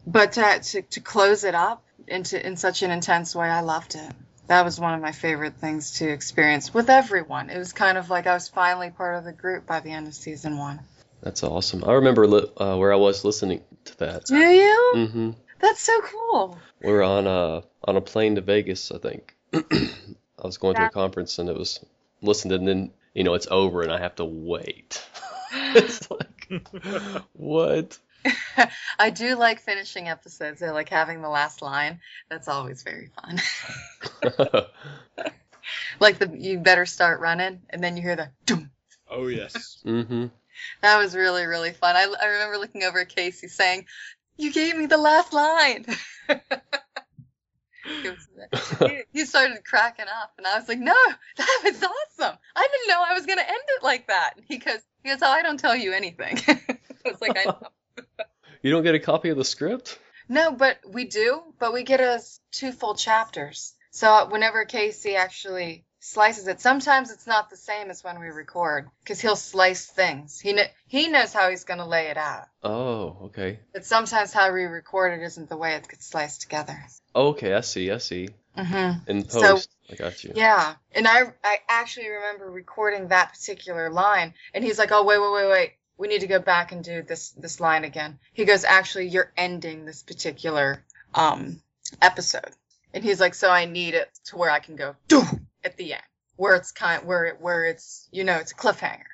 But 0.07 0.33
to 0.33 0.61
to, 0.61 0.83
to 0.83 1.01
close 1.01 1.45
it 1.45 1.55
up 1.55 1.85
into 2.09 2.45
in 2.45 2.57
such 2.57 2.83
an 2.83 2.91
intense 2.91 3.35
way, 3.35 3.49
I 3.49 3.61
loved 3.61 3.95
it. 3.95 4.13
That 4.49 4.65
was 4.65 4.79
one 4.79 4.95
of 4.95 5.01
my 5.01 5.13
favorite 5.13 5.55
things 5.55 5.93
to 5.99 6.09
experience 6.09 6.75
with 6.75 6.91
everyone. 6.91 7.49
It 7.49 7.59
was 7.59 7.73
kind 7.73 7.97
of 7.97 8.11
like 8.11 8.27
I 8.27 8.35
was 8.35 8.49
finally 8.49 8.91
part 8.91 9.17
of 9.17 9.25
the 9.25 9.33
group 9.33 9.67
by 9.67 9.81
the 9.81 9.91
end 9.91 10.09
of 10.09 10.15
season 10.15 10.59
one. 10.59 10.81
that's 11.23 11.45
awesome. 11.45 11.85
I 11.85 11.93
remember 11.93 12.27
li- 12.27 12.51
uh, 12.57 12.77
where 12.77 12.93
I 12.93 12.97
was 12.97 13.25
listening 13.25 13.63
to 13.85 13.99
that. 13.99 14.25
Do 14.27 14.37
you? 14.37 14.93
Mm-hmm. 14.97 15.31
That's 15.61 15.81
so 15.81 16.01
cool. 16.03 16.59
We 16.83 16.91
were 16.91 17.05
on 17.05 17.27
a 17.29 17.63
on 17.85 17.97
a 17.97 18.01
plane 18.01 18.35
to 18.35 18.41
Vegas, 18.41 18.91
I 18.91 18.99
think. 18.99 19.37
I 19.55 20.47
was 20.47 20.59
going 20.59 20.75
to 20.75 20.87
a 20.87 20.91
conference 20.91 21.39
and 21.39 21.49
it 21.49 21.57
was 21.57 21.79
listened 22.21 22.53
and 22.53 22.67
then 22.67 22.91
you 23.15 23.25
know 23.25 23.35
it's 23.35 23.49
over 23.51 23.83
and 23.83 23.93
I 23.93 23.99
have 23.99 24.17
to 24.17 24.25
wait. 24.25 25.05
it's 25.53 26.11
like 26.11 26.67
what? 27.33 27.99
I 28.99 29.11
do 29.11 29.37
like 29.37 29.61
finishing 29.61 30.09
episodes. 30.09 30.63
I 30.63 30.71
like 30.71 30.89
having 30.89 31.23
the 31.23 31.29
last 31.29 31.63
line. 31.63 32.01
That's 32.31 32.49
always 32.49 32.83
very 32.83 33.11
fun. 33.21 33.41
like 36.01 36.19
the 36.19 36.29
you 36.37 36.59
better 36.59 36.87
start 36.87 37.21
running, 37.21 37.63
and 37.71 37.83
then 37.83 37.97
you 37.97 38.03
hear 38.03 38.17
the 38.17 38.31
doom. 38.47 38.71
oh 39.11 39.27
yes. 39.27 39.83
mm-hmm. 39.85 40.27
That 40.83 40.99
was 40.99 41.15
really 41.15 41.47
really 41.47 41.73
fun. 41.73 41.97
I, 41.97 42.13
I 42.21 42.27
remember 42.27 42.59
looking 42.59 42.85
over 42.85 43.01
at 43.01 43.09
Casey 43.09 43.49
saying, 43.49 43.87
"You 44.37 44.53
gave 44.53 44.77
me 44.77 44.87
the 44.87 44.99
last 44.99 45.33
line." 45.33 45.87
He 47.85 49.03
he, 49.13 49.25
started 49.25 49.65
cracking 49.65 50.07
up, 50.23 50.33
and 50.39 50.47
I 50.47 50.59
was 50.59 50.69
like, 50.69 50.79
"No, 50.79 50.95
that 51.37 51.61
was 51.65 51.83
awesome! 51.83 52.39
I 52.55 52.69
didn't 52.71 52.89
know 52.89 53.03
I 53.05 53.15
was 53.15 53.27
gonna 53.27 53.43
end 53.43 53.65
it 53.77 53.83
like 53.83 54.09
that." 54.09 54.35
He 54.47 54.59
goes, 54.59 54.79
"He 55.03 55.11
goes, 55.11 55.19
oh, 55.23 55.31
I 55.31 55.43
don't 55.43 55.59
tell 55.59 55.75
you 55.75 55.93
anything." 55.93 56.39
I 56.49 56.79
was 57.05 57.21
like, 57.21 57.37
"I 57.37 57.45
know." 57.45 57.69
You 58.63 58.71
don't 58.71 58.85
get 58.85 58.95
a 58.95 59.01
copy 59.01 59.31
of 59.31 59.37
the 59.37 59.45
script? 59.45 59.99
No, 60.29 60.53
but 60.53 60.79
we 60.89 61.05
do, 61.05 61.43
but 61.59 61.73
we 61.73 61.83
get 61.83 62.01
us 62.01 62.39
two 62.53 62.71
full 62.71 62.95
chapters. 62.95 63.75
So 63.91 64.29
whenever 64.31 64.65
Casey 64.65 65.17
actually 65.17 65.85
slices 66.05 66.49
it, 66.49 66.61
sometimes 66.61 67.13
it's 67.13 67.27
not 67.29 67.49
the 67.49 67.57
same 67.57 67.89
as 67.89 68.03
when 68.03 68.19
we 68.19 68.27
record 68.27 68.91
because 69.05 69.21
he'll 69.21 69.37
slice 69.37 69.87
things. 69.87 70.41
He 70.41 70.53
kn- 70.53 70.69
he 70.89 71.09
knows 71.09 71.33
how 71.33 71.49
he's 71.49 71.65
gonna 71.65 71.87
lay 71.87 72.09
it 72.09 72.17
out, 72.17 72.47
Oh, 72.65 73.19
okay. 73.27 73.61
but 73.73 73.85
sometimes 73.87 74.33
how 74.33 74.53
we 74.53 74.65
record 74.65 75.19
it 75.19 75.23
isn't 75.25 75.49
the 75.49 75.57
way 75.57 75.75
it 75.75 75.89
gets 75.89 76.07
sliced 76.07 76.41
together. 76.43 76.77
Okay, 77.15 77.55
I 77.55 77.61
see, 77.61 77.91
I 77.93 77.99
see. 77.99 78.29
Mm-hmm. 78.59 79.11
In 79.11 79.29
So- 79.29 79.41
post, 79.41 79.71
I 79.91 79.95
got 79.95 80.25
you. 80.25 80.33
Yeah, 80.35 80.75
and 80.95 81.07
I 81.07 81.33
I 81.45 81.59
actually 81.69 82.09
remember 82.09 82.51
recording 82.51 83.09
that 83.09 83.33
particular 83.33 83.89
line, 83.91 84.35
and 84.53 84.65
he's 84.65 84.79
like, 84.79 84.91
"Oh 84.93 85.05
wait, 85.05 85.19
wait, 85.21 85.33
wait, 85.33 85.49
wait, 85.49 85.73
we 85.99 86.09
need 86.09 86.21
to 86.23 86.27
go 86.27 86.39
back 86.41 86.73
and 86.73 86.83
do 86.83 87.03
this 87.03 87.31
this 87.31 87.61
line 87.61 87.85
again." 87.85 88.19
He 88.33 88.45
goes, 88.45 88.65
"Actually, 88.65 89.07
you're 89.09 89.33
ending 89.37 89.85
this 89.85 90.03
particular 90.03 90.83
um 91.15 91.63
episode," 92.01 92.51
and 92.93 93.05
he's 93.05 93.21
like, 93.21 93.35
"So 93.35 93.51
I 93.51 93.65
need 93.67 93.95
it 93.95 94.11
to 94.27 94.37
where 94.37 94.51
I 94.51 94.59
can 94.61 94.77
go 94.77 94.97
doom 95.09 95.47
at 95.65 95.77
the 95.77 95.95
end, 95.95 96.03
where 96.37 96.57
it's 96.57 96.73
kind 96.73 97.05
where 97.07 97.25
it 97.27 97.41
where 97.41 97.65
it's 97.65 98.09
you 98.13 98.25
know 98.25 98.37
it's 98.37 98.53
a 98.53 98.55
cliffhanger." 98.55 99.05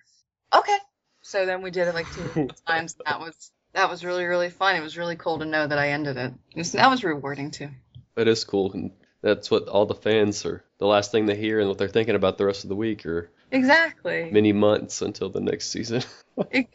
Okay, 0.54 0.78
so 1.22 1.46
then 1.46 1.62
we 1.62 1.70
did 1.70 1.88
it 1.88 1.94
like 1.94 2.12
two 2.12 2.48
times. 2.66 2.96
That 3.04 3.20
was 3.20 3.50
that 3.74 3.90
was 3.90 4.04
really 4.04 4.24
really 4.24 4.50
fun. 4.50 4.76
It 4.76 4.82
was 4.82 4.96
really 4.98 5.16
cool 5.16 5.38
to 5.38 5.44
know 5.44 5.66
that 5.66 5.78
I 5.78 5.90
ended 5.90 6.16
it. 6.16 6.32
it 6.50 6.56
was, 6.56 6.72
that 6.72 6.90
was 6.90 7.04
rewarding 7.04 7.50
too. 7.50 7.70
That 8.14 8.28
is 8.28 8.44
cool. 8.44 8.72
And 8.72 8.90
that's 9.22 9.50
what 9.50 9.68
all 9.68 9.86
the 9.86 9.94
fans 9.94 10.44
are. 10.44 10.64
The 10.78 10.86
last 10.86 11.12
thing 11.12 11.26
they 11.26 11.36
hear 11.36 11.60
and 11.60 11.68
what 11.68 11.78
they're 11.78 11.88
thinking 11.88 12.14
about 12.14 12.38
the 12.38 12.46
rest 12.46 12.64
of 12.64 12.68
the 12.68 12.76
week 12.76 13.06
or 13.06 13.30
Exactly. 13.50 14.28
many 14.30 14.52
months 14.52 15.02
until 15.02 15.30
the 15.30 15.40
next 15.40 15.70
season. 15.70 16.02
it, 16.50 16.68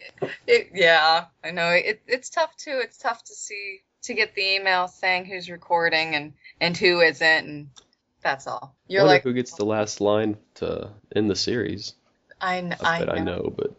it, 0.48 0.70
yeah, 0.74 1.26
I 1.44 1.52
know. 1.52 1.70
It, 1.70 2.02
it's 2.08 2.30
tough 2.30 2.56
too. 2.58 2.80
It's 2.82 2.98
tough 2.98 3.24
to 3.26 3.34
see 3.34 3.82
to 4.04 4.14
get 4.14 4.36
the 4.36 4.56
email 4.56 4.88
saying 4.88 5.26
who's 5.26 5.50
recording 5.50 6.16
and 6.16 6.34
and 6.60 6.76
who 6.76 7.00
isn't, 7.02 7.48
and 7.48 7.70
that's 8.24 8.48
all. 8.48 8.76
You're 8.88 9.02
Wonder 9.02 9.14
like, 9.16 9.24
who 9.24 9.34
gets 9.34 9.54
the 9.54 9.66
last 9.66 10.02
line 10.02 10.38
to 10.56 10.90
end 11.16 11.30
the 11.30 11.36
series. 11.36 11.94
I, 12.40 12.62
kn- 12.62 12.78
I 12.82 13.02
I, 13.02 13.06
know. 13.06 13.12
I 13.12 13.20
know, 13.20 13.54
but 13.56 13.76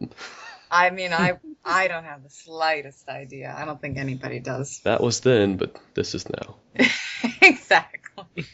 I 0.71 0.89
mean, 0.89 1.13
I 1.13 1.39
I 1.65 1.87
don't 1.87 2.03
have 2.03 2.23
the 2.23 2.29
slightest 2.29 3.09
idea. 3.09 3.53
I 3.57 3.65
don't 3.65 3.81
think 3.81 3.97
anybody 3.97 4.39
does. 4.39 4.79
that 4.81 5.01
was 5.01 5.19
then, 5.21 5.57
but 5.57 5.75
this 5.93 6.13
is 6.15 6.25
now. 6.29 6.55
exactly. 7.41 8.45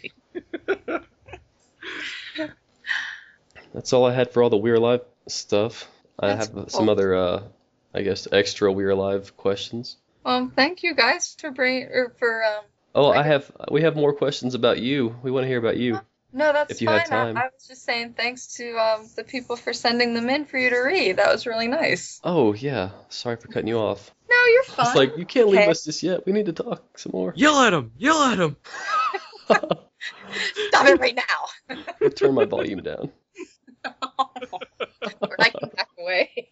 That's 3.73 3.93
all 3.93 4.05
I 4.05 4.13
had 4.13 4.31
for 4.31 4.43
all 4.43 4.49
the 4.49 4.57
We're 4.57 4.75
Alive 4.75 5.01
stuff. 5.27 5.89
I 6.19 6.27
That's 6.27 6.47
have 6.47 6.55
cool. 6.55 6.69
some 6.69 6.89
other, 6.89 7.15
uh, 7.15 7.43
I 7.93 8.01
guess, 8.01 8.27
extra 8.31 8.71
We're 8.71 8.89
Alive 8.89 9.35
questions. 9.37 9.97
Well, 10.25 10.51
thank 10.55 10.83
you 10.83 10.93
guys 10.93 11.35
for 11.39 11.51
bringing 11.51 11.87
or 11.87 12.13
for 12.19 12.43
um. 12.43 12.63
Oh, 12.93 13.11
I 13.11 13.19
Okay. 13.19 13.29
have. 13.29 13.51
We 13.71 13.81
have 13.83 13.95
more 13.95 14.13
questions 14.13 14.53
about 14.55 14.79
you. 14.79 15.15
We 15.23 15.31
want 15.31 15.43
to 15.43 15.47
hear 15.47 15.59
about 15.59 15.77
you. 15.77 15.99
No, 16.33 16.53
that's 16.53 16.71
If 16.71 16.81
you 16.81 16.87
fine. 16.87 16.99
had 16.99 17.07
time. 17.07 17.35
I, 17.37 17.41
I 17.41 17.49
was 17.53 17.67
just 17.67 17.83
saying 17.83 18.13
thanks 18.13 18.55
to 18.55 18.77
um 18.77 19.05
the 19.17 19.23
people 19.25 19.57
for 19.57 19.73
sending 19.73 20.13
them 20.13 20.29
in 20.29 20.45
for 20.45 20.57
you 20.57 20.69
to 20.69 20.77
read. 20.79 21.17
That 21.17 21.29
was 21.29 21.45
really 21.45 21.67
nice. 21.67 22.21
Oh 22.23 22.53
yeah. 22.53 22.91
Sorry 23.09 23.35
for 23.35 23.49
cutting 23.49 23.67
you 23.67 23.77
off. 23.77 24.15
No, 24.29 24.37
you're 24.53 24.63
fine. 24.63 24.87
It's 24.87 24.95
like 24.95 25.17
you 25.17 25.25
can't 25.25 25.49
leave 25.49 25.67
us 25.67 25.83
just 25.83 26.03
yet. 26.03 26.25
We 26.25 26.31
need 26.31 26.45
to 26.45 26.53
talk 26.53 26.97
some 26.97 27.11
more. 27.13 27.33
Yell 27.35 27.59
at 27.59 27.73
him! 27.73 27.91
Yell 27.97 28.23
at 28.23 28.39
him! 28.39 28.55
Stop 29.49 30.87
it 30.87 30.99
right 31.01 31.15
now. 31.15 31.75
I'll 32.01 32.09
turn 32.11 32.33
my 32.33 32.45
volume 32.45 32.81
down. 32.81 33.11
or 33.83 35.35
I 35.41 35.49
can 35.49 35.69
back 35.75 35.89
away. 35.99 36.49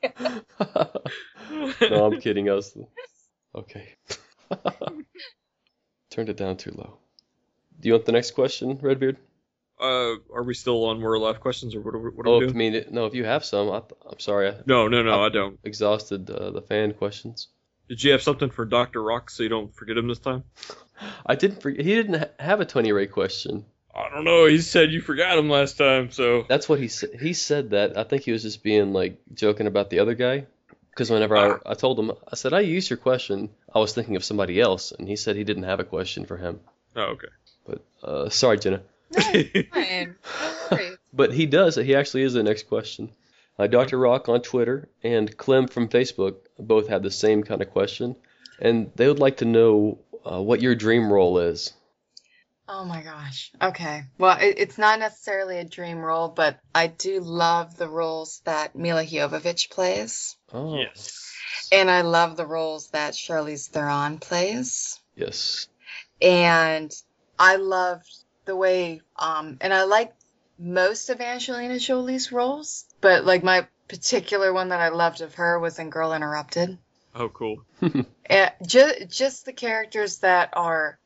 no, 1.89 2.03
I'm 2.05 2.19
kidding. 2.19 2.49
I 2.49 2.53
was 2.55 2.77
okay. 3.55 3.95
Turned 6.09 6.29
it 6.29 6.37
down 6.37 6.57
too 6.57 6.71
low. 6.75 6.97
Do 7.79 7.87
you 7.87 7.93
want 7.93 8.05
the 8.05 8.11
next 8.11 8.31
question, 8.31 8.77
Redbeard? 8.81 9.17
Uh, 9.79 10.15
are 10.33 10.43
we 10.43 10.53
still 10.53 10.85
on 10.85 10.99
more 10.99 11.17
live 11.17 11.39
questions 11.39 11.73
or 11.73 11.79
what 11.81 11.95
are 11.95 11.99
we, 11.99 12.09
what 12.09 12.25
are 12.25 12.29
Oh, 12.29 12.39
we 12.39 12.45
if, 12.47 12.51
I 12.51 12.53
mean, 12.57 12.85
no. 12.91 13.05
If 13.05 13.13
you 13.13 13.23
have 13.23 13.45
some, 13.45 13.69
I, 13.69 13.81
I'm 14.09 14.19
sorry. 14.19 14.49
I 14.49 14.55
No, 14.65 14.87
no, 14.89 15.01
no, 15.03 15.23
I 15.23 15.29
don't. 15.29 15.57
exhausted 15.63 16.29
uh, 16.29 16.51
the 16.51 16.61
fan 16.61 16.93
questions. 16.93 17.47
Did 17.87 18.03
you 18.03 18.11
have 18.11 18.21
something 18.21 18.49
for 18.49 18.65
Dr. 18.65 19.01
Rock 19.01 19.29
so 19.29 19.41
you 19.43 19.49
don't 19.49 19.73
forget 19.73 19.97
him 19.97 20.07
this 20.09 20.19
time? 20.19 20.43
I 21.25 21.35
didn't. 21.35 21.61
Forget, 21.61 21.85
he 21.85 21.95
didn't 21.95 22.15
ha- 22.19 22.27
have 22.39 22.59
a 22.59 22.65
Tony 22.65 22.91
Ray 22.91 23.07
question. 23.07 23.65
I 23.95 24.09
don't 24.09 24.25
know. 24.25 24.45
He 24.47 24.59
said 24.59 24.91
you 24.91 24.99
forgot 25.01 25.37
him 25.39 25.49
last 25.49 25.77
time, 25.77 26.11
so. 26.11 26.43
That's 26.49 26.67
what 26.67 26.79
he 26.79 26.89
said. 26.89 27.11
He 27.19 27.31
said 27.33 27.69
that. 27.71 27.97
I 27.97 28.03
think 28.03 28.23
he 28.23 28.31
was 28.33 28.43
just 28.43 28.61
being 28.63 28.91
like 28.93 29.19
joking 29.33 29.65
about 29.65 29.89
the 29.89 29.99
other 29.99 30.13
guy. 30.13 30.45
Because 30.89 31.11
whenever 31.11 31.37
I, 31.37 31.57
I 31.65 31.73
told 31.75 31.99
him, 31.99 32.11
I 32.31 32.35
said, 32.35 32.53
I 32.53 32.61
used 32.61 32.89
your 32.89 32.97
question. 32.97 33.49
I 33.73 33.79
was 33.79 33.93
thinking 33.93 34.15
of 34.15 34.23
somebody 34.23 34.59
else, 34.59 34.91
and 34.91 35.07
he 35.07 35.15
said 35.15 35.35
he 35.35 35.43
didn't 35.43 35.63
have 35.63 35.79
a 35.79 35.85
question 35.85 36.25
for 36.25 36.37
him. 36.37 36.59
Oh, 36.95 37.13
okay. 37.13 37.27
But 37.65 37.83
uh, 38.03 38.29
sorry, 38.29 38.57
Jenna. 38.59 38.81
No, 39.15 39.21
fine. 39.73 40.15
No. 40.71 40.89
But 41.11 41.33
he 41.33 41.47
does. 41.47 41.75
He 41.75 41.95
actually 41.95 42.23
is 42.23 42.33
the 42.33 42.43
next 42.43 42.67
question. 42.67 43.09
Uh, 43.57 43.67
Dr. 43.67 43.97
Rock 43.97 44.29
on 44.29 44.41
Twitter 44.41 44.87
and 45.03 45.35
Clem 45.35 45.67
from 45.67 45.89
Facebook 45.89 46.35
both 46.57 46.87
had 46.87 47.03
the 47.03 47.11
same 47.11 47.43
kind 47.43 47.61
of 47.61 47.71
question, 47.71 48.15
and 48.59 48.91
they 48.95 49.07
would 49.07 49.19
like 49.19 49.37
to 49.37 49.45
know 49.45 49.99
uh, 50.23 50.41
what 50.41 50.61
your 50.61 50.75
dream 50.75 51.11
role 51.11 51.39
is. 51.39 51.73
Oh 52.71 52.85
my 52.85 53.01
gosh. 53.01 53.51
Okay. 53.61 54.03
Well, 54.19 54.37
it, 54.39 54.55
it's 54.59 54.77
not 54.77 54.99
necessarily 54.99 55.57
a 55.57 55.63
dream 55.65 55.97
role, 55.97 56.29
but 56.29 56.59
I 56.73 56.85
do 56.87 57.19
love 57.19 57.75
the 57.75 57.89
roles 57.89 58.41
that 58.45 58.75
Milla 58.75 59.03
Jovovich 59.03 59.71
plays, 59.71 60.37
Oh, 60.53 60.77
yes. 60.77 61.33
and 61.71 61.89
I 61.89 62.01
love 62.01 62.37
the 62.37 62.45
roles 62.45 62.89
that 62.91 63.13
Charlize 63.15 63.69
Theron 63.69 64.19
plays. 64.19 64.99
yes. 65.15 65.67
and 66.21 66.91
I 67.39 67.55
loved 67.55 68.09
the 68.45 68.55
way 68.55 69.01
um 69.17 69.57
and 69.61 69.73
I 69.73 69.83
like 69.83 70.13
most 70.59 71.09
of 71.09 71.21
Angelina 71.21 71.79
Jolie's 71.79 72.31
roles, 72.31 72.85
but 73.01 73.25
like 73.25 73.43
my 73.43 73.65
particular 73.87 74.51
one 74.53 74.69
that 74.69 74.79
I 74.81 74.89
loved 74.89 75.21
of 75.21 75.35
her 75.35 75.57
was 75.59 75.79
in 75.79 75.89
Girl 75.89 76.13
Interrupted. 76.13 76.77
Oh, 77.15 77.29
cool. 77.29 77.63
Uh, 77.81 78.49
ju- 78.67 79.05
just 79.09 79.45
the 79.45 79.53
characters 79.53 80.19
that 80.19 80.49
are, 80.53 80.99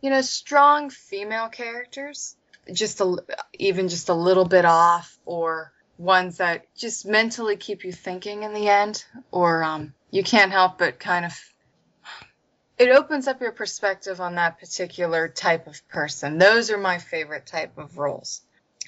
you 0.00 0.10
know, 0.10 0.20
strong 0.20 0.90
female 0.90 1.48
characters, 1.48 2.36
just 2.72 3.00
a, 3.00 3.16
even 3.58 3.88
just 3.88 4.08
a 4.08 4.14
little 4.14 4.44
bit 4.44 4.64
off, 4.64 5.18
or 5.24 5.72
ones 5.96 6.38
that 6.38 6.66
just 6.76 7.06
mentally 7.06 7.56
keep 7.56 7.84
you 7.84 7.92
thinking 7.92 8.42
in 8.42 8.54
the 8.54 8.68
end, 8.68 9.04
or 9.32 9.62
um, 9.62 9.94
you 10.10 10.22
can't 10.22 10.52
help 10.52 10.78
but 10.78 10.98
kind 10.98 11.24
of. 11.24 11.32
It 12.78 12.90
opens 12.90 13.26
up 13.26 13.40
your 13.40 13.50
perspective 13.50 14.20
on 14.20 14.36
that 14.36 14.60
particular 14.60 15.26
type 15.26 15.66
of 15.66 15.86
person. 15.88 16.38
Those 16.38 16.70
are 16.70 16.78
my 16.78 16.98
favorite 16.98 17.44
type 17.44 17.76
of 17.76 17.98
roles 17.98 18.40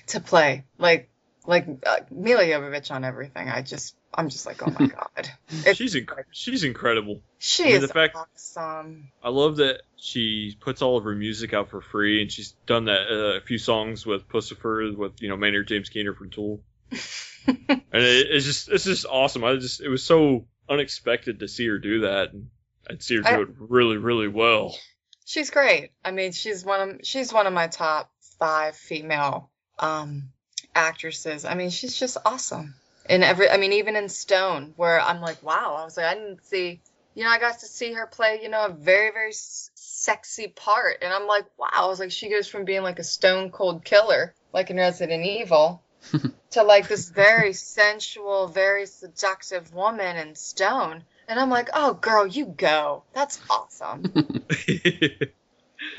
to 0.09 0.21
play. 0.21 0.65
Like, 0.79 1.11
like 1.45 1.67
uh, 1.85 2.01
Milla 2.09 2.45
Jovovich 2.45 2.93
on 2.93 3.05
everything. 3.05 3.49
I 3.49 3.63
just, 3.63 3.97
I'm 4.15 4.29
just 4.29 4.45
like, 4.47 4.61
oh 4.67 4.71
my 4.79 4.87
god, 5.17 5.31
It's- 5.51 5.77
she's 5.77 5.95
inc- 5.95 6.25
she's 6.33 6.65
incredible. 6.65 7.21
she 7.39 7.63
I 7.65 7.67
mean, 7.67 7.77
is 7.77 7.83
the 7.83 7.89
fact- 7.89 8.17
awesome. 8.17 9.09
I 9.23 9.29
love 9.29 9.57
that 9.57 9.83
she 9.97 10.57
puts 10.61 10.83
all 10.83 10.97
of 10.97 11.05
her 11.05 11.15
music 11.15 11.55
out 11.55 11.69
for 11.71 11.81
free, 11.81 12.21
and 12.23 12.31
she's 12.33 12.53
done 12.67 12.87
that 12.87 13.09
uh, 13.11 13.37
a 13.39 13.41
few 13.41 13.59
songs 13.59 14.05
with 14.05 14.29
Puscifer, 14.29 14.97
with 14.97 15.23
you 15.23 15.29
know 15.29 15.37
Maynard 15.37 15.69
James 15.69 15.89
Keenan 15.89 16.15
from 16.15 16.31
Tool, 16.31 16.61
and 17.47 17.59
it, 17.93 18.27
it's 18.31 18.45
just 18.45 18.69
it's 18.69 18.85
just 18.85 19.07
awesome. 19.07 19.45
I 19.45 19.57
just 19.57 19.81
it 19.81 19.89
was 19.89 20.03
so 20.03 20.47
unexpected 20.69 21.41
to 21.41 21.49
see 21.49 21.67
her 21.69 21.79
do 21.79 22.01
that, 22.01 22.33
and 22.33 22.49
I'd 22.89 23.03
see 23.03 23.17
her 23.17 23.23
do 23.23 23.29
I- 23.29 23.41
it 23.43 23.49
really 23.59 23.97
really 23.97 24.29
well. 24.29 24.77
She's 25.25 25.51
great. 25.51 25.93
I 26.05 26.11
mean, 26.11 26.33
she's 26.33 26.65
one 26.65 26.81
of 26.91 27.01
she's 27.05 27.33
one 27.33 27.47
of 27.47 27.53
my 27.53 27.69
top 27.69 28.11
five 28.41 28.75
female 28.75 29.51
um, 29.79 30.31
actresses. 30.75 31.45
I 31.45 31.55
mean, 31.55 31.71
she's 31.71 31.97
just 31.97 32.17
awesome. 32.25 32.75
In 33.11 33.25
every, 33.25 33.51
I 33.51 33.57
mean, 33.57 33.73
even 33.73 33.97
in 33.97 34.09
Stone, 34.09 34.73
where 34.77 35.01
I'm 35.01 35.21
like, 35.21 35.43
wow, 35.43 35.77
I 35.81 35.85
was 35.85 35.97
like, 35.97 36.07
I 36.07 36.15
didn't 36.15 36.45
see, 36.45 36.81
you 37.15 37.25
know, 37.25 37.31
I 37.31 37.41
got 37.41 37.59
to 37.59 37.67
see 37.67 37.93
her 37.93 38.07
play, 38.07 38.39
you 38.41 38.49
know, 38.49 38.67
a 38.67 38.73
very 38.73 39.11
very 39.11 39.31
s- 39.31 39.71
sexy 39.75 40.47
part, 40.47 40.99
and 41.03 41.13
I'm 41.13 41.27
like, 41.27 41.47
wow, 41.59 41.69
I 41.73 41.87
was 41.87 41.99
like, 41.99 42.13
she 42.13 42.31
goes 42.31 42.47
from 42.47 42.65
being 42.65 42.83
like 42.83 43.01
a 43.01 43.05
stone 43.05 43.51
cold 43.51 43.85
killer, 43.85 44.33
like 44.53 44.71
in 44.71 44.77
Resident 44.77 45.27
Evil, 45.27 45.83
to 46.51 46.63
like 46.63 46.87
this 46.87 47.11
very 47.11 47.53
sensual, 47.53 48.47
very 48.47 48.87
seductive 48.87 49.75
woman 49.75 50.17
in 50.17 50.37
Stone. 50.37 51.03
And 51.27 51.41
I'm 51.41 51.51
like, 51.51 51.71
oh, 51.75 51.95
girl, 51.95 52.29
you 52.29 52.47
go. 52.47 53.03
That's 53.13 53.41
awesome. 53.51 54.13
and 54.69 55.31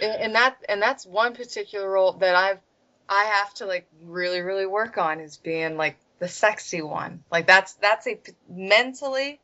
and 0.02 0.36
that 0.36 0.58
and 0.68 0.82
that's 0.82 1.06
one 1.06 1.34
particular 1.34 1.90
role 1.90 2.14
that 2.14 2.36
I've 2.36 2.60
I 3.10 3.26
have 3.26 3.54
to 3.56 3.66
like 3.66 3.88
really 4.04 4.42
really 4.42 4.66
work 4.66 4.98
on 4.98 5.20
is 5.20 5.38
being 5.38 5.78
like 5.78 5.98
the 6.22 6.28
sexy 6.30 6.82
one. 6.82 7.24
Like 7.32 7.48
that's 7.48 7.74
that's 7.74 8.08
a 8.08 8.16
p- 8.16 8.32
mentally 8.48 9.42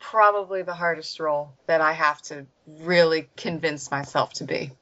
probably 0.00 0.62
the 0.62 0.74
hardest 0.74 1.18
role 1.20 1.54
that 1.66 1.80
I 1.80 1.92
have 1.92 2.20
to 2.22 2.44
really 2.66 3.28
convince 3.36 3.90
myself 3.90 4.32
to 4.34 4.44
be. 4.44 4.72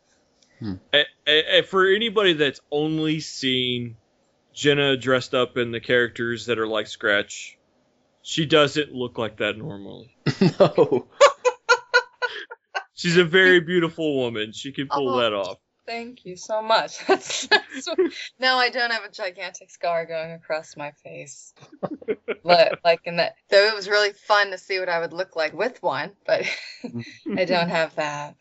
Hmm. 0.58 0.74
A- 0.94 1.04
a- 1.26 1.58
a- 1.58 1.62
for 1.62 1.86
anybody 1.86 2.32
that's 2.32 2.60
only 2.72 3.20
seen 3.20 3.96
Jenna 4.54 4.96
dressed 4.96 5.34
up 5.34 5.58
in 5.58 5.70
the 5.70 5.80
characters 5.80 6.46
that 6.46 6.58
are 6.58 6.66
like 6.66 6.86
Scratch, 6.86 7.58
she 8.22 8.46
doesn't 8.46 8.92
look 8.92 9.18
like 9.18 9.36
that 9.36 9.56
normally. 9.58 10.16
no. 10.58 11.06
She's 12.94 13.18
a 13.18 13.24
very 13.24 13.60
beautiful 13.60 14.16
woman. 14.16 14.52
She 14.52 14.72
can 14.72 14.88
pull 14.88 15.10
Oh. 15.14 15.20
that 15.20 15.34
off. 15.34 15.58
Thank 15.86 16.24
you 16.24 16.36
so 16.36 16.62
much. 16.62 16.98
That's, 17.06 17.46
that's 17.46 17.86
what- 17.86 17.98
now 18.40 18.56
I 18.58 18.70
don't 18.70 18.90
have 18.92 19.04
a 19.04 19.10
gigantic 19.10 19.70
scar 19.70 20.04
going 20.04 20.32
across 20.32 20.76
my 20.76 20.90
face. 21.04 21.54
like, 22.42 22.80
like 22.84 23.00
in 23.04 23.16
that, 23.18 23.36
though 23.50 23.68
it 23.68 23.74
was 23.74 23.88
really 23.88 24.12
fun 24.12 24.50
to 24.50 24.58
see 24.58 24.80
what 24.80 24.88
I 24.88 24.98
would 24.98 25.12
look 25.12 25.36
like 25.36 25.52
with 25.52 25.80
one, 25.82 26.12
but 26.26 26.42
I 27.36 27.44
don't 27.44 27.68
have 27.68 27.94
that. 27.96 28.36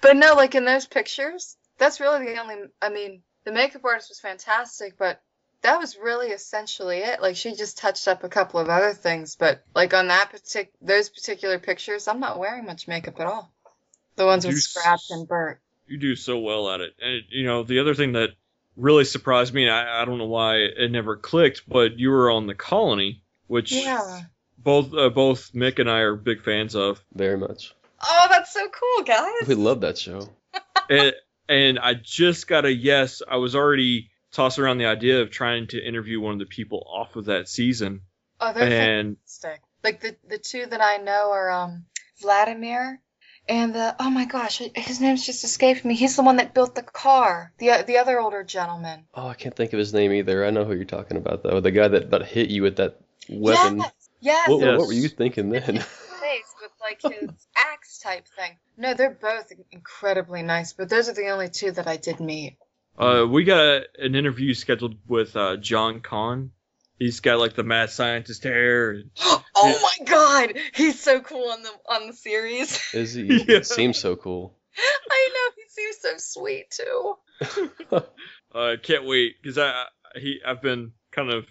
But 0.00 0.16
no, 0.16 0.34
like 0.34 0.54
in 0.54 0.64
those 0.64 0.86
pictures, 0.86 1.56
that's 1.78 1.98
really 2.00 2.26
the 2.26 2.40
only. 2.40 2.56
I 2.80 2.88
mean, 2.90 3.22
the 3.44 3.52
makeup 3.52 3.84
artist 3.84 4.10
was 4.10 4.20
fantastic, 4.20 4.96
but 4.96 5.20
that 5.62 5.78
was 5.80 5.96
really 5.96 6.28
essentially 6.28 6.98
it. 6.98 7.20
Like 7.20 7.34
she 7.36 7.54
just 7.54 7.78
touched 7.78 8.06
up 8.06 8.22
a 8.22 8.28
couple 8.28 8.60
of 8.60 8.68
other 8.68 8.92
things, 8.92 9.34
but 9.36 9.62
like 9.74 9.92
on 9.92 10.06
that 10.08 10.30
partic- 10.32 10.68
those 10.80 11.08
particular 11.08 11.58
pictures, 11.58 12.06
I'm 12.06 12.20
not 12.20 12.38
wearing 12.38 12.64
much 12.64 12.86
makeup 12.86 13.18
at 13.18 13.26
all. 13.26 13.52
The 14.16 14.26
ones 14.26 14.44
with 14.46 14.54
You 14.54 14.60
Scraps 14.60 15.10
and 15.10 15.28
Bert. 15.28 15.60
you 15.86 15.98
do 15.98 16.16
so 16.16 16.38
well 16.38 16.70
at 16.70 16.80
it. 16.80 16.94
And 17.00 17.22
you 17.30 17.44
know, 17.46 17.62
the 17.62 17.78
other 17.80 17.94
thing 17.94 18.12
that 18.12 18.30
really 18.76 19.04
surprised 19.04 19.54
me, 19.54 19.64
and 19.66 19.72
I, 19.74 20.02
I 20.02 20.04
don't 20.04 20.18
know 20.18 20.26
why 20.26 20.56
it 20.56 20.90
never 20.90 21.16
clicked, 21.16 21.62
but 21.68 21.98
you 21.98 22.10
were 22.10 22.30
on 22.30 22.46
the 22.46 22.54
Colony, 22.54 23.22
which 23.46 23.72
Yeah. 23.72 24.22
both 24.58 24.92
uh, 24.94 25.08
both 25.10 25.52
Mick 25.52 25.78
and 25.78 25.90
I 25.90 26.00
are 26.00 26.16
big 26.16 26.42
fans 26.42 26.74
of. 26.74 27.00
Very 27.14 27.36
much. 27.38 27.74
Oh, 28.02 28.26
that's 28.30 28.52
so 28.52 28.68
cool, 28.68 29.04
guys. 29.04 29.46
We 29.48 29.54
love 29.54 29.80
that 29.80 29.96
show. 29.96 30.28
and, 30.90 31.14
and 31.48 31.78
I 31.78 31.94
just 31.94 32.46
got 32.46 32.64
a 32.66 32.72
yes. 32.72 33.22
I 33.26 33.36
was 33.36 33.54
already 33.56 34.10
tossing 34.32 34.64
around 34.64 34.76
the 34.78 34.86
idea 34.86 35.22
of 35.22 35.30
trying 35.30 35.66
to 35.68 35.82
interview 35.82 36.20
one 36.20 36.34
of 36.34 36.38
the 36.38 36.44
people 36.46 36.86
off 36.90 37.16
of 37.16 37.26
that 37.26 37.48
season, 37.48 38.02
Oh, 38.38 38.52
they're 38.52 38.64
and 38.64 39.16
fantastic. 39.16 39.62
Like 39.82 40.00
the 40.02 40.16
the 40.28 40.36
two 40.38 40.66
that 40.66 40.80
I 40.82 40.98
know 40.98 41.30
are 41.32 41.50
um 41.50 41.86
Vladimir 42.20 43.00
and 43.48 43.74
the 43.74 43.94
oh 44.00 44.10
my 44.10 44.24
gosh, 44.24 44.60
his 44.74 45.00
name's 45.00 45.24
just 45.24 45.44
escaped 45.44 45.84
me. 45.84 45.94
He's 45.94 46.16
the 46.16 46.22
one 46.22 46.36
that 46.36 46.54
built 46.54 46.74
the 46.74 46.82
car. 46.82 47.52
The 47.58 47.84
the 47.86 47.98
other 47.98 48.20
older 48.20 48.42
gentleman. 48.44 49.04
Oh, 49.14 49.28
I 49.28 49.34
can't 49.34 49.54
think 49.54 49.72
of 49.72 49.78
his 49.78 49.92
name 49.94 50.12
either. 50.12 50.44
I 50.44 50.50
know 50.50 50.64
who 50.64 50.74
you're 50.74 50.84
talking 50.84 51.16
about 51.16 51.42
though. 51.42 51.60
The 51.60 51.70
guy 51.70 51.88
that 51.88 52.04
about 52.04 52.26
hit 52.26 52.50
you 52.50 52.62
with 52.62 52.76
that 52.76 52.98
weapon. 53.28 53.78
Yes. 53.78 53.92
Yes. 54.20 54.48
What, 54.48 54.60
Yes. 54.60 54.78
what 54.78 54.86
were 54.88 54.92
you 54.94 55.08
thinking 55.08 55.50
then? 55.50 55.62
face 55.62 56.54
with 56.60 56.72
like 56.80 57.00
his 57.02 57.30
axe 57.56 57.98
type 58.00 58.26
thing. 58.36 58.56
No, 58.76 58.94
they're 58.94 59.10
both 59.20 59.52
incredibly 59.70 60.42
nice, 60.42 60.72
but 60.72 60.88
those 60.88 61.08
are 61.08 61.14
the 61.14 61.28
only 61.28 61.48
two 61.48 61.70
that 61.72 61.86
I 61.86 61.96
did 61.98 62.18
meet. 62.20 62.56
uh, 62.98 63.26
we 63.28 63.44
got 63.44 63.58
a, 63.60 63.82
an 63.98 64.14
interview 64.14 64.54
scheduled 64.54 64.96
with 65.06 65.36
uh, 65.36 65.56
John 65.58 66.00
Cohn. 66.00 66.50
He's 66.98 67.20
got 67.20 67.38
like 67.38 67.54
the 67.54 67.62
mad 67.62 67.90
scientist 67.90 68.42
hair. 68.44 68.90
and- 68.90 69.10
oh 69.20 69.42
my 69.98 70.04
god, 70.06 70.54
he's 70.74 71.00
so 71.00 71.20
cool 71.20 71.50
on 71.50 71.62
the 71.62 71.70
on 71.88 72.06
the 72.08 72.12
series. 72.14 72.80
Is 72.94 73.12
he? 73.14 73.22
Yeah. 73.48 73.56
It 73.58 73.66
seems 73.66 73.98
so 73.98 74.16
cool. 74.16 74.56
I 75.10 75.28
know 75.34 75.54
he 75.56 75.62
seems 75.68 75.96
so 76.00 76.16
sweet 76.18 76.70
too. 76.70 78.02
Uh, 78.54 78.76
can't 78.82 79.04
wait 79.04 79.34
because 79.42 79.58
I 79.58 79.84
he 80.14 80.40
I've 80.46 80.62
been 80.62 80.92
kind 81.10 81.30
of 81.30 81.44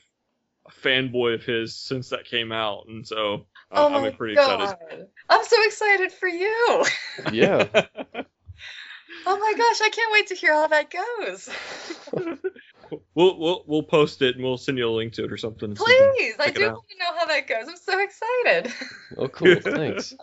a 0.67 0.71
fanboy 0.71 1.35
of 1.35 1.43
his 1.43 1.75
since 1.75 2.09
that 2.09 2.25
came 2.25 2.51
out, 2.51 2.85
and 2.87 3.05
so 3.05 3.45
I- 3.69 3.81
Oh 3.83 3.93
I'm 3.93 4.01
my 4.01 4.09
pretty 4.09 4.33
god, 4.33 4.75
I'm 5.29 5.43
so 5.45 5.55
excited 5.65 6.11
for 6.11 6.27
you. 6.27 6.83
Yeah. 7.31 7.67
Oh 9.27 9.37
my 9.37 9.53
gosh, 9.57 9.81
I 9.81 9.89
can't 9.91 10.11
wait 10.13 10.27
to 10.27 10.35
hear 10.35 10.53
how 10.53 10.67
that 10.67 10.89
goes. 10.89 11.49
We'll 13.13 13.39
we'll 13.39 13.63
we'll 13.67 13.83
post 13.83 14.21
it 14.21 14.35
and 14.35 14.43
we'll 14.43 14.57
send 14.57 14.77
you 14.77 14.87
a 14.87 14.91
link 14.91 15.13
to 15.13 15.25
it 15.25 15.31
or 15.31 15.37
something. 15.37 15.75
so 15.75 15.83
Please, 15.85 16.35
I 16.39 16.51
do 16.51 16.65
out. 16.65 16.73
want 16.73 16.85
to 16.89 16.97
know 16.99 17.17
how 17.17 17.25
that 17.25 17.47
goes. 17.47 17.67
I'm 17.67 17.77
so 17.77 17.99
excited. 18.01 18.73
Oh, 19.17 19.27
cool. 19.27 19.55
Thanks. 19.61 20.15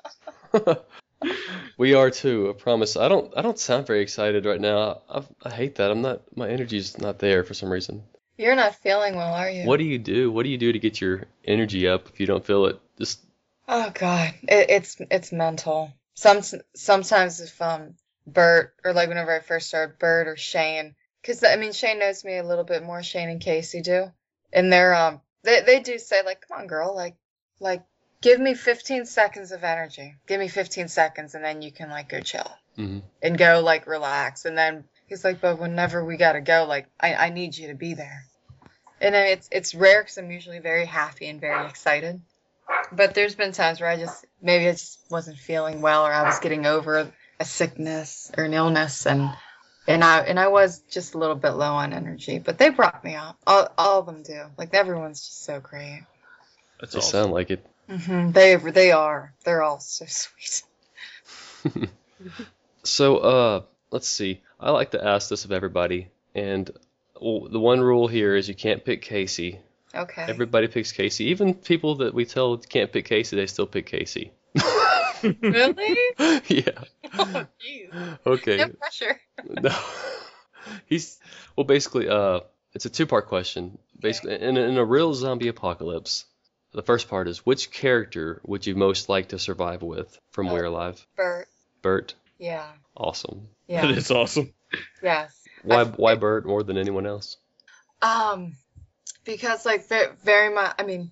we 1.78 1.94
are 1.94 2.10
too. 2.10 2.50
I 2.50 2.60
promise. 2.60 2.96
I 2.96 3.08
don't. 3.08 3.32
I 3.36 3.40
don't 3.40 3.58
sound 3.58 3.86
very 3.86 4.02
excited 4.02 4.44
right 4.44 4.60
now. 4.60 5.02
I, 5.08 5.22
I 5.44 5.50
hate 5.50 5.76
that. 5.76 5.90
I'm 5.90 6.02
not. 6.02 6.22
My 6.36 6.48
energy's 6.48 6.98
not 6.98 7.20
there 7.20 7.44
for 7.44 7.54
some 7.54 7.70
reason. 7.70 8.02
You're 8.36 8.56
not 8.56 8.74
feeling 8.74 9.14
well, 9.14 9.32
are 9.34 9.48
you? 9.48 9.66
What 9.66 9.76
do 9.78 9.84
you 9.84 9.98
do? 9.98 10.32
What 10.32 10.42
do 10.42 10.48
you 10.48 10.58
do 10.58 10.72
to 10.72 10.78
get 10.78 11.00
your 11.00 11.24
energy 11.44 11.86
up 11.86 12.08
if 12.08 12.18
you 12.18 12.26
don't 12.26 12.44
feel 12.44 12.66
it? 12.66 12.80
Just 12.98 13.24
Oh 13.68 13.90
god, 13.94 14.34
it, 14.42 14.70
it's 14.70 14.96
it's 15.10 15.32
mental. 15.32 15.92
Some 16.14 16.40
sometimes 16.74 17.40
if 17.40 17.62
um 17.62 17.94
Bert 18.26 18.74
or 18.84 18.92
like 18.92 19.08
whenever 19.08 19.34
I 19.34 19.40
first 19.40 19.68
started, 19.68 19.98
Bert 19.98 20.28
or 20.28 20.36
Shane, 20.36 20.94
because 21.22 21.44
I 21.44 21.56
mean 21.56 21.72
Shane 21.72 22.00
knows 22.00 22.24
me 22.24 22.36
a 22.36 22.44
little 22.44 22.64
bit 22.64 22.82
more. 22.82 23.02
Shane 23.02 23.30
and 23.30 23.40
Casey 23.40 23.80
do, 23.80 24.12
and 24.52 24.72
they're 24.72 24.94
um 24.94 25.20
they 25.42 25.60
they 25.62 25.80
do 25.80 25.98
say 25.98 26.22
like, 26.24 26.46
come 26.46 26.60
on, 26.60 26.66
girl, 26.66 26.94
like 26.94 27.16
like 27.60 27.84
give 28.20 28.40
me 28.40 28.54
15 28.54 29.06
seconds 29.06 29.52
of 29.52 29.64
energy, 29.64 30.14
give 30.26 30.40
me 30.40 30.48
15 30.48 30.88
seconds, 30.88 31.34
and 31.34 31.44
then 31.44 31.62
you 31.62 31.72
can 31.72 31.88
like 31.90 32.08
go 32.08 32.20
chill 32.20 32.50
mhm. 32.76 33.02
and 33.22 33.38
go 33.38 33.60
like 33.60 33.86
relax, 33.86 34.44
and 34.44 34.58
then 34.58 34.84
he's 35.06 35.24
like, 35.24 35.40
but 35.40 35.58
whenever 35.58 36.04
we 36.04 36.16
gotta 36.16 36.40
go, 36.40 36.66
like 36.68 36.86
I 36.98 37.14
I 37.14 37.30
need 37.30 37.56
you 37.56 37.68
to 37.68 37.74
be 37.74 37.94
there. 37.94 38.24
And 39.00 39.14
then 39.14 39.26
it's 39.26 39.48
it's 39.50 39.74
rare 39.74 40.02
because 40.02 40.18
I'm 40.18 40.30
usually 40.30 40.60
very 40.60 40.86
happy 40.86 41.28
and 41.28 41.40
very 41.40 41.66
excited. 41.68 42.20
But 42.92 43.14
there's 43.14 43.34
been 43.34 43.52
times 43.52 43.80
where 43.80 43.90
I 43.90 43.96
just 43.96 44.24
maybe 44.40 44.68
I 44.68 44.72
just 44.72 45.00
wasn't 45.10 45.38
feeling 45.38 45.80
well 45.80 46.06
or 46.06 46.12
I 46.12 46.22
was 46.22 46.38
getting 46.38 46.66
over 46.66 47.12
a 47.40 47.44
sickness 47.44 48.30
or 48.36 48.44
an 48.44 48.54
illness 48.54 49.06
and 49.06 49.32
and 49.86 50.04
I 50.04 50.20
and 50.20 50.38
I 50.38 50.48
was 50.48 50.80
just 50.90 51.14
a 51.14 51.18
little 51.18 51.36
bit 51.36 51.50
low 51.50 51.72
on 51.74 51.92
energy. 51.92 52.38
But 52.38 52.58
they 52.58 52.70
brought 52.70 53.04
me 53.04 53.14
up. 53.14 53.36
All 53.46 53.68
all 53.76 54.00
of 54.00 54.06
them 54.06 54.22
do. 54.22 54.42
Like 54.56 54.74
everyone's 54.74 55.20
just 55.20 55.44
so 55.44 55.60
great. 55.60 56.04
That's 56.80 56.92
they 56.92 56.98
awesome. 56.98 57.10
sound 57.10 57.32
like 57.32 57.50
it. 57.50 57.66
hmm 57.88 58.30
They 58.32 58.56
they 58.56 58.92
are. 58.92 59.34
They're 59.44 59.62
all 59.62 59.80
so 59.80 60.04
sweet. 60.08 60.62
So, 62.84 63.18
uh, 63.18 63.62
let's 63.90 64.08
see. 64.08 64.42
I 64.58 64.70
like 64.70 64.90
to 64.92 65.04
ask 65.04 65.28
this 65.28 65.44
of 65.44 65.52
everybody, 65.52 66.08
and 66.34 66.70
well, 67.20 67.48
the 67.48 67.60
one 67.60 67.80
rule 67.80 68.08
here 68.08 68.34
is 68.34 68.48
you 68.48 68.54
can't 68.54 68.84
pick 68.84 69.02
Casey. 69.02 69.60
Okay. 69.94 70.24
Everybody 70.26 70.68
picks 70.68 70.92
Casey. 70.92 71.26
Even 71.26 71.54
people 71.54 71.96
that 71.96 72.14
we 72.14 72.24
tell 72.24 72.56
can't 72.56 72.90
pick 72.92 73.04
Casey, 73.04 73.36
they 73.36 73.46
still 73.46 73.66
pick 73.66 73.86
Casey. 73.86 74.32
really? 75.22 75.96
yeah. 76.48 76.84
Oh, 77.18 77.46
jeez. 77.64 78.18
Okay. 78.26 78.56
No 78.58 78.68
pressure. 78.68 79.20
No. 79.48 79.70
He's 80.86 81.18
well, 81.56 81.64
basically, 81.64 82.08
uh, 82.08 82.40
it's 82.74 82.86
a 82.86 82.90
two-part 82.90 83.26
question. 83.28 83.78
Basically, 84.00 84.40
in 84.40 84.56
a, 84.56 84.60
in 84.60 84.78
a 84.78 84.84
real 84.84 85.12
zombie 85.14 85.48
apocalypse, 85.48 86.24
the 86.72 86.82
first 86.82 87.08
part 87.08 87.28
is 87.28 87.44
which 87.44 87.70
character 87.70 88.40
would 88.46 88.66
you 88.66 88.74
most 88.74 89.08
like 89.08 89.28
to 89.28 89.38
survive 89.38 89.82
with 89.82 90.18
from 90.30 90.48
We're 90.48 90.64
Alive? 90.64 91.04
Bert. 91.16 91.48
Bert. 91.82 92.14
Yeah. 92.38 92.66
Awesome. 92.96 93.48
Yeah. 93.66 93.82
That 93.86 93.90
is 93.98 94.10
awesome. 94.10 94.52
yes. 95.02 95.36
Why 95.62 95.82
I- 95.82 95.84
why 95.84 96.14
Bert 96.14 96.46
more 96.46 96.62
than 96.62 96.76
anyone 96.78 97.06
else? 97.06 97.36
Um, 98.00 98.54
because 99.24 99.64
like 99.66 99.88
ve- 99.88 100.12
very 100.24 100.52
much, 100.52 100.74
I 100.78 100.82
mean, 100.84 101.10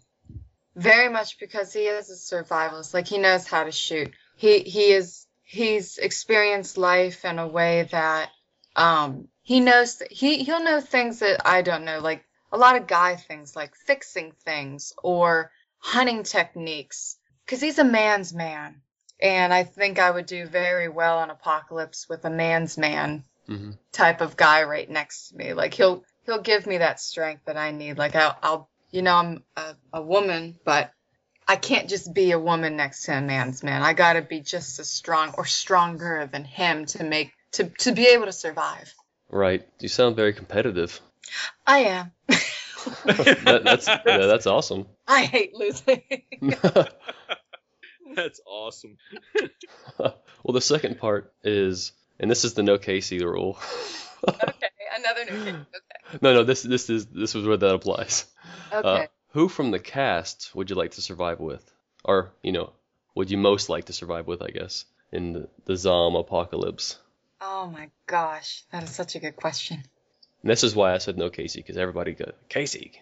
very 0.75 1.09
much 1.09 1.39
because 1.39 1.73
he 1.73 1.81
is 1.83 2.11
a 2.11 2.15
survivalist. 2.15 2.95
Like 2.95 3.07
he 3.07 3.19
knows 3.19 3.47
how 3.47 3.65
to 3.65 3.73
shoot. 3.73 4.13
He 4.37 4.61
he 4.61 4.93
is 4.93 5.27
he's 5.51 5.99
experienced 5.99 6.79
life 6.79 7.25
in 7.25 7.41
a 7.41 7.49
way 7.49 7.89
that 7.91 8.31
um 8.77 9.27
he 9.43 9.59
knows 9.59 9.97
th- 9.97 10.11
he 10.17 10.45
he'll 10.45 10.63
know 10.63 10.81
things 10.81 11.19
that 11.19 11.45
I 11.45 11.63
don't 11.63 11.85
know. 11.85 11.99
Like 11.99 12.25
a 12.53 12.57
lot 12.57 12.77
of 12.77 12.87
guy 12.87 13.17
things, 13.17 13.57
like 13.57 13.75
fixing 13.75 14.33
things 14.45 14.93
or 15.03 15.51
hunting 15.79 16.23
techniques. 16.23 17.17
Because 17.45 17.61
he's 17.61 17.81
a 17.81 17.85
man's 17.85 18.33
man, 18.33 18.81
and 19.21 19.53
I 19.53 19.65
think 19.65 19.99
I 19.99 20.13
would 20.13 20.27
do 20.27 20.47
very 20.47 20.89
well 20.89 21.19
on 21.19 21.31
Apocalypse 21.31 22.09
with 22.09 22.25
a 22.25 22.31
man's 22.31 22.79
man 22.79 23.25
hmm 23.47 23.73
type 23.91 24.21
of 24.21 24.37
guy 24.37 24.63
right 24.63 24.89
next 24.89 25.31
to 25.31 25.37
me. 25.37 25.53
Like 25.53 25.75
he'll 25.75 26.05
he'll 26.27 26.43
give 26.43 26.65
me 26.65 26.79
that 26.79 27.01
strength 27.01 27.47
that 27.47 27.57
I 27.57 27.73
need. 27.73 27.99
Like 27.99 28.15
I'll, 28.15 28.39
I'll 28.41 28.71
you 28.93 29.03
know 29.03 29.17
I'm 29.17 29.45
a, 29.57 29.75
a 29.95 30.03
woman, 30.03 30.61
but 30.65 30.93
I 31.51 31.57
can't 31.57 31.89
just 31.89 32.15
be 32.15 32.31
a 32.31 32.39
woman 32.39 32.77
next 32.77 33.07
to 33.07 33.19
a 33.19 33.21
man's 33.21 33.65
man. 33.65 33.83
I 33.83 33.93
got 33.93 34.13
to 34.13 34.23
be 34.23 34.39
just 34.39 34.79
as 34.79 34.89
strong 34.89 35.35
or 35.37 35.45
stronger 35.45 36.29
than 36.31 36.45
him 36.45 36.87
to 36.87 37.03
make 37.03 37.33
to 37.55 37.65
to 37.81 37.91
be 37.91 38.07
able 38.07 38.27
to 38.27 38.33
survive. 38.33 38.95
Right. 39.29 39.67
You 39.81 39.89
sound 39.89 40.15
very 40.15 40.33
competitive. 40.33 41.01
I 41.67 41.79
am. 41.79 42.13
That, 43.05 43.61
that's 43.63 43.87
yeah, 43.87 44.25
that's 44.25 44.47
awesome. 44.47 44.87
I 45.07 45.25
hate 45.25 45.55
losing. 45.55 46.03
That's 48.15 48.41
awesome. 48.47 48.97
well, 49.99 50.55
the 50.55 50.63
second 50.63 50.99
part 50.99 51.35
is, 51.45 51.93
and 52.19 52.31
this 52.31 52.47
is 52.47 52.55
the 52.55 52.63
no 52.63 52.79
Casey 52.79 53.23
rule. 53.23 53.59
okay, 54.27 54.69
another 54.97 55.25
new 55.27 55.45
kid. 55.45 55.55
Okay. 55.55 56.19
no, 56.23 56.33
no, 56.33 56.43
this 56.43 56.63
this 56.63 56.89
is 56.89 57.05
this 57.07 57.35
was 57.35 57.45
where 57.47 57.59
that 57.59 57.75
applies. 57.75 58.25
Okay. 58.73 59.05
Uh, 59.05 59.07
who 59.31 59.49
from 59.49 59.71
the 59.71 59.79
cast 59.79 60.55
would 60.55 60.71
you 60.71 60.77
like 60.77 60.93
to 60.93 61.03
survive 61.03 61.41
with, 61.41 61.69
or 62.05 62.33
you 62.43 62.53
know, 62.53 62.73
would 63.15 63.31
you 63.31 63.39
most 63.39 63.69
like 63.69 63.87
to 63.87 63.93
survive 63.93 64.27
with? 64.27 64.43
I 64.43 64.49
guess 64.49 64.85
in 65.13 65.33
the, 65.33 65.49
the 65.65 65.77
Zom 65.77 66.15
apocalypse. 66.17 66.99
oh 67.41 67.67
my 67.67 67.89
gosh, 68.07 68.65
that 68.73 68.83
is 68.83 68.91
such 68.91 69.15
a 69.17 69.21
good 69.21 69.37
question. 69.37 69.83
And 70.43 70.51
this 70.51 70.65
is 70.65 70.75
why 70.75 70.95
I 70.95 70.99
said 70.99 71.19
no 71.19 71.31
Casey, 71.31 71.61
because 71.61 71.77
everybody 71.77 72.13
go 72.13 72.33
Casey. 72.49 72.93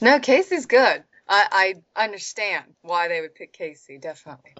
No, 0.00 0.18
Casey's 0.18 0.66
good. 0.66 1.04
I 1.28 1.74
I 1.96 2.04
understand 2.04 2.64
why 2.82 3.08
they 3.08 3.20
would 3.20 3.34
pick 3.34 3.52
Casey. 3.52 3.98
Definitely. 3.98 4.52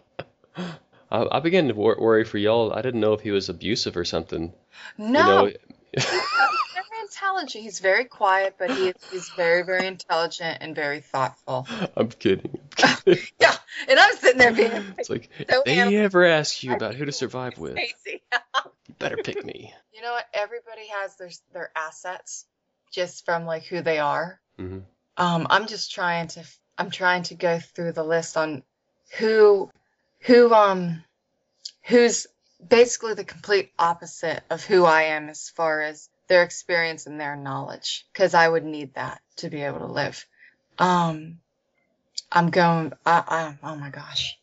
I, 0.57 1.27
I 1.37 1.41
began 1.41 1.69
to 1.69 1.75
wor- 1.75 1.99
worry 2.01 2.25
for 2.25 2.39
y'all. 2.39 2.73
I 2.73 2.81
didn't 2.81 3.01
know 3.01 3.13
if 3.13 3.21
he 3.21 3.31
was 3.33 3.51
abusive 3.51 3.97
or 3.99 4.05
something. 4.05 4.53
No. 4.97 5.19
You 5.19 5.27
know, 5.27 5.51
intelligent. 7.13 7.65
He's 7.65 7.81
very 7.81 8.05
quiet, 8.05 8.57
but 8.59 8.71
he 8.71 8.93
he's 9.11 9.29
very, 9.31 9.63
very 9.63 9.87
intelligent 9.87 10.59
and 10.61 10.75
very 10.75 11.01
thoughtful. 11.01 11.67
I'm 11.97 12.09
kidding. 12.09 12.59
I'm 12.83 12.97
kidding. 13.05 13.25
Yeah, 13.41 13.55
and 13.89 13.99
I'm 13.99 14.15
sitting 14.17 14.39
there 14.39 14.53
being 14.53 14.95
It's 14.99 15.11
like, 15.11 15.29
So 15.51 15.59
if 15.61 15.65
they 15.65 15.79
animal- 15.79 16.01
ever 16.05 16.25
ask 16.25 16.63
you 16.63 16.73
about 16.75 16.95
who 16.95 17.05
to 17.05 17.13
survive 17.13 17.59
with, 17.59 17.79
you 18.07 18.19
better 18.99 19.17
pick 19.19 19.45
me. 19.45 19.73
you 19.93 20.03
know 20.03 20.13
what? 20.13 20.27
Everybody 20.33 20.87
has 21.01 21.17
their 21.17 21.31
their 21.53 21.71
assets 21.77 22.47
just 22.93 23.25
from 23.25 23.45
like 23.47 23.65
who 23.65 23.83
they 23.83 23.99
are. 23.99 24.41
hmm 24.59 24.81
Um, 25.17 25.47
I'm 25.51 25.67
just 25.67 25.93
trying 25.93 26.29
to 26.29 26.45
I'm 26.79 26.91
trying 26.91 27.25
to 27.25 27.35
go 27.35 27.59
through 27.59 27.93
the 27.93 28.05
list 28.05 28.37
on 28.37 28.63
who 29.19 29.71
who 30.21 30.53
um 30.55 31.03
who's 31.85 32.27
basically 32.67 33.15
the 33.15 33.25
complete 33.25 33.73
opposite 33.79 34.43
of 34.51 34.65
who 34.65 34.85
I 34.85 35.03
am 35.17 35.29
as 35.29 35.49
far 35.51 35.81
as 35.83 36.09
their 36.33 36.43
experience 36.43 37.05
and 37.07 37.21
their 37.21 37.37
knowledge 37.37 38.07
because 38.11 38.33
I 38.33 38.49
would 38.49 38.65
need 38.65 38.95
that 38.95 39.21
to 39.37 39.51
be 39.51 39.61
able 39.61 39.81
to 39.81 39.93
live. 39.93 40.25
Um 40.79 41.41
I'm 42.33 42.49
going 42.49 42.95
I, 43.05 43.23
I 43.29 43.59
oh 43.63 43.77
my 43.77 43.91
gosh. 43.91 44.39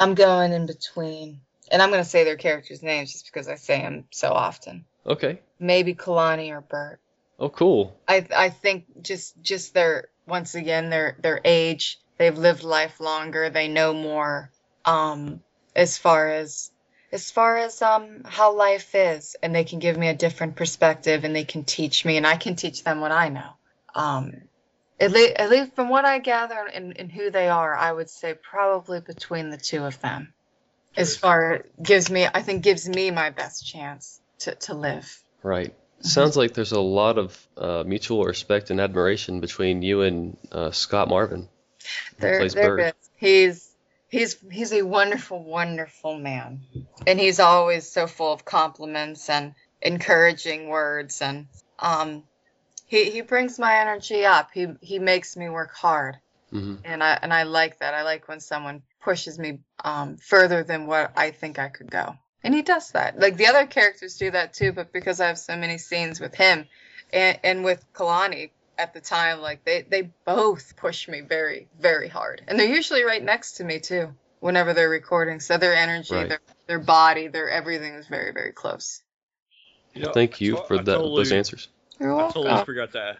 I'm 0.00 0.14
going 0.14 0.54
in 0.54 0.64
between 0.64 1.42
and 1.70 1.82
I'm 1.82 1.90
going 1.90 2.02
to 2.02 2.08
say 2.08 2.24
their 2.24 2.36
characters' 2.36 2.82
names 2.82 3.12
just 3.12 3.26
because 3.26 3.46
I 3.46 3.56
say 3.56 3.82
them 3.82 4.04
so 4.10 4.32
often. 4.32 4.86
Okay. 5.06 5.40
Maybe 5.58 5.94
Kalani 5.94 6.50
or 6.50 6.62
Bert. 6.62 6.98
Oh, 7.38 7.50
cool. 7.50 7.94
I 8.08 8.26
I 8.34 8.48
think 8.48 9.02
just 9.02 9.34
just 9.42 9.74
their 9.74 10.08
once 10.26 10.54
again 10.54 10.88
their 10.88 11.18
their 11.20 11.42
age 11.44 11.98
they've 12.16 12.38
lived 12.38 12.62
life 12.62 13.00
longer 13.00 13.50
they 13.50 13.68
know 13.68 13.92
more 13.92 14.50
um 14.86 15.42
as 15.76 15.98
far 15.98 16.30
as 16.30 16.70
as 17.12 17.30
far 17.30 17.58
as 17.58 17.80
um 17.82 18.22
how 18.24 18.56
life 18.56 18.94
is 18.94 19.36
and 19.42 19.54
they 19.54 19.64
can 19.64 19.78
give 19.78 19.96
me 19.96 20.08
a 20.08 20.14
different 20.14 20.56
perspective 20.56 21.24
and 21.24 21.36
they 21.36 21.44
can 21.44 21.64
teach 21.64 22.04
me 22.04 22.16
and 22.16 22.26
I 22.26 22.36
can 22.36 22.56
teach 22.56 22.82
them 22.84 23.00
what 23.00 23.12
I 23.12 23.28
know 23.28 23.50
um 23.94 24.32
at, 25.00 25.10
le- 25.10 25.34
at 25.36 25.50
least 25.50 25.74
from 25.74 25.88
what 25.88 26.04
I 26.04 26.18
gather 26.18 26.66
and, 26.72 26.98
and 26.98 27.10
who 27.12 27.30
they 27.30 27.48
are 27.48 27.74
I 27.74 27.92
would 27.92 28.10
say 28.10 28.34
probably 28.34 29.00
between 29.00 29.50
the 29.50 29.56
two 29.58 29.84
of 29.84 30.00
them 30.00 30.32
as 30.96 31.16
far 31.16 31.64
gives 31.82 32.10
me 32.10 32.26
I 32.26 32.42
think 32.42 32.62
gives 32.62 32.88
me 32.88 33.10
my 33.10 33.30
best 33.30 33.66
chance 33.66 34.20
to 34.40 34.54
to 34.54 34.74
live 34.74 35.22
Right. 35.42 35.74
Sounds 36.00 36.36
like 36.36 36.54
there's 36.54 36.72
a 36.72 36.80
lot 36.80 37.18
of 37.18 37.48
uh, 37.56 37.84
mutual 37.86 38.24
respect 38.24 38.70
and 38.70 38.80
admiration 38.80 39.40
between 39.40 39.82
you 39.82 40.02
and 40.02 40.36
uh, 40.50 40.70
Scott 40.72 41.08
Marvin. 41.08 41.48
who 42.18 42.22
They're, 42.22 42.36
plays 42.38 42.54
they're 42.54 42.76
Bert. 42.76 42.78
good. 42.78 42.94
He's 43.18 43.71
he's 44.12 44.36
he's 44.52 44.72
a 44.72 44.82
wonderful, 44.82 45.42
wonderful 45.42 46.16
man, 46.16 46.60
and 47.06 47.18
he's 47.18 47.40
always 47.40 47.90
so 47.90 48.06
full 48.06 48.32
of 48.32 48.44
compliments 48.44 49.28
and 49.28 49.54
encouraging 49.80 50.68
words, 50.68 51.20
and 51.22 51.48
um, 51.80 52.22
he 52.86 53.10
he 53.10 53.22
brings 53.22 53.58
my 53.58 53.78
energy 53.80 54.24
up. 54.24 54.50
He 54.54 54.68
he 54.80 55.00
makes 55.00 55.36
me 55.36 55.48
work 55.48 55.74
hard, 55.74 56.18
hmm 56.50 56.76
and 56.84 57.02
I 57.02 57.18
and 57.20 57.32
I 57.32 57.42
like 57.44 57.80
that. 57.80 57.94
I 57.94 58.02
like 58.02 58.28
when 58.28 58.40
someone 58.40 58.82
pushes 59.00 59.38
me 59.38 59.60
um 59.82 60.18
further 60.18 60.62
than 60.62 60.86
what 60.86 61.12
I 61.16 61.30
think 61.30 61.58
I 61.58 61.70
could 61.70 61.90
go, 61.90 62.14
and 62.44 62.54
he 62.54 62.62
does 62.62 62.90
that. 62.92 63.18
Like 63.18 63.36
the 63.38 63.46
other 63.46 63.66
characters 63.66 64.18
do 64.18 64.30
that 64.30 64.52
too, 64.52 64.72
but 64.72 64.92
because 64.92 65.20
I 65.20 65.28
have 65.28 65.38
so 65.38 65.56
many 65.56 65.78
scenes 65.78 66.20
with 66.20 66.34
him, 66.34 66.66
and 67.12 67.40
and 67.42 67.64
with 67.64 67.82
Kalani, 67.94 68.50
at 68.78 68.94
the 68.94 69.00
time 69.00 69.40
like 69.40 69.64
they 69.64 69.82
they 69.82 70.10
both 70.24 70.76
push 70.76 71.08
me 71.08 71.20
very 71.20 71.68
very 71.78 72.08
hard 72.08 72.42
and 72.48 72.58
they're 72.58 72.74
usually 72.74 73.04
right 73.04 73.22
next 73.22 73.52
to 73.54 73.64
me 73.64 73.78
too 73.80 74.08
whenever 74.40 74.72
they're 74.74 74.88
recording 74.88 75.40
so 75.40 75.56
their 75.58 75.74
energy 75.74 76.14
Right. 76.14 76.28
their 76.28 76.40
their 76.66 76.78
body 76.78 77.28
their 77.28 77.48
everything 77.50 77.94
is 77.94 78.06
very 78.08 78.32
very 78.32 78.52
close 78.52 79.02
You 79.94 80.02
know, 80.02 80.12
Thank 80.12 80.40
you 80.40 80.56
to- 80.56 80.62
for 80.64 80.74
I 80.78 80.82
that, 80.82 80.94
totally- 80.94 81.24
those 81.24 81.32
answers. 81.32 81.68
you're 82.00 82.14
welcome. 82.16 82.42
I 82.42 82.48
totally 82.48 82.64
forgot 82.64 82.92
to 82.92 83.16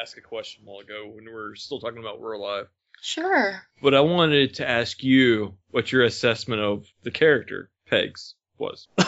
ask 0.00 0.16
a 0.16 0.20
question 0.20 0.62
a 0.64 0.70
while 0.70 0.78
ago 0.80 1.06
when 1.12 1.24
we 1.24 1.32
were 1.32 1.56
still 1.56 1.80
talking 1.80 1.98
about 1.98 2.20
We're 2.20 2.34
Alive. 2.34 2.68
sure 3.02 3.66
But 3.82 3.94
I 3.94 4.00
wanted 4.00 4.54
to 4.54 4.68
ask 4.68 5.02
you 5.02 5.56
what 5.72 5.90
your 5.90 6.04
assessment 6.04 6.60
of 6.62 6.86
the 7.02 7.10
character, 7.10 7.68
Pegs, 7.90 8.36
was. 8.58 8.86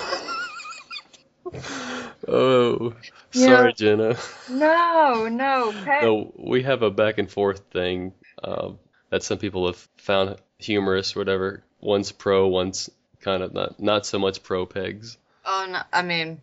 Oh, 2.29 2.95
sorry, 3.31 3.73
Jenna. 3.75 4.17
no 4.51 5.29
no 5.29 5.73
Peg. 5.85 6.03
No, 6.03 6.33
we 6.37 6.63
have 6.63 6.83
a 6.83 6.91
back 6.91 7.19
and 7.19 7.31
forth 7.31 7.61
thing 7.73 8.13
um, 8.43 8.79
that 9.11 9.23
some 9.23 9.39
people 9.39 9.67
have 9.67 9.89
found 9.99 10.37
humorous, 10.59 11.15
whatever. 11.17 11.63
One's 11.81 12.13
pro, 12.13 12.47
one's 12.49 12.91
kind 13.21 13.43
of 13.43 13.53
not 13.55 13.81
not 13.81 14.07
so 14.07 14.19
much 14.19 14.43
pro 14.43 14.67
pegs. 14.67 15.19
oh 15.45 15.67
no 15.71 15.81
i 15.93 16.03
mean 16.03 16.41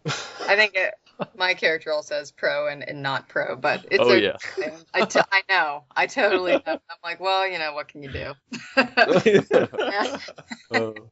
i 0.47 0.55
think 0.55 0.73
it 0.75 0.93
my 1.37 1.53
character 1.53 1.91
also 1.93 2.15
has 2.15 2.31
pro 2.31 2.67
and, 2.67 2.83
and 2.87 3.01
not 3.01 3.29
pro 3.29 3.55
but 3.55 3.85
it's 3.91 3.99
Oh, 4.03 4.11
a 4.13 4.21
yeah. 4.21 4.37
thing. 4.37 4.73
I, 4.93 5.05
t- 5.05 5.19
I 5.31 5.41
know 5.49 5.83
i 5.95 6.07
totally 6.07 6.53
know. 6.53 6.61
i'm 6.67 6.79
like 7.03 7.19
well 7.21 7.47
you 7.47 7.57
know 7.59 7.73
what 7.73 7.87
can 7.87 8.03
you 8.03 8.09
do 8.11 8.33
Oh, 10.71 11.09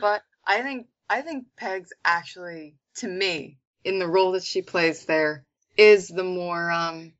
but 0.00 0.22
I 0.46 0.62
think 0.62 0.88
I 1.08 1.20
think 1.22 1.46
Peg's 1.56 1.92
actually 2.04 2.74
to 2.96 3.06
me 3.08 3.58
in 3.84 3.98
the 3.98 4.08
role 4.08 4.32
that 4.32 4.44
she 4.44 4.62
plays 4.62 5.04
there 5.06 5.44
is 5.76 6.08
the 6.08 6.24
more 6.24 6.70
um 6.70 7.12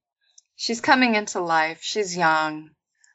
she's 0.57 0.81
coming 0.81 1.15
into 1.15 1.41
life. 1.41 1.81
She's 1.83 2.17
young. 2.17 2.71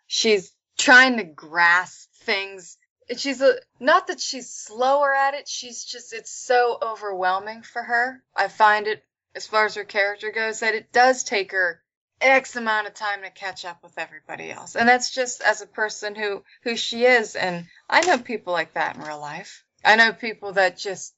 She's 0.08 0.52
trying 0.78 1.18
to 1.18 1.24
grasp 1.24 2.10
things. 2.24 2.78
And 3.10 3.20
She's 3.20 3.42
a 3.42 3.56
not 3.80 4.08
that 4.08 4.20
she's 4.20 4.50
slower 4.50 5.14
at 5.14 5.34
it. 5.34 5.48
She's 5.48 5.84
just 5.86 6.14
it's 6.14 6.32
so 6.32 6.78
overwhelming 6.82 7.62
for 7.64 7.82
her. 7.82 8.22
I 8.36 8.48
find 8.50 8.88
it 8.88 9.04
as 9.36 9.48
far 9.48 9.66
as 9.66 9.76
her 9.76 9.84
character 9.84 10.32
goes 10.32 10.60
that 10.60 10.76
it 10.76 10.92
does 10.92 11.24
take 11.24 11.52
her 11.52 11.82
X 12.20 12.56
amount 12.56 12.88
of 12.88 12.96
time 12.96 13.22
to 13.22 13.30
catch 13.30 13.64
up 13.64 13.84
with 13.84 13.98
everybody 13.98 14.52
else. 14.52 14.76
And 14.76 14.90
that's 14.90 15.12
just 15.12 15.42
as 15.42 15.62
a 15.62 15.68
person 15.68 16.16
who 16.16 16.44
who 16.64 16.76
she 16.76 17.06
is 17.06 17.36
and 17.36 17.66
I 17.90 18.02
know 18.02 18.18
people 18.18 18.54
like 18.54 18.74
that 18.74 18.96
in 18.96 19.04
real 19.04 19.22
life. 19.22 19.64
I 19.86 19.96
know 19.96 20.12
people 20.12 20.54
that 20.54 20.78
just 20.78 21.14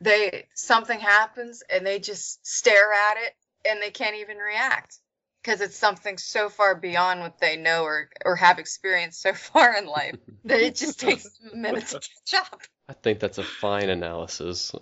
they 0.00 0.46
something 0.54 0.98
happens 0.98 1.62
and 1.70 1.86
they 1.86 1.98
just 1.98 2.44
stare 2.46 2.92
at 2.92 3.16
it 3.18 3.34
and 3.68 3.80
they 3.80 3.90
can't 3.90 4.16
even 4.16 4.36
react 4.38 4.98
because 5.42 5.60
it's 5.60 5.76
something 5.76 6.18
so 6.18 6.48
far 6.48 6.74
beyond 6.74 7.20
what 7.20 7.38
they 7.38 7.56
know 7.56 7.84
or 7.84 8.08
or 8.24 8.36
have 8.36 8.58
experienced 8.58 9.22
so 9.22 9.32
far 9.34 9.76
in 9.76 9.86
life 9.86 10.16
that 10.44 10.60
it 10.60 10.74
just 10.76 11.00
takes 11.00 11.26
a 11.52 11.56
minute 11.56 11.86
to 11.86 12.00
catch 12.00 12.34
up. 12.34 12.62
I 12.88 12.92
think 12.92 13.20
that's 13.20 13.38
a 13.38 13.44
fine 13.44 13.88
analysis. 13.88 14.74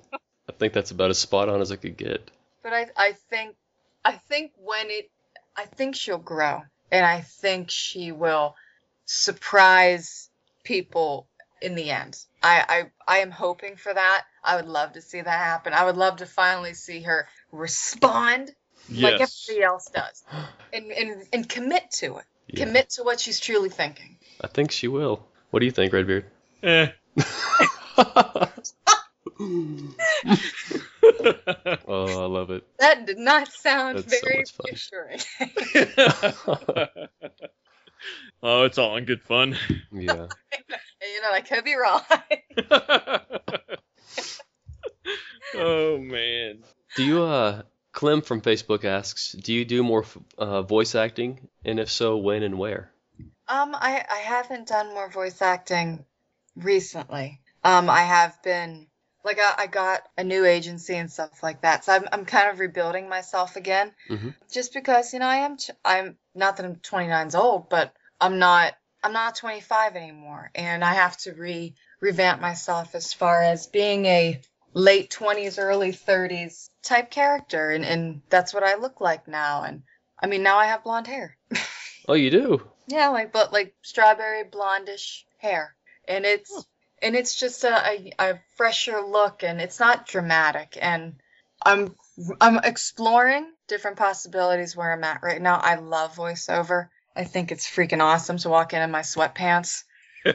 I 0.49 0.53
think 0.53 0.73
that's 0.73 0.91
about 0.91 1.11
as 1.11 1.19
spot 1.19 1.49
on 1.49 1.61
as 1.61 1.71
I 1.71 1.77
could 1.77 1.97
get. 1.97 2.31
But 2.63 2.73
I 2.73 2.87
I 2.97 3.13
think 3.31 3.55
I 4.05 4.13
think 4.13 4.53
when 4.57 4.91
it 4.91 5.11
I 5.57 5.67
think 5.67 5.95
she'll 5.95 6.19
grow 6.19 6.63
and 6.91 7.05
I 7.05 7.21
think 7.21 7.71
she 7.71 8.13
will 8.13 8.57
surprise 9.05 10.31
people 10.65 11.27
in 11.63 11.75
the 11.75 11.91
end. 11.91 12.19
I, 12.43 12.65
I 13.07 13.17
I 13.17 13.19
am 13.19 13.31
hoping 13.31 13.77
for 13.77 13.93
that. 13.95 14.25
I 14.45 14.57
would 14.57 14.67
love 14.67 14.93
to 14.93 15.01
see 15.01 15.21
that 15.21 15.31
happen. 15.31 15.73
I 15.73 15.85
would 15.85 15.97
love 15.97 16.17
to 16.17 16.27
finally 16.27 16.75
see 16.75 17.03
her 17.03 17.29
respond 17.53 18.51
like 18.91 19.19
Yes. 19.21 19.47
everybody 19.49 19.65
else 19.65 19.91
does 19.95 20.25
and 20.73 20.91
and, 20.91 21.23
and 21.33 21.49
commit 21.49 21.91
to 21.93 22.17
it. 22.19 22.25
Yeah. 22.49 22.65
Commit 22.67 22.91
to 22.91 23.03
what 23.05 23.21
she's 23.21 23.39
truly 23.41 23.69
thinking. 23.69 24.19
I 24.41 24.49
think 24.49 24.73
she 24.73 24.89
will. 24.89 25.25
What 25.51 25.61
do 25.61 25.67
you 25.67 25.73
think, 25.73 25.93
Redbeard? 25.93 26.25
Eh. 26.63 26.89
oh, 31.87 32.23
I 32.23 32.27
love 32.27 32.51
it. 32.51 32.65
That 32.79 33.07
did 33.07 33.19
not 33.19 33.49
sound 33.49 33.99
That's 33.99 34.21
very 34.21 34.39
much 34.39 34.53
fun. 34.53 34.67
reassuring. 34.69 35.21
oh, 38.43 38.65
it's 38.65 38.79
all 38.79 38.97
in 38.97 39.05
good 39.05 39.23
fun. 39.23 39.57
Yeah. 39.93 40.27
You 41.03 41.21
know, 41.23 41.33
I 41.33 41.41
could 41.41 41.65
be 41.65 41.75
wrong. 41.75 42.03
oh 45.55 45.99
man. 45.99 46.63
Do 46.97 47.05
you, 47.05 47.23
uh, 47.23 47.63
Clem 47.93 48.23
from 48.23 48.41
Facebook 48.41 48.85
asks, 48.85 49.33
do 49.33 49.53
you 49.53 49.65
do 49.65 49.83
more 49.83 50.05
uh, 50.39 50.63
voice 50.63 50.95
acting? 50.95 51.49
And 51.65 51.81
if 51.81 51.91
so, 51.91 52.17
when 52.19 52.43
and 52.43 52.59
where? 52.59 52.93
Um, 53.49 53.75
I, 53.75 54.05
I 54.11 54.19
haven't 54.19 54.69
done 54.69 54.95
more 54.95 55.11
voice 55.11 55.43
acting 55.43 56.05
recently. 56.57 57.41
Um, 57.65 57.91
I 57.91 58.01
have 58.01 58.43
been 58.43 58.87
like 59.25 59.39
I, 59.39 59.55
I 59.59 59.67
got 59.69 60.03
a 60.19 60.25
new 60.25 60.45
agency 60.45 60.97
and 60.97 61.11
stuff 61.11 61.43
like 61.43 61.63
that, 61.63 61.85
so 61.85 61.93
I'm 61.93 62.09
I'm 62.13 62.25
kind 62.25 62.51
of 62.51 62.59
rebuilding 62.59 63.09
myself 63.09 63.57
again. 63.57 63.93
Mhm. 64.11 64.35
Just 64.51 64.75
because 64.75 65.13
you 65.13 65.21
know 65.21 65.27
I 65.27 65.39
am 65.39 65.59
ch- 65.59 65.71
I'm 65.85 66.17
not 66.35 66.57
that 66.57 66.67
I'm 66.67 66.77
29's 66.77 67.35
old, 67.35 67.69
but 67.69 67.95
I'm 68.21 68.39
not 68.39 68.75
I'm 69.03 69.13
not 69.13 69.37
25 69.37 69.97
anymore, 69.97 70.51
and 70.55 70.85
I 70.85 70.95
have 70.95 71.17
to 71.19 71.33
re 71.33 71.75
revamp 72.01 72.41
myself 72.41 72.95
as 72.95 73.13
far 73.13 73.43
as 73.43 73.67
being 73.67 74.07
a 74.07 74.41
late 74.75 75.11
20s, 75.11 75.59
early 75.59 75.93
30s 75.93 76.71
type 76.83 77.11
character, 77.11 77.71
and 77.71 77.85
and 77.85 78.23
that's 78.31 78.55
what 78.55 78.63
I 78.63 78.77
look 78.77 79.01
like 79.01 79.29
now. 79.29 79.65
And 79.65 79.83
I 80.19 80.27
mean 80.27 80.43
now 80.43 80.59
I 80.59 80.67
have 80.67 80.85
blonde 80.85 81.07
hair. 81.07 81.37
Oh, 82.09 82.15
you 82.15 82.31
do? 82.31 82.61
Yeah, 82.89 83.11
like 83.11 83.33
but 83.33 83.53
like 83.53 83.75
strawberry 83.83 84.45
blondish 84.45 85.23
hair, 85.39 85.75
and 86.09 86.25
it's 86.25 86.67
and 87.01 87.15
it's 87.15 87.39
just 87.39 87.65
a, 87.65 87.75
a 87.89 88.13
a 88.19 88.41
fresher 88.57 89.01
look, 89.01 89.45
and 89.45 89.61
it's 89.61 89.79
not 89.79 90.09
dramatic. 90.09 90.77
And 90.81 91.15
I'm 91.65 91.95
I'm 92.41 92.59
exploring 92.59 93.47
different 93.69 93.99
possibilities 93.99 94.77
where 94.77 94.93
I'm 94.93 95.05
at 95.05 95.23
right 95.23 95.41
now. 95.41 95.57
I 95.57 95.77
love 95.77 96.17
voiceover. 96.17 96.89
I 97.15 97.25
think 97.25 97.53
it's 97.53 97.69
freaking 97.69 98.03
awesome 98.03 98.39
to 98.39 98.49
walk 98.49 98.73
in 98.73 98.83
in 98.83 98.91
my 98.91 99.01
sweatpants 99.01 99.85
and 100.25 100.35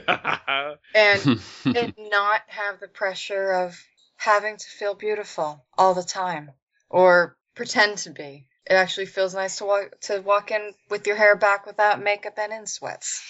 and 1.65 1.93
not 1.97 2.41
have 2.47 2.80
the 2.80 2.88
pressure 2.88 3.51
of 3.51 3.78
having 4.17 4.57
to 4.57 4.65
feel 4.65 4.93
beautiful 4.93 5.65
all 5.78 5.93
the 5.93 6.03
time 6.03 6.51
or 6.89 7.38
pretend 7.55 7.99
to 7.99 8.11
be. 8.11 8.47
It 8.69 8.73
actually 8.73 9.05
feels 9.05 9.34
nice 9.34 9.57
to 9.57 9.65
walk 9.65 9.99
to 10.01 10.19
walk 10.19 10.51
in 10.51 10.73
with 10.89 11.07
your 11.07 11.15
hair 11.15 11.36
back 11.36 11.65
without 11.65 12.01
makeup 12.01 12.38
and 12.38 12.51
in 12.51 12.65
sweats. 12.65 13.23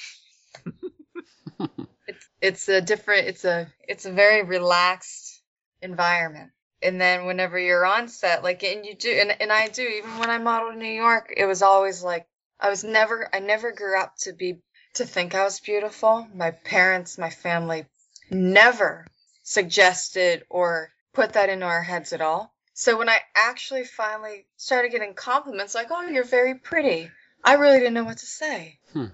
it's 2.08 2.30
it's 2.42 2.70
a 2.70 2.82
different 2.82 3.28
it's 3.28 3.46
a 3.46 3.72
it's 3.88 4.06
a 4.06 4.12
very 4.12 4.44
relaxed 4.44 5.42
environment. 5.82 6.52
And 6.82 7.02
then 7.02 7.26
whenever 7.26 7.58
you're 7.58 7.86
on 7.86 8.08
set, 8.08 8.44
like 8.44 8.64
and 8.64 8.86
you 8.86 8.96
do 8.96 9.12
and, 9.12 9.42
and 9.42 9.52
I 9.52 9.68
do, 9.68 9.82
even 9.82 10.18
when 10.18 10.30
I 10.30 10.38
modeled 10.38 10.74
in 10.74 10.80
New 10.80 10.86
York, 10.86 11.34
it 11.36 11.46
was 11.46 11.62
always 11.62 12.04
like 12.04 12.28
I 12.60 12.70
was 12.70 12.84
never 12.84 13.30
I 13.34 13.40
never 13.40 13.72
grew 13.72 14.00
up 14.00 14.18
to 14.22 14.34
be 14.34 14.60
to 14.96 15.06
think 15.06 15.36
I 15.36 15.44
was 15.44 15.60
beautiful. 15.60 16.28
My 16.34 16.52
parents, 16.52 17.18
my 17.18 17.30
family 17.30 17.86
never 18.32 19.06
suggested 19.44 20.44
or 20.50 20.92
put 21.14 21.34
that 21.34 21.50
into 21.50 21.66
our 21.66 21.84
heads 21.84 22.14
at 22.14 22.22
all. 22.22 22.52
So 22.74 22.98
when 22.98 23.10
I 23.10 23.20
actually 23.36 23.86
finally 23.86 24.48
started 24.58 24.92
getting 24.92 25.14
compliments 25.14 25.76
like, 25.76 25.88
"Oh, 25.92 26.08
you're 26.08 26.24
very 26.24 26.56
pretty," 26.56 27.12
I 27.44 27.54
really 27.54 27.78
didn't 27.78 27.94
know 27.94 28.04
what 28.04 28.18
to 28.18 28.26
say. 28.26 28.80
Hmm. 28.92 29.06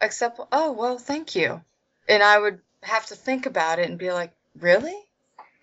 Except, 0.00 0.40
"Oh, 0.50 0.72
well, 0.72 0.98
thank 0.98 1.36
you." 1.36 1.62
And 2.08 2.22
I 2.22 2.38
would 2.38 2.60
have 2.82 3.06
to 3.06 3.16
think 3.16 3.46
about 3.46 3.78
it 3.78 3.88
and 3.88 3.98
be 3.98 4.12
like, 4.12 4.32
"Really?" 4.56 4.98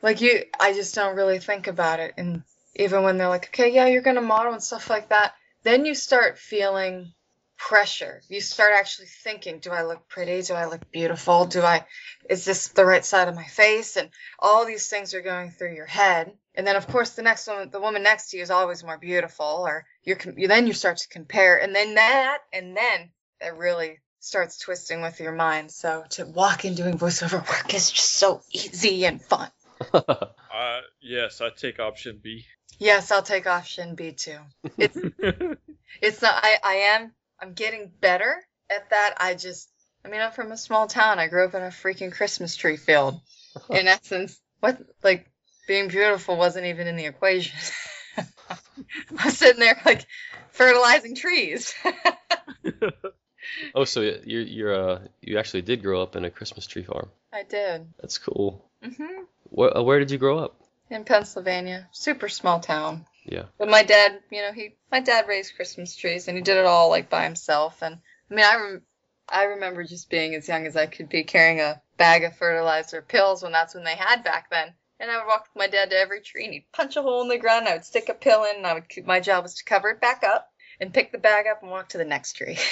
Like 0.01 0.21
you 0.21 0.45
I 0.59 0.73
just 0.73 0.95
don't 0.95 1.17
really 1.17 1.39
think 1.39 1.67
about 1.67 1.99
it 1.99 2.13
and 2.17 2.43
even 2.75 3.03
when 3.03 3.17
they're 3.17 3.29
like, 3.29 3.47
"Okay, 3.49 3.69
yeah, 3.69 3.87
you're 3.87 4.01
going 4.01 4.15
to 4.15 4.21
model 4.21 4.53
and 4.53 4.63
stuff 4.63 4.89
like 4.89 5.09
that." 5.09 5.35
Then 5.63 5.85
you 5.85 5.95
start 5.95 6.39
feeling 6.39 7.13
pressure. 7.57 8.21
You 8.29 8.41
start 8.41 8.73
actually 8.75 9.07
thinking, 9.07 9.59
do 9.59 9.71
I 9.71 9.83
look 9.83 10.07
pretty? 10.07 10.41
Do 10.41 10.53
I 10.53 10.65
look 10.65 10.91
beautiful? 10.91 11.45
Do 11.45 11.61
I 11.61 11.85
is 12.29 12.45
this 12.45 12.69
the 12.69 12.85
right 12.85 13.05
side 13.05 13.27
of 13.27 13.35
my 13.35 13.45
face? 13.45 13.97
And 13.97 14.09
all 14.39 14.65
these 14.65 14.87
things 14.87 15.13
are 15.13 15.21
going 15.21 15.51
through 15.51 15.75
your 15.75 15.85
head. 15.85 16.31
And 16.53 16.65
then 16.65 16.75
of 16.75 16.87
course 16.87 17.11
the 17.11 17.21
next 17.21 17.47
one, 17.47 17.69
the 17.69 17.79
woman 17.79 18.03
next 18.03 18.31
to 18.31 18.37
you 18.37 18.43
is 18.43 18.51
always 18.51 18.83
more 18.83 18.97
beautiful 18.97 19.63
or 19.67 19.85
you're 20.03 20.17
you 20.37 20.47
then 20.47 20.67
you 20.67 20.73
start 20.73 20.97
to 20.97 21.09
compare 21.09 21.61
and 21.61 21.75
then 21.75 21.95
that 21.95 22.39
and 22.53 22.75
then 22.75 23.09
it 23.41 23.55
really 23.55 23.99
starts 24.19 24.57
twisting 24.57 25.01
with 25.01 25.19
your 25.19 25.33
mind. 25.33 25.71
So 25.71 26.03
to 26.11 26.25
walk 26.25 26.65
in 26.65 26.75
doing 26.75 26.97
voiceover 26.97 27.47
work 27.47 27.73
is 27.73 27.91
just 27.91 28.13
so 28.13 28.41
easy 28.51 29.05
and 29.05 29.21
fun. 29.21 29.49
uh, 29.93 30.81
yes, 31.01 31.41
I 31.41 31.49
take 31.49 31.79
option 31.79 32.19
B. 32.23 32.45
Yes, 32.79 33.11
I'll 33.11 33.21
take 33.21 33.47
option 33.47 33.95
B 33.95 34.11
too. 34.11 34.39
It's 34.77 34.97
it's 36.01 36.21
not 36.21 36.33
I, 36.43 36.57
I 36.63 36.73
am 36.95 37.11
I'm 37.41 37.53
getting 37.53 37.91
better 38.01 38.35
at 38.69 38.89
that. 38.89 39.15
I 39.17 39.35
just 39.35 39.69
I 40.03 40.09
mean 40.09 40.21
I'm 40.21 40.31
from 40.31 40.51
a 40.51 40.57
small 40.57 40.87
town. 40.87 41.19
I 41.19 41.27
grew 41.27 41.45
up 41.45 41.53
in 41.53 41.61
a 41.61 41.67
freaking 41.67 42.11
Christmas 42.11 42.55
tree 42.55 42.77
field. 42.77 43.19
In 43.69 43.87
essence, 43.87 44.39
what 44.59 44.77
like 45.03 45.27
being 45.67 45.87
beautiful 45.87 46.37
wasn't 46.37 46.65
even 46.65 46.87
in 46.87 46.95
the 46.95 47.05
equation. 47.05 47.57
I'm 49.17 49.31
sitting 49.31 49.59
there 49.59 49.79
like 49.85 50.05
fertilizing 50.51 51.15
trees. 51.15 51.73
oh, 53.75 53.85
so 53.85 54.01
you're, 54.01 54.41
you're 54.41 54.75
uh 54.75 54.99
you 55.21 55.37
actually 55.39 55.61
did 55.61 55.81
grow 55.81 56.01
up 56.01 56.15
in 56.15 56.25
a 56.25 56.29
Christmas 56.29 56.67
tree 56.67 56.83
farm. 56.83 57.09
I 57.31 57.43
did. 57.43 57.87
That's 58.01 58.17
cool. 58.17 58.65
hmm 58.83 59.23
Where 59.45 59.77
uh, 59.77 59.81
where 59.81 59.99
did 59.99 60.11
you 60.11 60.17
grow 60.17 60.39
up? 60.39 60.59
In 60.89 61.03
Pennsylvania, 61.03 61.87
super 61.91 62.29
small 62.29 62.59
town. 62.59 63.05
Yeah. 63.25 63.45
But 63.57 63.69
my 63.69 63.83
dad, 63.83 64.19
you 64.31 64.41
know, 64.41 64.51
he 64.51 64.75
my 64.91 64.99
dad 64.99 65.27
raised 65.27 65.55
Christmas 65.55 65.95
trees 65.95 66.27
and 66.27 66.37
he 66.37 66.43
did 66.43 66.57
it 66.57 66.65
all 66.65 66.89
like 66.89 67.09
by 67.09 67.23
himself. 67.23 67.81
And 67.81 67.99
I 68.29 68.33
mean, 68.33 68.45
I 68.45 68.55
rem- 68.55 68.85
I 69.27 69.43
remember 69.43 69.83
just 69.83 70.09
being 70.09 70.35
as 70.35 70.47
young 70.47 70.67
as 70.67 70.75
I 70.75 70.85
could 70.85 71.09
be 71.09 71.23
carrying 71.23 71.59
a 71.59 71.81
bag 71.97 72.23
of 72.23 72.37
fertilizer 72.37 73.01
pills 73.01 73.41
when 73.41 73.51
that's 73.51 73.73
when 73.73 73.83
they 73.83 73.95
had 73.95 74.23
back 74.23 74.49
then. 74.51 74.73
And 74.99 75.11
I 75.11 75.17
would 75.17 75.27
walk 75.27 75.47
with 75.53 75.59
my 75.59 75.67
dad 75.67 75.89
to 75.89 75.97
every 75.97 76.21
tree 76.21 76.45
and 76.45 76.53
he'd 76.53 76.71
punch 76.71 76.95
a 76.95 77.01
hole 77.01 77.21
in 77.23 77.27
the 77.27 77.37
ground. 77.37 77.67
I 77.67 77.73
would 77.73 77.85
stick 77.85 78.09
a 78.09 78.13
pill 78.13 78.43
in 78.43 78.57
and 78.57 78.67
I 78.67 78.73
would 78.73 78.87
keep, 78.87 79.05
my 79.05 79.19
job 79.19 79.43
was 79.43 79.55
to 79.55 79.65
cover 79.65 79.89
it 79.89 79.99
back 79.99 80.23
up 80.23 80.49
and 80.79 80.93
pick 80.93 81.11
the 81.11 81.17
bag 81.17 81.47
up 81.47 81.61
and 81.63 81.71
walk 81.71 81.89
to 81.89 81.97
the 81.97 82.05
next 82.05 82.33
tree. 82.33 82.57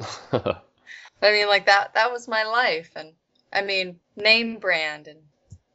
I 0.32 1.30
mean, 1.32 1.48
like 1.48 1.66
that 1.66 1.94
that 1.94 2.12
was 2.12 2.28
my 2.28 2.44
life. 2.44 2.90
And 2.96 3.12
I 3.52 3.62
mean, 3.62 3.98
name 4.16 4.58
brand 4.58 5.08
and 5.08 5.20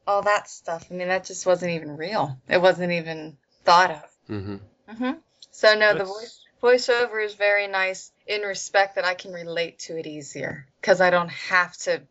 all 0.07 0.21
that 0.23 0.49
stuff. 0.49 0.87
I 0.89 0.93
mean, 0.93 1.09
that 1.09 1.25
just 1.25 1.45
wasn't 1.45 1.71
even 1.71 1.97
real. 1.97 2.39
It 2.47 2.61
wasn't 2.61 2.93
even 2.93 3.37
thought 3.67 3.91
of. 3.91 4.03
mhm. 4.29 4.59
hmm 4.89 5.11
So 5.51 5.75
no, 5.75 5.93
the 5.93 6.05
voice 6.05 6.39
voiceover 6.63 7.23
is 7.23 7.35
very 7.35 7.67
nice 7.67 8.11
in 8.25 8.41
respect 8.41 8.95
that 8.95 9.05
I 9.05 9.13
can 9.13 9.33
relate 9.33 9.79
to 9.87 9.97
it 9.99 10.07
easier 10.07 10.65
because 10.81 11.01
I 11.01 11.09
don't 11.11 11.29
have 11.29 11.75
to, 11.85 12.01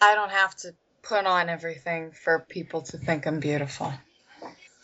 I 0.00 0.14
don't 0.16 0.32
have 0.32 0.54
to 0.56 0.74
put 1.02 1.26
on 1.26 1.48
everything 1.48 2.12
for 2.12 2.40
people 2.40 2.82
to 2.82 2.98
think 2.98 3.26
I'm 3.26 3.40
beautiful 3.40 3.92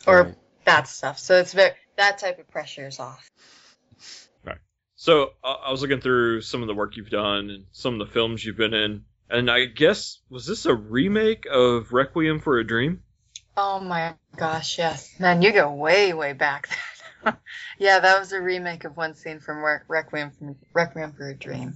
or 0.06 0.22
Right. 0.22 0.34
that 0.64 0.88
stuff. 0.88 1.18
So 1.18 1.38
it's 1.40 1.52
very 1.52 1.72
that 1.96 2.18
type 2.18 2.38
of 2.38 2.48
pressure 2.48 2.86
is 2.86 3.00
off. 3.00 3.28
Right. 4.44 4.58
So 4.94 5.32
I 5.42 5.52
I 5.66 5.70
was 5.72 5.82
looking 5.82 6.00
through 6.00 6.42
some 6.42 6.62
of 6.62 6.68
the 6.68 6.74
work 6.74 6.96
you've 6.96 7.10
done 7.10 7.50
and 7.50 7.66
some 7.72 8.00
of 8.00 8.06
the 8.06 8.12
films 8.12 8.44
you've 8.44 8.56
been 8.56 8.74
in, 8.74 9.04
and 9.28 9.50
I 9.50 9.64
guess 9.66 10.20
was 10.30 10.46
this 10.46 10.66
a 10.66 10.74
remake 10.74 11.46
of 11.50 11.92
Requiem 11.92 12.40
for 12.40 12.58
a 12.58 12.64
Dream? 12.66 13.02
Oh 13.56 13.80
my 13.80 14.14
gosh, 14.36 14.78
yes. 14.78 15.18
Man, 15.18 15.40
you 15.42 15.52
go 15.52 15.72
way 15.72 16.12
way 16.12 16.32
back. 16.34 16.68
yeah, 17.78 18.00
that 18.00 18.18
was 18.18 18.32
a 18.32 18.40
remake 18.40 18.84
of 18.84 18.96
one 18.96 19.14
scene 19.14 19.40
from 19.40 19.58
Re- 19.64 19.78
Requiem 19.88 20.30
from 20.30 20.56
Requiem 20.74 21.12
for 21.12 21.28
a 21.28 21.34
Dream. 21.34 21.74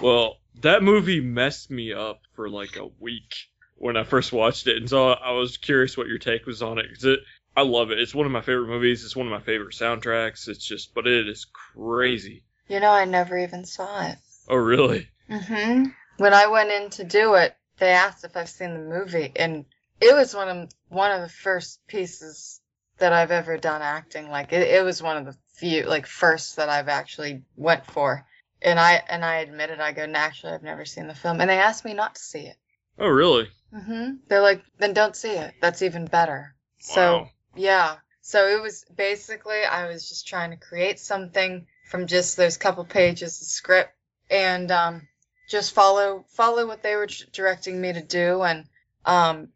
Well, 0.00 0.36
that 0.62 0.82
movie 0.82 1.20
messed 1.20 1.70
me 1.70 1.92
up 1.92 2.20
for 2.34 2.48
like 2.48 2.76
a 2.76 2.86
week 3.00 3.34
when 3.76 3.96
I 3.96 4.04
first 4.04 4.32
watched 4.32 4.66
it, 4.68 4.76
and 4.76 4.88
so 4.88 5.08
I 5.08 5.32
was 5.32 5.56
curious 5.56 5.96
what 5.96 6.06
your 6.08 6.18
take 6.18 6.46
was 6.46 6.62
on 6.62 6.78
it 6.78 6.86
because 6.88 7.04
it. 7.04 7.20
I 7.56 7.62
love 7.62 7.90
it. 7.90 7.98
It's 7.98 8.14
one 8.14 8.26
of 8.26 8.30
my 8.30 8.40
favorite 8.40 8.68
movies. 8.68 9.04
It's 9.04 9.16
one 9.16 9.26
of 9.26 9.32
my 9.32 9.40
favorite 9.40 9.74
soundtracks. 9.74 10.46
It's 10.46 10.64
just, 10.64 10.94
but 10.94 11.08
it 11.08 11.28
is 11.28 11.44
crazy. 11.74 12.44
You 12.68 12.78
know, 12.78 12.90
I 12.90 13.04
never 13.04 13.36
even 13.36 13.64
saw 13.64 14.06
it. 14.06 14.16
Oh, 14.48 14.54
really? 14.56 15.08
hmm 15.28 15.86
When 16.18 16.34
I 16.34 16.46
went 16.46 16.70
in 16.70 16.90
to 16.90 17.04
do 17.04 17.34
it, 17.34 17.56
they 17.78 17.90
asked 17.90 18.24
if 18.24 18.36
I've 18.36 18.48
seen 18.48 18.74
the 18.74 18.96
movie, 18.96 19.32
and 19.34 19.64
it 20.00 20.14
was 20.14 20.34
one 20.34 20.48
of 20.48 20.70
one 20.88 21.10
of 21.12 21.20
the 21.20 21.28
first 21.28 21.80
pieces 21.86 22.60
that 22.98 23.12
I've 23.12 23.30
ever 23.30 23.56
done 23.56 23.82
acting. 23.82 24.28
Like 24.28 24.52
it, 24.52 24.62
it 24.62 24.84
was 24.84 25.02
one 25.02 25.16
of 25.16 25.26
the 25.26 25.36
few 25.54 25.84
like 25.84 26.06
first 26.06 26.56
that 26.56 26.68
I've 26.68 26.88
actually 26.88 27.42
went 27.56 27.86
for. 27.86 28.24
And 28.60 28.78
I 28.78 29.02
and 29.08 29.24
I 29.24 29.36
admitted 29.36 29.80
I 29.80 29.92
go, 29.92 30.06
naturally, 30.06 30.54
I've 30.54 30.62
never 30.62 30.84
seen 30.84 31.06
the 31.06 31.14
film, 31.14 31.40
and 31.40 31.48
they 31.48 31.58
asked 31.58 31.84
me 31.84 31.94
not 31.94 32.16
to 32.16 32.20
see 32.20 32.40
it. 32.40 32.56
Oh, 32.98 33.08
really? 33.08 33.48
hmm 33.72 34.14
They're 34.28 34.40
like, 34.40 34.62
then 34.78 34.94
don't 34.94 35.14
see 35.14 35.32
it. 35.32 35.54
That's 35.60 35.82
even 35.82 36.06
better. 36.06 36.54
Wow. 36.90 36.94
So 36.94 37.28
yeah. 37.54 37.96
So 38.20 38.48
it 38.48 38.60
was 38.60 38.84
basically 38.94 39.64
I 39.64 39.88
was 39.88 40.08
just 40.08 40.26
trying 40.26 40.50
to 40.50 40.56
create 40.56 40.98
something 40.98 41.66
from 41.88 42.06
just 42.06 42.36
those 42.36 42.56
couple 42.56 42.84
pages 42.84 43.40
of 43.40 43.46
script 43.46 43.92
and 44.30 44.70
um, 44.70 45.08
just 45.48 45.72
follow 45.72 46.24
follow 46.28 46.66
what 46.66 46.82
they 46.82 46.96
were 46.96 47.08
directing 47.32 47.80
me 47.80 47.92
to 47.92 48.02
do. 48.02 48.42
And 48.42 48.66
um, 49.04 49.48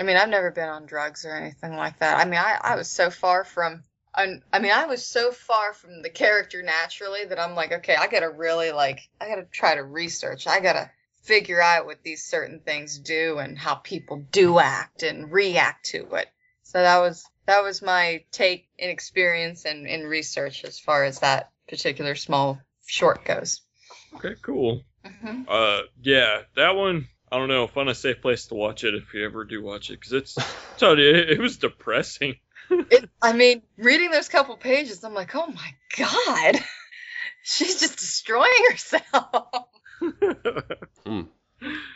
I 0.00 0.04
mean, 0.04 0.16
I've 0.16 0.28
never 0.28 0.50
been 0.50 0.68
on 0.68 0.86
drugs 0.86 1.24
or 1.24 1.34
anything 1.34 1.76
like 1.76 1.98
that. 1.98 2.18
I 2.18 2.24
mean, 2.24 2.40
I, 2.40 2.58
I 2.62 2.76
was 2.76 2.88
so 2.88 3.10
far 3.10 3.44
from. 3.44 3.82
I, 4.14 4.40
I 4.52 4.58
mean, 4.58 4.72
I 4.72 4.86
was 4.86 5.06
so 5.06 5.32
far 5.32 5.72
from 5.72 6.02
the 6.02 6.10
character 6.10 6.62
naturally 6.62 7.24
that 7.24 7.40
I'm 7.40 7.54
like, 7.54 7.72
okay, 7.72 7.94
I 7.94 8.08
gotta 8.08 8.28
really 8.28 8.70
like, 8.70 9.00
I 9.20 9.26
gotta 9.28 9.46
try 9.50 9.74
to 9.74 9.82
research. 9.82 10.46
I 10.46 10.60
gotta 10.60 10.90
figure 11.22 11.62
out 11.62 11.86
what 11.86 12.02
these 12.02 12.24
certain 12.24 12.60
things 12.60 12.98
do 12.98 13.38
and 13.38 13.56
how 13.58 13.76
people 13.76 14.26
do 14.30 14.58
act 14.58 15.02
and 15.02 15.32
react 15.32 15.86
to 15.86 16.14
it. 16.16 16.28
So 16.62 16.82
that 16.82 16.98
was 16.98 17.24
that 17.46 17.62
was 17.62 17.82
my 17.82 18.24
take 18.32 18.68
in 18.78 18.90
experience 18.90 19.64
and 19.64 19.86
in 19.86 20.06
research 20.06 20.64
as 20.64 20.78
far 20.78 21.04
as 21.04 21.20
that 21.20 21.50
particular 21.68 22.14
small 22.14 22.60
short 22.86 23.24
goes. 23.24 23.62
Okay, 24.14 24.34
cool. 24.42 24.82
hmm 25.04 25.42
Uh, 25.48 25.82
yeah, 26.02 26.42
that 26.56 26.76
one. 26.76 27.08
I 27.32 27.38
don't 27.38 27.48
know. 27.48 27.66
Find 27.66 27.88
a 27.88 27.94
safe 27.94 28.20
place 28.20 28.46
to 28.48 28.54
watch 28.54 28.84
it 28.84 28.94
if 28.94 29.14
you 29.14 29.24
ever 29.24 29.44
do 29.44 29.62
watch 29.62 29.88
it, 29.88 29.98
because 29.98 30.12
it's. 30.12 30.36
tell 30.76 30.98
you, 30.98 31.08
it, 31.08 31.30
it 31.30 31.40
was 31.40 31.56
depressing. 31.56 32.36
It, 32.90 33.08
I 33.20 33.32
mean, 33.32 33.62
reading 33.76 34.10
those 34.10 34.28
couple 34.28 34.56
pages, 34.56 35.02
I'm 35.04 35.12
like, 35.14 35.34
oh 35.34 35.46
my 35.46 35.74
god, 35.98 36.58
she's 37.42 37.80
just 37.80 37.98
destroying 37.98 38.64
herself. 38.70 39.66
hmm. 41.06 41.22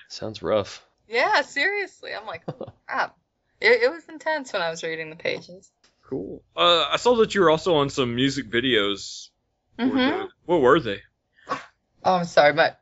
Sounds 0.09 0.43
rough. 0.43 0.85
yeah, 1.09 1.41
seriously, 1.43 2.11
I'm 2.15 2.27
like, 2.27 2.43
crap. 2.87 3.17
It, 3.61 3.85
it 3.85 3.91
was 3.91 4.05
intense 4.09 4.53
when 4.53 4.61
I 4.61 4.71
was 4.71 4.83
reading 4.83 5.09
the 5.09 5.17
pages. 5.17 5.71
cool. 6.03 6.43
Uh, 6.55 6.87
I 6.91 6.97
saw 6.97 7.17
that 7.17 7.35
you 7.35 7.41
were 7.43 7.51
also 7.51 7.77
on 7.77 7.89
some 7.89 8.15
music 8.15 8.51
videos. 8.51 9.29
What 9.77 9.89
were 9.89 9.95
hmm 9.95 10.25
What 10.45 10.61
were 10.61 10.81
they? 10.81 11.01
Oh, 11.49 11.61
I'm 12.05 12.25
sorry, 12.25 12.53
but 12.53 12.81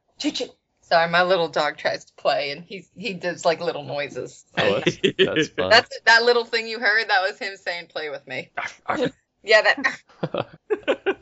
sorry, 0.89 1.11
my 1.11 1.23
little 1.23 1.49
dog 1.49 1.77
tries 1.77 2.05
to 2.07 2.13
play 2.15 2.51
and 2.51 2.63
he 2.65 2.87
he 2.97 3.15
does 3.15 3.45
like 3.45 3.61
little 3.61 3.85
noises. 3.85 4.45
Oh, 4.57 4.81
that's, 4.81 4.99
that's 5.19 5.49
fun. 5.57 5.71
That's 5.71 6.01
that 6.07 6.23
little 6.25 6.45
thing 6.45 6.67
you 6.67 6.79
heard. 6.79 7.09
That 7.09 7.23
was 7.23 7.39
him 7.39 7.57
saying, 7.57 7.87
"Play 7.89 8.11
with 8.11 8.27
me." 8.27 8.51
Yeah, 9.47 9.61
that. 9.61 10.01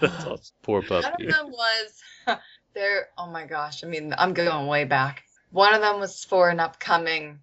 That's 0.00 0.24
awesome. 0.24 0.54
Poor 0.62 0.80
One 0.82 1.04
of 1.04 1.10
puppy. 1.10 1.26
them 1.26 1.50
was 1.50 2.44
there. 2.72 3.08
Oh 3.18 3.26
my 3.26 3.46
gosh! 3.46 3.82
I 3.82 3.88
mean, 3.88 4.14
I'm 4.16 4.32
going 4.32 4.68
way 4.68 4.84
back. 4.84 5.24
One 5.50 5.74
of 5.74 5.80
them 5.80 5.98
was 5.98 6.24
for 6.24 6.48
an 6.48 6.60
upcoming 6.60 7.40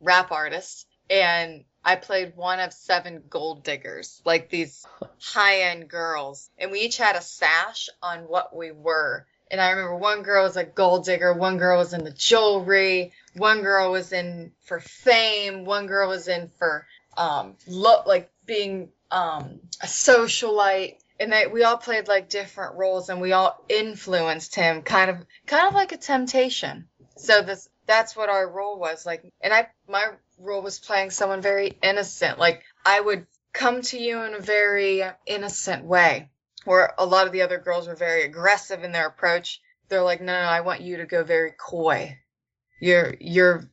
rap 0.00 0.30
artist, 0.30 0.86
and 1.08 1.64
I 1.82 1.96
played 1.96 2.36
one 2.36 2.60
of 2.60 2.74
seven 2.74 3.22
gold 3.30 3.64
diggers, 3.64 4.20
like 4.26 4.50
these 4.50 4.84
high-end 5.18 5.88
girls, 5.88 6.50
and 6.58 6.70
we 6.70 6.80
each 6.80 6.98
had 6.98 7.16
a 7.16 7.22
sash 7.22 7.88
on 8.02 8.20
what 8.28 8.54
we 8.54 8.70
were. 8.70 9.26
And 9.50 9.60
I 9.60 9.70
remember 9.70 9.96
one 9.96 10.22
girl 10.22 10.44
was 10.44 10.56
a 10.56 10.64
gold 10.64 11.04
digger, 11.04 11.32
one 11.32 11.58
girl 11.58 11.78
was 11.78 11.92
in 11.94 12.04
the 12.04 12.10
jewelry, 12.10 13.12
one 13.34 13.62
girl 13.62 13.90
was 13.90 14.12
in 14.12 14.52
for 14.64 14.80
fame, 14.80 15.64
one 15.64 15.86
girl 15.86 16.08
was 16.08 16.28
in 16.28 16.48
for 16.58 16.86
um 17.16 17.56
lo- 17.66 18.02
like 18.06 18.30
being 18.46 18.90
um 19.10 19.60
a 19.82 19.86
socialite. 19.86 20.96
And 21.20 21.32
they 21.32 21.46
we 21.46 21.64
all 21.64 21.76
played 21.78 22.08
like 22.08 22.28
different 22.28 22.76
roles 22.76 23.08
and 23.08 23.20
we 23.20 23.32
all 23.32 23.62
influenced 23.68 24.54
him 24.54 24.82
kind 24.82 25.10
of 25.10 25.16
kind 25.46 25.66
of 25.66 25.74
like 25.74 25.92
a 25.92 25.96
temptation. 25.96 26.88
So 27.16 27.42
this 27.42 27.68
that's 27.86 28.14
what 28.14 28.28
our 28.28 28.48
role 28.48 28.78
was 28.78 29.06
like 29.06 29.24
and 29.40 29.52
i 29.52 29.66
my 29.88 30.04
role 30.38 30.62
was 30.62 30.78
playing 30.78 31.10
someone 31.10 31.40
very 31.40 31.76
innocent. 31.82 32.38
Like 32.38 32.62
i 32.84 33.00
would 33.00 33.26
come 33.52 33.82
to 33.82 33.98
you 33.98 34.22
in 34.22 34.34
a 34.34 34.40
very 34.40 35.02
innocent 35.26 35.84
way 35.84 36.30
where 36.68 36.94
a 36.98 37.06
lot 37.06 37.26
of 37.26 37.32
the 37.32 37.42
other 37.42 37.58
girls 37.58 37.88
were 37.88 37.96
very 37.96 38.22
aggressive 38.22 38.84
in 38.84 38.92
their 38.92 39.06
approach 39.06 39.60
they're 39.88 40.02
like 40.02 40.20
no 40.20 40.32
no 40.32 40.48
i 40.48 40.60
want 40.60 40.80
you 40.80 40.98
to 40.98 41.06
go 41.06 41.24
very 41.24 41.52
coy 41.52 42.16
you're 42.80 43.14
you're 43.20 43.68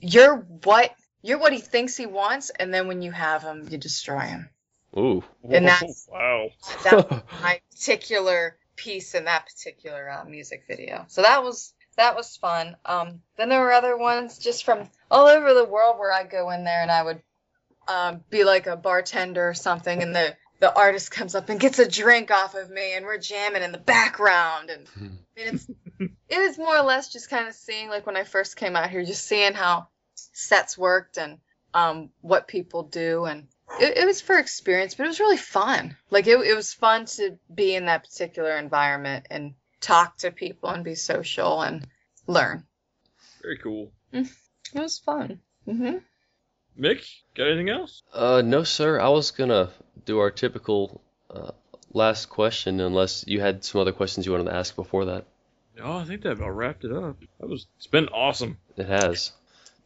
you're 0.00 0.36
what 0.64 0.94
you're 1.22 1.38
what 1.38 1.52
he 1.52 1.60
thinks 1.60 1.96
he 1.96 2.06
wants 2.06 2.50
and 2.50 2.72
then 2.72 2.88
when 2.88 3.02
you 3.02 3.12
have 3.12 3.42
him 3.42 3.66
you 3.70 3.78
destroy 3.78 4.20
him 4.20 4.48
Ooh. 4.96 5.22
And 5.48 5.66
that's- 5.66 6.08
wow. 6.12 6.48
that 6.84 7.24
my 7.42 7.60
particular 7.70 8.56
piece 8.76 9.14
in 9.14 9.24
that 9.24 9.46
particular 9.46 10.08
uh, 10.10 10.24
music 10.24 10.64
video. 10.66 11.04
So 11.08 11.22
that 11.22 11.42
was 11.42 11.74
that 11.96 12.16
was 12.16 12.36
fun. 12.36 12.76
Um, 12.84 13.22
then 13.36 13.48
there 13.48 13.60
were 13.60 13.72
other 13.72 13.96
ones 13.96 14.38
just 14.38 14.64
from 14.64 14.88
all 15.10 15.26
over 15.26 15.52
the 15.52 15.64
world 15.64 15.98
where 15.98 16.12
I 16.12 16.24
go 16.24 16.50
in 16.50 16.64
there 16.64 16.80
and 16.80 16.90
I 16.90 17.02
would 17.02 17.20
um, 17.88 18.20
be 18.30 18.44
like 18.44 18.66
a 18.66 18.76
bartender 18.76 19.48
or 19.48 19.54
something, 19.54 20.02
and 20.02 20.14
the 20.14 20.36
the 20.60 20.74
artist 20.74 21.10
comes 21.10 21.34
up 21.34 21.48
and 21.48 21.60
gets 21.60 21.78
a 21.78 21.88
drink 21.88 22.30
off 22.30 22.54
of 22.54 22.70
me, 22.70 22.94
and 22.94 23.04
we're 23.04 23.18
jamming 23.18 23.62
in 23.62 23.72
the 23.72 23.78
background, 23.78 24.70
and 24.70 24.86
I 24.96 25.00
mean, 25.00 25.54
it's 25.54 25.66
it 26.28 26.38
was 26.38 26.58
more 26.58 26.76
or 26.76 26.82
less 26.82 27.12
just 27.12 27.30
kind 27.30 27.48
of 27.48 27.54
seeing 27.54 27.88
like 27.88 28.06
when 28.06 28.16
I 28.16 28.24
first 28.24 28.56
came 28.56 28.76
out 28.76 28.90
here, 28.90 29.04
just 29.04 29.26
seeing 29.26 29.54
how 29.54 29.88
sets 30.14 30.76
worked 30.76 31.16
and 31.16 31.38
um, 31.74 32.10
what 32.20 32.48
people 32.48 32.82
do 32.82 33.24
and 33.24 33.46
it, 33.80 33.98
it 33.98 34.06
was 34.06 34.20
for 34.20 34.38
experience, 34.38 34.94
but 34.94 35.04
it 35.04 35.08
was 35.08 35.20
really 35.20 35.36
fun. 35.36 35.96
Like 36.10 36.26
it, 36.26 36.38
it 36.40 36.54
was 36.54 36.72
fun 36.72 37.06
to 37.06 37.38
be 37.52 37.74
in 37.74 37.86
that 37.86 38.04
particular 38.04 38.56
environment 38.56 39.26
and 39.30 39.54
talk 39.80 40.18
to 40.18 40.30
people 40.30 40.70
and 40.70 40.84
be 40.84 40.94
social 40.94 41.60
and 41.62 41.86
learn. 42.26 42.64
Very 43.42 43.58
cool. 43.58 43.92
It 44.12 44.28
was 44.74 44.98
fun. 44.98 45.40
hmm 45.64 45.98
Mick, 46.78 47.04
got 47.34 47.48
anything 47.48 47.68
else? 47.68 48.02
Uh, 48.12 48.42
no, 48.44 48.62
sir. 48.62 49.00
I 49.00 49.08
was 49.08 49.30
gonna 49.30 49.70
do 50.04 50.18
our 50.20 50.30
typical 50.30 51.00
uh, 51.30 51.50
last 51.92 52.26
question, 52.26 52.80
unless 52.80 53.24
you 53.26 53.40
had 53.40 53.64
some 53.64 53.80
other 53.80 53.92
questions 53.92 54.26
you 54.26 54.32
wanted 54.32 54.44
to 54.44 54.54
ask 54.54 54.76
before 54.76 55.06
that. 55.06 55.24
No, 55.76 55.98
I 55.98 56.04
think 56.04 56.22
that 56.22 56.32
about 56.32 56.50
wrapped 56.50 56.84
it 56.84 56.92
up. 56.92 57.16
That 57.40 57.48
was. 57.48 57.66
It's 57.76 57.86
been 57.86 58.08
awesome. 58.08 58.58
It 58.76 58.86
has. 58.86 59.32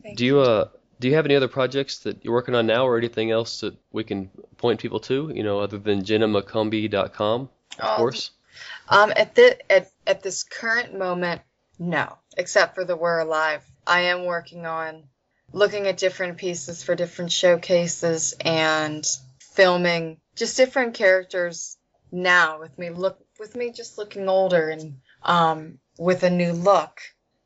Thank 0.03 0.19
Do 0.19 0.25
you 0.25 0.41
uh 0.41 0.69
do 1.01 1.09
you 1.09 1.15
have 1.15 1.25
any 1.25 1.35
other 1.35 1.49
projects 1.49 1.99
that 2.01 2.25
you're 2.25 2.33
working 2.35 2.55
on 2.55 2.67
now, 2.67 2.87
or 2.87 2.97
anything 2.97 3.31
else 3.31 3.61
that 3.61 3.75
we 3.91 4.05
can 4.05 4.31
point 4.57 4.81
people 4.81 5.01
to? 5.01 5.33
You 5.35 5.43
know, 5.43 5.61
other 5.61 5.79
than 5.79 6.03
JennaMcCombie.com, 6.03 7.49
of 7.79 7.85
Um, 7.85 7.97
course. 7.97 8.31
Um, 8.89 9.13
at 9.17 9.35
the 9.35 9.59
at 9.73 9.91
at 10.07 10.23
this 10.23 10.43
current 10.45 10.97
moment, 10.99 11.43
no. 11.79 12.19
Except 12.37 12.75
for 12.75 12.85
the 12.85 12.97
We're 12.97 13.19
Alive, 13.21 13.63
I 13.87 14.03
am 14.03 14.25
working 14.25 14.65
on 14.65 15.03
looking 15.53 15.87
at 15.87 15.97
different 15.97 16.39
pieces 16.39 16.83
for 16.83 16.95
different 16.95 17.33
showcases 17.33 18.35
and 18.41 19.07
filming 19.41 20.19
just 20.35 20.57
different 20.57 20.95
characters 20.95 21.77
now 22.11 22.59
with 22.61 22.77
me 22.79 22.91
look 22.91 23.19
with 23.39 23.55
me 23.55 23.71
just 23.73 23.99
looking 23.99 24.29
older 24.29 24.71
and 24.71 24.99
um 25.23 25.79
with 25.99 26.23
a 26.23 26.31
new 26.31 26.53
look. 26.53 27.01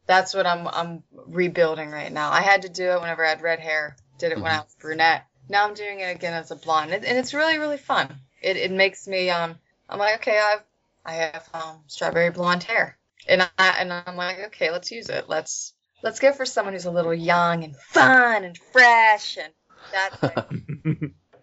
That's 0.07 0.35
what 0.35 0.47
I'm 0.47 0.69
I'm 0.69 1.03
rebuilding 1.13 1.91
right 1.91 2.13
now. 2.13 2.31
I 2.31 2.41
had 2.41 2.63
to 2.63 2.69
do 2.69 2.91
it 2.91 3.01
whenever 3.01 3.25
I 3.25 3.31
had 3.31 3.43
red 3.43 3.61
hair. 3.61 3.97
Did 4.19 4.33
it 4.33 4.41
when 4.41 4.53
I 4.53 4.61
was 4.61 4.75
brunette. 4.81 5.27
Now 5.49 5.67
I'm 5.67 5.75
doing 5.75 6.01
it 6.01 6.15
again 6.15 6.33
as 6.33 6.51
a 6.51 6.57
blonde, 6.57 6.93
and, 6.93 7.05
and 7.05 7.19
it's 7.19 7.35
really 7.35 7.59
really 7.59 7.77
fun. 7.77 8.15
It 8.41 8.57
it 8.57 8.71
makes 8.71 9.07
me 9.07 9.31
um 9.31 9.57
I'm 9.89 9.99
like 9.99 10.21
okay 10.21 10.39
I've 10.39 10.63
I 11.07 11.13
have 11.13 11.49
um, 11.55 11.83
strawberry 11.87 12.31
blonde 12.31 12.65
hair, 12.65 12.99
and 13.29 13.41
I 13.43 13.77
and 13.79 13.93
I'm 13.93 14.17
like, 14.17 14.41
okay, 14.47 14.73
let's 14.73 14.91
use 14.91 15.09
it. 15.09 15.29
Let's 15.29 15.73
let's 16.07 16.21
go 16.21 16.33
for 16.33 16.47
someone 16.47 16.73
who's 16.73 16.85
a 16.85 16.91
little 16.91 17.13
young 17.13 17.65
and 17.65 17.77
fun 17.77 18.45
and 18.45 18.57
fresh, 18.57 19.39
and 19.39 19.53
that's 19.93 20.23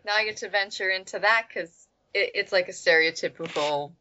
now 0.06 0.14
I 0.16 0.24
get 0.24 0.38
to 0.38 0.50
venture 0.50 0.90
into 0.90 1.20
that 1.20 1.46
because 1.48 1.70
it, 2.14 2.32
it's 2.36 2.54
like 2.54 2.70
a 2.70 2.72
stereotypical 2.72 3.92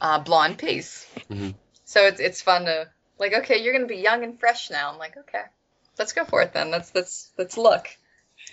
uh, 0.00 0.20
blonde 0.20 0.58
piece. 0.58 1.04
Mhm. 1.28 1.56
So 1.84 2.06
it's 2.06 2.20
it's 2.20 2.40
fun 2.40 2.66
to 2.66 2.88
like, 3.18 3.34
okay, 3.34 3.60
you're 3.60 3.74
gonna 3.74 3.86
be 3.86 3.96
young 3.96 4.22
and 4.22 4.38
fresh 4.38 4.70
now. 4.70 4.92
I'm 4.92 4.98
like, 4.98 5.16
okay, 5.16 5.42
let's 5.98 6.12
go 6.12 6.24
for 6.24 6.42
it 6.42 6.52
then. 6.52 6.70
Let's 6.70 6.94
let's 6.94 7.32
let's 7.36 7.56
look. 7.56 7.88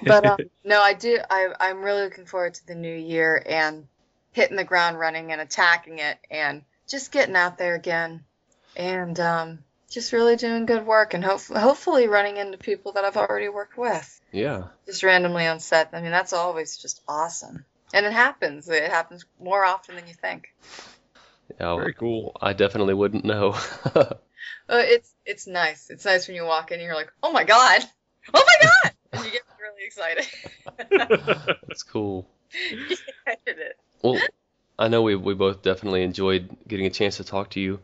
But 0.03 0.25
um, 0.25 0.39
no, 0.65 0.81
I 0.81 0.95
do. 0.95 1.19
I 1.29 1.49
I'm 1.59 1.83
really 1.83 2.01
looking 2.01 2.25
forward 2.25 2.55
to 2.55 2.65
the 2.65 2.75
new 2.75 2.95
year 2.95 3.41
and 3.45 3.87
hitting 4.31 4.57
the 4.57 4.63
ground 4.63 4.97
running 4.97 5.31
and 5.31 5.39
attacking 5.39 5.99
it 5.99 6.17
and 6.31 6.63
just 6.87 7.11
getting 7.11 7.35
out 7.35 7.59
there 7.59 7.75
again 7.75 8.23
and 8.75 9.19
um, 9.19 9.59
just 9.91 10.13
really 10.13 10.35
doing 10.35 10.65
good 10.65 10.85
work 10.85 11.13
and 11.13 11.23
hope- 11.23 11.41
hopefully 11.55 12.07
running 12.07 12.37
into 12.37 12.57
people 12.57 12.93
that 12.93 13.03
I've 13.05 13.17
already 13.17 13.49
worked 13.49 13.77
with 13.77 14.21
Yeah. 14.31 14.63
just 14.85 15.03
randomly 15.03 15.45
on 15.47 15.59
set. 15.59 15.89
I 15.93 16.01
mean, 16.01 16.11
that's 16.11 16.33
always 16.33 16.77
just 16.77 17.01
awesome. 17.07 17.65
And 17.93 18.05
it 18.05 18.13
happens. 18.13 18.69
It 18.69 18.89
happens 18.89 19.25
more 19.39 19.65
often 19.65 19.95
than 19.95 20.07
you 20.07 20.13
think. 20.13 20.53
Yeah. 21.59 21.75
Very 21.75 21.93
cool. 21.93 22.35
I 22.41 22.53
definitely 22.53 22.93
wouldn't 22.93 23.25
know. 23.25 23.55
Uh, 24.69 24.81
it's 24.85 25.13
it's 25.25 25.47
nice. 25.47 25.89
It's 25.89 26.05
nice 26.05 26.27
when 26.27 26.35
you 26.35 26.45
walk 26.45 26.71
in 26.71 26.79
and 26.79 26.85
you're 26.85 26.95
like, 26.95 27.11
oh 27.21 27.31
my 27.31 27.43
god, 27.43 27.81
oh 28.33 28.43
my 28.47 28.67
god, 28.67 28.93
and 29.11 29.25
you 29.25 29.31
get 29.31 29.41
really 29.59 29.85
excited. 29.85 30.25
That's 31.67 31.83
cool. 31.83 32.27
I 33.27 33.35
did 33.45 33.59
it. 33.59 33.77
Well, 34.01 34.19
I 34.79 34.87
know 34.87 35.01
we 35.03 35.15
we 35.15 35.33
both 35.33 35.61
definitely 35.61 36.03
enjoyed 36.03 36.49
getting 36.67 36.85
a 36.85 36.89
chance 36.89 37.17
to 37.17 37.23
talk 37.23 37.49
to 37.51 37.59
you. 37.59 37.81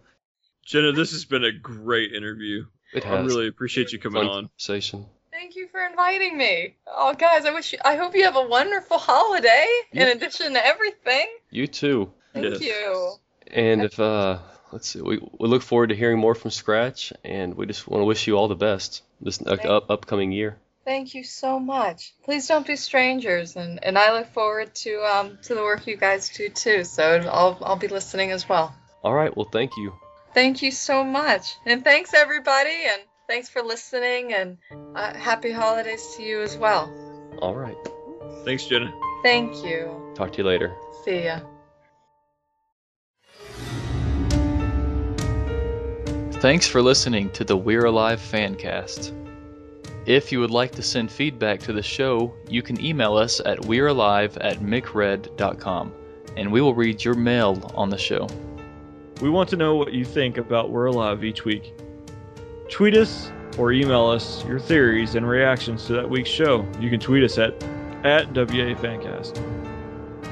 Jenna, 0.68 0.92
this 0.92 1.14
has 1.14 1.24
been 1.24 1.46
a 1.46 1.52
great 1.52 2.14
interview. 2.14 2.66
It 2.94 3.06
has. 3.06 3.24
I 3.24 3.26
really 3.26 3.48
appreciate 3.48 3.94
you 3.94 4.00
coming 4.00 4.22
fun 4.22 4.30
on. 4.30 4.44
conversation. 4.50 5.06
Thank 5.32 5.56
you 5.56 5.70
for 5.70 5.80
inviting 5.80 6.38
me. 6.38 6.76
Oh, 6.86 7.14
guys, 7.14 7.46
I 7.46 7.54
wish 7.54 7.72
you, 7.72 7.80
I 7.86 7.96
hope 7.96 8.14
you 8.16 8.26
have 8.26 8.36
a 8.36 8.46
wonderful 8.46 8.98
holiday 8.98 9.66
in 9.94 10.10
addition 10.10 10.54
to 10.54 10.66
everything. 10.66 11.28
You 11.52 11.68
too. 11.68 12.12
Thank 12.34 12.46
Yes. 12.46 12.62
you. 12.62 13.14
And 13.50 13.82
if 13.86 13.98
uh, 13.98 14.40
let's 14.74 14.90
see, 14.90 15.00
we 15.00 15.20
we 15.40 15.48
look 15.48 15.62
forward 15.62 15.88
to 15.88 15.96
hearing 15.96 16.20
more 16.20 16.36
from 16.36 16.52
Scratch, 16.52 17.14
and 17.24 17.56
we 17.56 17.66
just 17.66 17.88
want 17.88 18.02
to 18.02 18.06
wish 18.06 18.28
you 18.28 18.38
all 18.38 18.50
the 18.50 18.56
best 18.56 19.04
this 19.22 19.42
uh, 19.42 19.54
up, 19.54 19.90
upcoming 19.90 20.34
year. 20.34 20.58
Thank 20.84 21.16
you 21.16 21.24
so 21.24 21.60
much. 21.60 22.14
Please 22.26 22.46
don't 22.46 22.68
be 22.68 22.76
strangers, 22.76 23.56
and, 23.56 23.82
and 23.86 23.98
I 23.98 24.12
look 24.12 24.34
forward 24.34 24.76
to 24.76 25.02
um 25.06 25.38
to 25.44 25.56
the 25.56 25.62
work 25.62 25.88
you 25.88 25.96
guys 25.96 26.28
do 26.28 26.50
too. 26.50 26.84
So 26.84 27.04
I'll 27.32 27.58
I'll 27.62 27.78
be 27.78 27.88
listening 27.88 28.32
as 28.32 28.50
well. 28.50 28.76
All 29.02 29.14
right. 29.14 29.36
Well, 29.36 29.48
thank 29.50 29.78
you. 29.78 29.94
Thank 30.38 30.62
you 30.62 30.70
so 30.70 31.04
much, 31.04 31.56
and 31.66 31.84
thanks 31.84 32.14
everybody, 32.14 32.86
and 32.86 33.02
thanks 33.28 33.50
for 33.50 33.64
listening, 33.64 34.36
and 34.36 34.60
uh, 34.94 35.16
happy 35.16 35.52
holidays 35.52 36.14
to 36.16 36.22
you 36.22 36.44
as 36.44 36.56
well. 36.56 36.94
All 37.42 37.56
right. 37.56 37.76
Thanks, 38.46 38.68
Jenna. 38.68 38.94
Thank 39.24 39.66
you. 39.66 40.14
Talk 40.14 40.34
to 40.34 40.38
you 40.38 40.44
later. 40.44 40.76
See 41.04 41.24
ya. 41.24 41.40
Thanks 46.34 46.68
for 46.68 46.84
listening 46.84 47.32
to 47.32 47.44
the 47.44 47.58
We're 47.58 47.86
Alive 47.86 48.20
Fancast. 48.20 49.12
If 50.06 50.32
you 50.32 50.40
would 50.40 50.52
like 50.52 50.74
to 50.74 50.84
send 50.84 51.12
feedback 51.12 51.62
to 51.62 51.74
the 51.74 51.82
show, 51.82 52.32
you 52.48 52.62
can 52.62 52.80
email 52.80 53.18
us 53.18 53.42
at 53.44 53.66
we'realive 53.66 54.38
at 54.38 54.62
mickred.com 54.62 55.94
and 56.36 56.52
we 56.52 56.62
will 56.62 56.76
read 56.76 57.04
your 57.04 57.16
mail 57.16 57.72
on 57.74 57.90
the 57.90 57.98
show. 57.98 58.28
We 59.22 59.30
want 59.30 59.50
to 59.50 59.56
know 59.56 59.76
what 59.76 59.94
you 59.94 60.06
think 60.06 60.38
about 60.38 60.70
We're 60.70 60.86
Alive 60.86 61.24
each 61.24 61.44
week. 61.44 61.74
Tweet 62.70 62.96
us 62.96 63.32
or 63.58 63.72
email 63.72 64.06
us 64.06 64.46
your 64.46 64.60
theories 64.60 65.16
and 65.16 65.28
reactions 65.28 65.86
to 65.88 65.94
that 65.94 66.10
week's 66.10 66.30
show. 66.30 66.66
You 66.80 66.90
can 66.90 67.00
tweet 67.00 67.24
us 67.24 67.38
at 67.38 67.54
at 68.04 68.28
WA 68.36 68.76
Fancast. 68.76 69.36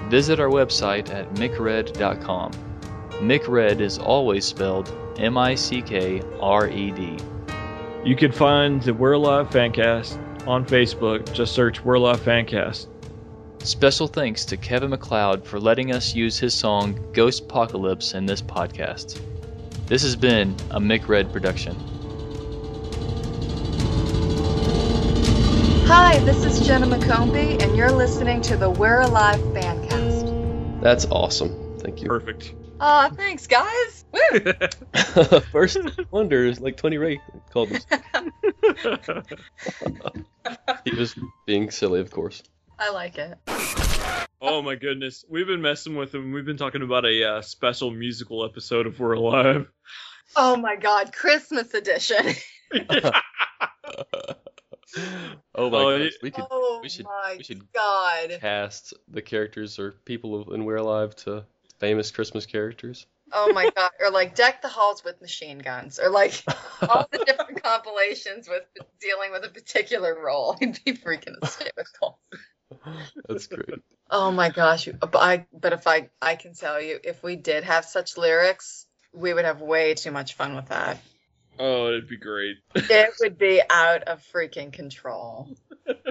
Visit 0.09 0.39
our 0.39 0.49
website 0.49 1.09
at 1.09 1.39
mickred.com. 1.39 2.51
Mickred 3.21 3.81
is 3.81 3.97
always 3.97 4.45
spelled 4.45 4.95
M 5.17 5.38
I 5.38 5.55
C 5.55 5.81
K 5.81 6.21
R 6.39 6.69
E 6.69 6.91
D. 6.91 7.17
You 8.03 8.15
can 8.15 8.31
find 8.31 8.83
the 8.83 8.93
We're 8.93 9.13
Alive 9.13 9.49
Fancast 9.49 10.19
on 10.47 10.63
Facebook. 10.63 11.33
Just 11.33 11.53
search 11.53 11.83
We're 11.83 11.95
Alive 11.95 12.19
Fancast. 12.19 12.88
Special 13.66 14.07
thanks 14.07 14.45
to 14.45 14.57
Kevin 14.57 14.91
MacLeod 14.91 15.43
for 15.43 15.59
letting 15.59 15.91
us 15.91 16.13
use 16.13 16.38
his 16.38 16.53
song 16.53 17.11
Ghost 17.13 17.45
Apocalypse 17.45 18.13
in 18.13 18.28
this 18.28 18.39
podcast. 18.39 19.20
This 19.88 20.03
has 20.03 20.16
been 20.16 20.55
a 20.70 20.80
Mickred 20.80 21.34
production. 21.34 21.74
Hi, 25.88 26.20
this 26.20 26.45
is 26.45 26.66
Jenna 26.66 26.86
McCombie, 26.86 27.59
and 27.59 27.76
you're 27.76 27.91
listening 27.91 28.39
to 28.43 28.55
the 28.55 28.70
We're 28.70 29.01
Alive 29.01 29.39
Fancast. 29.39 30.80
That's 30.80 31.07
awesome. 31.07 31.80
Thank 31.80 32.03
you. 32.03 32.07
Perfect. 32.07 32.53
Aw, 32.80 33.09
thanks, 33.16 33.47
guys. 33.47 34.05
Woo! 34.11 35.39
First 35.51 35.80
wonder 36.11 36.45
is 36.45 36.59
like 36.59 36.78
Tony 36.78 36.99
Ray 36.99 37.20
called 37.49 37.70
him. 37.70 37.82
He 40.84 40.93
was 40.93 41.16
being 41.47 41.72
silly, 41.72 41.99
of 41.99 42.11
course. 42.11 42.43
I 42.80 42.91
like 42.91 43.17
it. 43.17 43.38
oh 44.41 44.61
my 44.61 44.76
goodness. 44.76 45.26
We've 45.30 45.47
been 45.47 45.61
messing 45.61 45.95
with 45.95 46.13
him. 46.13 46.32
We've 46.32 46.45
been 46.45 46.57
talking 46.57 46.82
about 46.82 47.05
a 47.05 47.23
uh, 47.38 47.41
special 47.41 47.91
musical 47.91 48.43
episode 48.45 48.88
of 48.88 48.99
We're 48.99 49.13
Alive. 49.13 49.69
Oh 50.36 50.55
my 50.57 50.76
god, 50.76 51.13
Christmas 51.13 51.73
edition. 51.73 52.34
oh 52.73 53.11
my 55.69 55.71
Oh, 55.78 55.99
gosh, 55.99 56.11
we 56.21 56.32
could 56.32 56.45
oh 56.51 56.80
we 56.82 56.89
should- 56.89 57.05
my 57.05 57.36
we 57.38 57.43
should- 57.43 57.71
god. 57.73 58.38
cast 58.41 58.93
the 59.07 59.21
characters 59.21 59.80
or 59.80 59.91
people 60.05 60.53
in 60.53 60.65
We're 60.65 60.78
Alive 60.78 61.15
to 61.17 61.45
famous 61.80 62.11
Christmas 62.11 62.45
characters. 62.45 63.05
Oh 63.32 63.51
my 63.53 63.69
god. 63.76 63.91
Or 63.99 64.11
like 64.11 64.36
deck 64.36 64.61
the 64.61 64.67
halls 64.67 65.03
with 65.03 65.19
machine 65.21 65.57
guns. 65.59 65.99
Or 65.99 66.09
like 66.09 66.43
all 66.89 67.07
the 67.11 67.23
different 67.26 67.61
compilations 67.63 68.47
with 68.47 68.63
dealing 69.01 69.32
with 69.32 69.43
a 69.43 69.49
particular 69.49 70.15
role. 70.23 70.55
It'd 70.61 70.80
be 70.86 70.93
freaking 70.93 71.34
hysterical. 71.41 72.19
That's 73.27 73.47
great. 73.47 73.79
Oh 74.09 74.31
my 74.31 74.49
gosh. 74.49 74.88
But 74.99 75.15
I 75.15 75.45
but 75.53 75.73
if 75.73 75.88
I 75.88 76.09
I 76.21 76.36
can 76.36 76.53
tell 76.53 76.79
you, 76.81 76.99
if 77.03 77.23
we 77.23 77.36
did 77.36 77.63
have 77.63 77.86
such 77.86 78.17
lyrics, 78.17 78.86
we 79.13 79.33
would 79.33 79.45
have 79.45 79.61
way 79.61 79.93
too 79.95 80.11
much 80.11 80.33
fun 80.36 80.55
with 80.55 80.67
that. 80.67 80.99
Oh, 81.57 81.88
it'd 81.88 82.09
be 82.09 82.17
great. 82.17 82.57
It 82.75 83.11
would 83.21 83.38
be 83.38 83.61
out 83.69 84.03
of 84.03 84.21
freaking 84.33 84.71
control. 84.71 85.49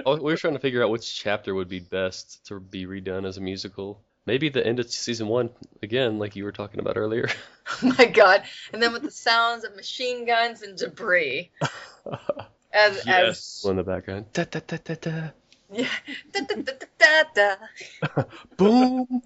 Oh, 0.05 0.15
we 0.17 0.31
were 0.31 0.37
trying 0.37 0.53
to 0.53 0.59
figure 0.59 0.83
out 0.83 0.89
which 0.91 1.15
chapter 1.15 1.53
would 1.55 1.67
be 1.67 1.79
best 1.79 2.45
to 2.45 2.59
be 2.59 2.85
redone 2.85 3.25
as 3.27 3.37
a 3.37 3.41
musical. 3.41 4.03
Maybe 4.27 4.49
the 4.49 4.65
end 4.65 4.79
of 4.79 4.89
season 4.89 5.27
one 5.27 5.49
again, 5.81 6.19
like 6.19 6.35
you 6.35 6.43
were 6.43 6.51
talking 6.51 6.79
about 6.79 6.95
earlier. 6.97 7.27
Oh 7.83 7.93
my 7.97 8.05
god. 8.05 8.43
And 8.71 8.81
then 8.81 8.93
with 8.93 9.01
the 9.01 9.09
sounds 9.11 9.63
of 9.63 9.75
machine 9.75 10.25
guns 10.25 10.61
and 10.61 10.77
debris. 10.77 11.51
As 12.71 12.97
as 12.99 13.05
Yes. 13.07 13.65
in 13.67 13.75
the 13.77 13.83
background. 13.83 14.25
Da, 14.33 14.43
da, 14.43 14.59
da, 14.67 14.77
da, 14.83 14.95
da. 15.01 15.29
Yeah. 15.71 15.87
Da, 16.31 16.41
da, 16.41 16.55
da, 16.61 16.73
da, 16.99 17.23
da. 17.35 18.23
Boom. 18.57 19.21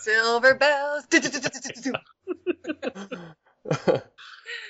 Silver 0.00 0.54
bells. 0.54 1.04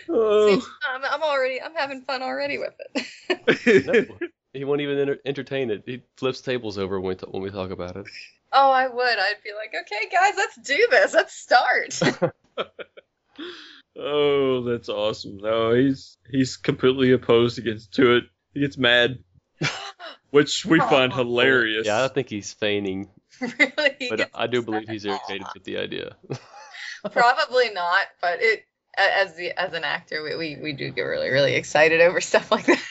Oh. 0.08 0.58
See, 0.58 0.66
I'm, 0.88 1.04
I'm 1.04 1.22
already 1.22 1.62
I'm 1.62 1.74
having 1.74 2.02
fun 2.02 2.22
already 2.22 2.58
with 2.58 2.74
it. 2.94 3.86
No, 3.86 4.28
he 4.52 4.64
won't 4.64 4.80
even 4.80 4.98
enter- 4.98 5.20
entertain 5.24 5.70
it. 5.70 5.82
He 5.86 6.02
flips 6.16 6.40
tables 6.40 6.78
over 6.78 7.00
when 7.00 7.10
we, 7.10 7.14
t- 7.14 7.26
when 7.28 7.42
we 7.42 7.50
talk 7.50 7.70
about 7.70 7.96
it. 7.96 8.06
Oh, 8.52 8.70
I 8.70 8.88
would. 8.88 9.18
I'd 9.18 9.42
be 9.44 9.52
like, 9.52 9.72
okay, 9.82 10.08
guys, 10.10 10.34
let's 10.36 10.56
do 10.56 10.88
this. 10.90 11.14
Let's 11.14 11.34
start. 11.34 12.00
oh, 13.98 14.64
that's 14.64 14.88
awesome. 14.88 15.38
No, 15.38 15.74
he's 15.74 16.16
he's 16.30 16.56
completely 16.56 17.12
opposed 17.12 17.58
against 17.58 17.94
to 17.94 18.16
it. 18.16 18.24
He 18.54 18.60
gets 18.60 18.76
mad, 18.76 19.18
which 20.30 20.64
we 20.64 20.78
find 20.80 21.12
hilarious. 21.12 21.86
Yeah, 21.86 21.98
I 21.98 22.00
don't 22.00 22.14
think 22.14 22.28
he's 22.28 22.52
feigning, 22.52 23.08
really? 23.40 23.96
he 23.98 24.08
but 24.08 24.18
gets 24.18 24.30
I 24.34 24.46
do 24.46 24.62
believe 24.62 24.88
he's 24.88 25.04
irritated 25.04 25.46
with 25.54 25.64
the 25.64 25.78
idea. 25.78 26.16
Probably 27.10 27.70
not, 27.70 28.06
but 28.20 28.40
it 28.42 28.64
as 28.96 29.36
the 29.36 29.58
as 29.58 29.72
an 29.72 29.84
actor, 29.84 30.22
we, 30.22 30.36
we, 30.36 30.56
we 30.60 30.72
do 30.72 30.90
get 30.90 31.02
really 31.02 31.30
really 31.30 31.54
excited 31.54 32.00
over 32.00 32.20
stuff 32.20 32.50
like 32.50 32.66
that. 32.66 32.82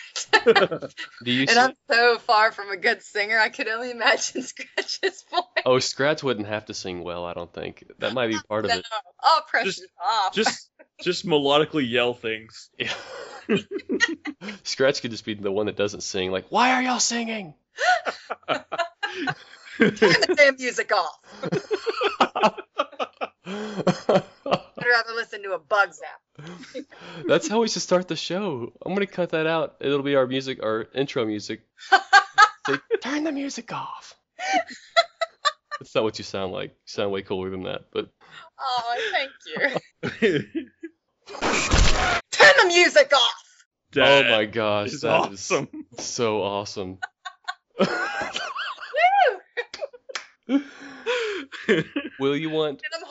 Do 0.46 1.32
you? 1.32 1.42
and 1.42 1.50
See, 1.50 1.58
I'm 1.58 1.74
so 1.90 2.18
far 2.20 2.52
from 2.52 2.70
a 2.70 2.78
good 2.78 3.02
singer, 3.04 3.38
I 3.40 3.50
could 3.50 3.68
only 3.68 3.92
imagine 3.92 4.42
Scratch's 4.44 5.24
voice. 5.30 5.42
oh, 5.66 5.80
Scratch 5.80 6.24
wouldn't 6.24 6.48
have 6.48 6.66
to 6.66 6.74
sing 6.74 7.04
well. 7.04 7.26
I 7.26 7.34
don't 7.34 7.52
think 7.54 7.84
that 8.00 8.14
might 8.14 8.28
be 8.28 8.38
part 8.50 8.66
of 8.66 8.72
it. 8.72 8.86
all 9.24 9.42
pressure's 9.48 9.76
Just- 9.78 9.90
off. 10.04 10.34
just 10.34 10.70
just 11.02 11.26
melodically 11.26 11.90
yell 11.90 12.14
things. 12.14 12.70
Yeah. 12.78 12.94
Scratch 14.64 15.02
could 15.02 15.12
just 15.12 15.26
be 15.26 15.34
the 15.34 15.52
one 15.52 15.66
that 15.68 15.76
doesn't 15.78 16.02
sing. 16.02 16.32
Like, 16.32 16.46
why 16.50 16.72
are 16.74 16.82
y'all 16.84 17.00
singing? 17.00 17.54
Turn 18.48 18.64
the 19.80 20.36
damn 20.38 20.56
music 20.58 20.92
off. 20.92 21.20
I'd 24.10 24.24
rather 24.86 25.14
listen 25.16 25.42
to 25.44 25.54
a 25.54 25.60
bug 25.60 25.90
zap. 25.94 26.86
That's 27.28 27.48
how 27.48 27.60
we 27.62 27.68
should 27.68 27.82
start 27.82 28.08
the 28.08 28.16
show. 28.16 28.72
I'm 28.86 28.94
gonna 28.94 29.08
cut 29.08 29.32
that 29.32 29.48
out. 29.48 29.76
It'll 29.80 30.04
be 30.04 30.16
our 30.16 30.28
music, 30.28 30.62
our 30.64 30.88
intro 30.94 31.26
music. 31.26 31.62
Say, 32.68 32.76
turn 33.02 33.24
the 33.24 33.32
music 33.32 33.74
off. 33.74 34.16
That's 35.80 35.96
not 35.96 36.04
what 36.04 36.18
you 36.20 36.24
sound 36.24 36.52
like. 36.52 36.70
You 36.72 36.76
sound 36.86 37.12
way 37.12 37.22
cooler 37.24 37.50
than 37.50 37.64
that. 37.64 37.86
But 37.92 38.10
Oh, 38.60 39.12
thank 39.12 39.32
you. 39.48 40.40
Turn 42.32 42.54
the 42.62 42.66
music 42.68 43.12
off. 43.14 43.66
oh 43.98 44.24
my 44.30 44.46
gosh, 44.46 44.90
is 44.94 45.02
that 45.02 45.32
is 45.32 45.52
awesome. 45.52 45.68
so 45.98 46.44
awesome. 46.44 47.00
Will 52.20 52.36
you 52.36 52.50
want? 52.50 52.82
And 52.84 52.94
I'm 52.94 53.06
holding 53.06 53.08
my 53.08 53.09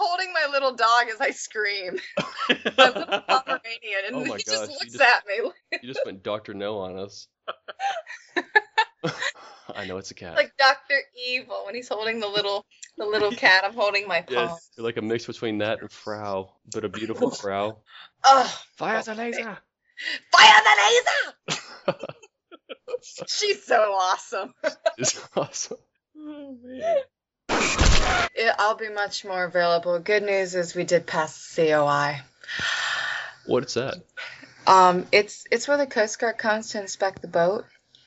little 0.71 0.77
dog 0.77 1.09
as 1.14 1.21
I 1.21 1.31
scream. 1.31 1.99
My 2.49 2.89
little 2.89 3.21
Pomeranian, 3.21 4.03
and 4.07 4.16
Oh 4.16 4.21
my 4.21 4.25
he 4.25 4.31
gosh, 4.31 4.45
just 4.45 4.71
looks 4.71 4.85
just- 4.93 5.01
at 5.01 5.25
me 5.27 5.51
You 5.83 5.89
just 5.89 6.01
went 6.07 6.23
Doctor 6.23 6.55
No 6.55 6.79
on 6.81 6.99
us. 6.99 7.29
I 9.75 9.85
know 9.87 9.99
it's 9.99 10.11
a 10.11 10.14
cat. 10.14 10.35
like 10.35 10.53
Doctor 10.59 10.95
Evil 11.29 11.62
when 11.66 11.75
he's 11.75 11.89
holding 11.89 12.21
the 12.21 12.27
little 12.27 12.64
the 12.97 13.05
little 13.07 13.31
cat. 13.31 13.64
I'm 13.64 13.75
holding 13.75 14.09
my 14.09 14.23
palm. 14.23 14.49
yes, 14.49 14.71
you're 14.77 14.85
like 14.85 14.97
a 14.97 15.03
mix 15.03 15.27
between 15.27 15.59
that 15.59 15.81
and 15.81 15.91
Frau, 15.91 16.55
but 16.73 16.85
a 16.85 16.89
beautiful 16.89 17.31
Frau. 17.35 17.79
Oh, 18.25 18.61
Fire 18.77 19.03
the 19.03 19.14
laser! 19.14 19.59
fire 20.33 20.61
the 20.64 21.95
laser! 21.95 21.97
She's 23.29 23.64
so 23.64 23.93
awesome. 23.93 24.55
It's 24.97 25.21
awesome. 25.37 25.79
oh 26.16 26.57
man. 26.62 26.97
It, 28.35 28.55
I'll 28.59 28.77
be 28.77 28.89
much 28.89 29.25
more 29.25 29.45
available. 29.45 29.99
Good 29.99 30.23
news 30.23 30.55
is 30.55 30.75
we 30.75 30.85
did 30.85 31.07
pass 31.07 31.55
COI. 31.57 32.21
What's 33.47 33.75
that? 33.75 33.97
Um, 34.66 35.07
it's 35.12 35.45
it's 35.51 35.66
where 35.66 35.79
the 35.79 35.87
Coast 35.87 36.19
Guard 36.19 36.39
comes 36.39 36.71
to 36.71 36.81
inspect 36.81 37.23
the 37.23 37.29
boat, 37.29 37.64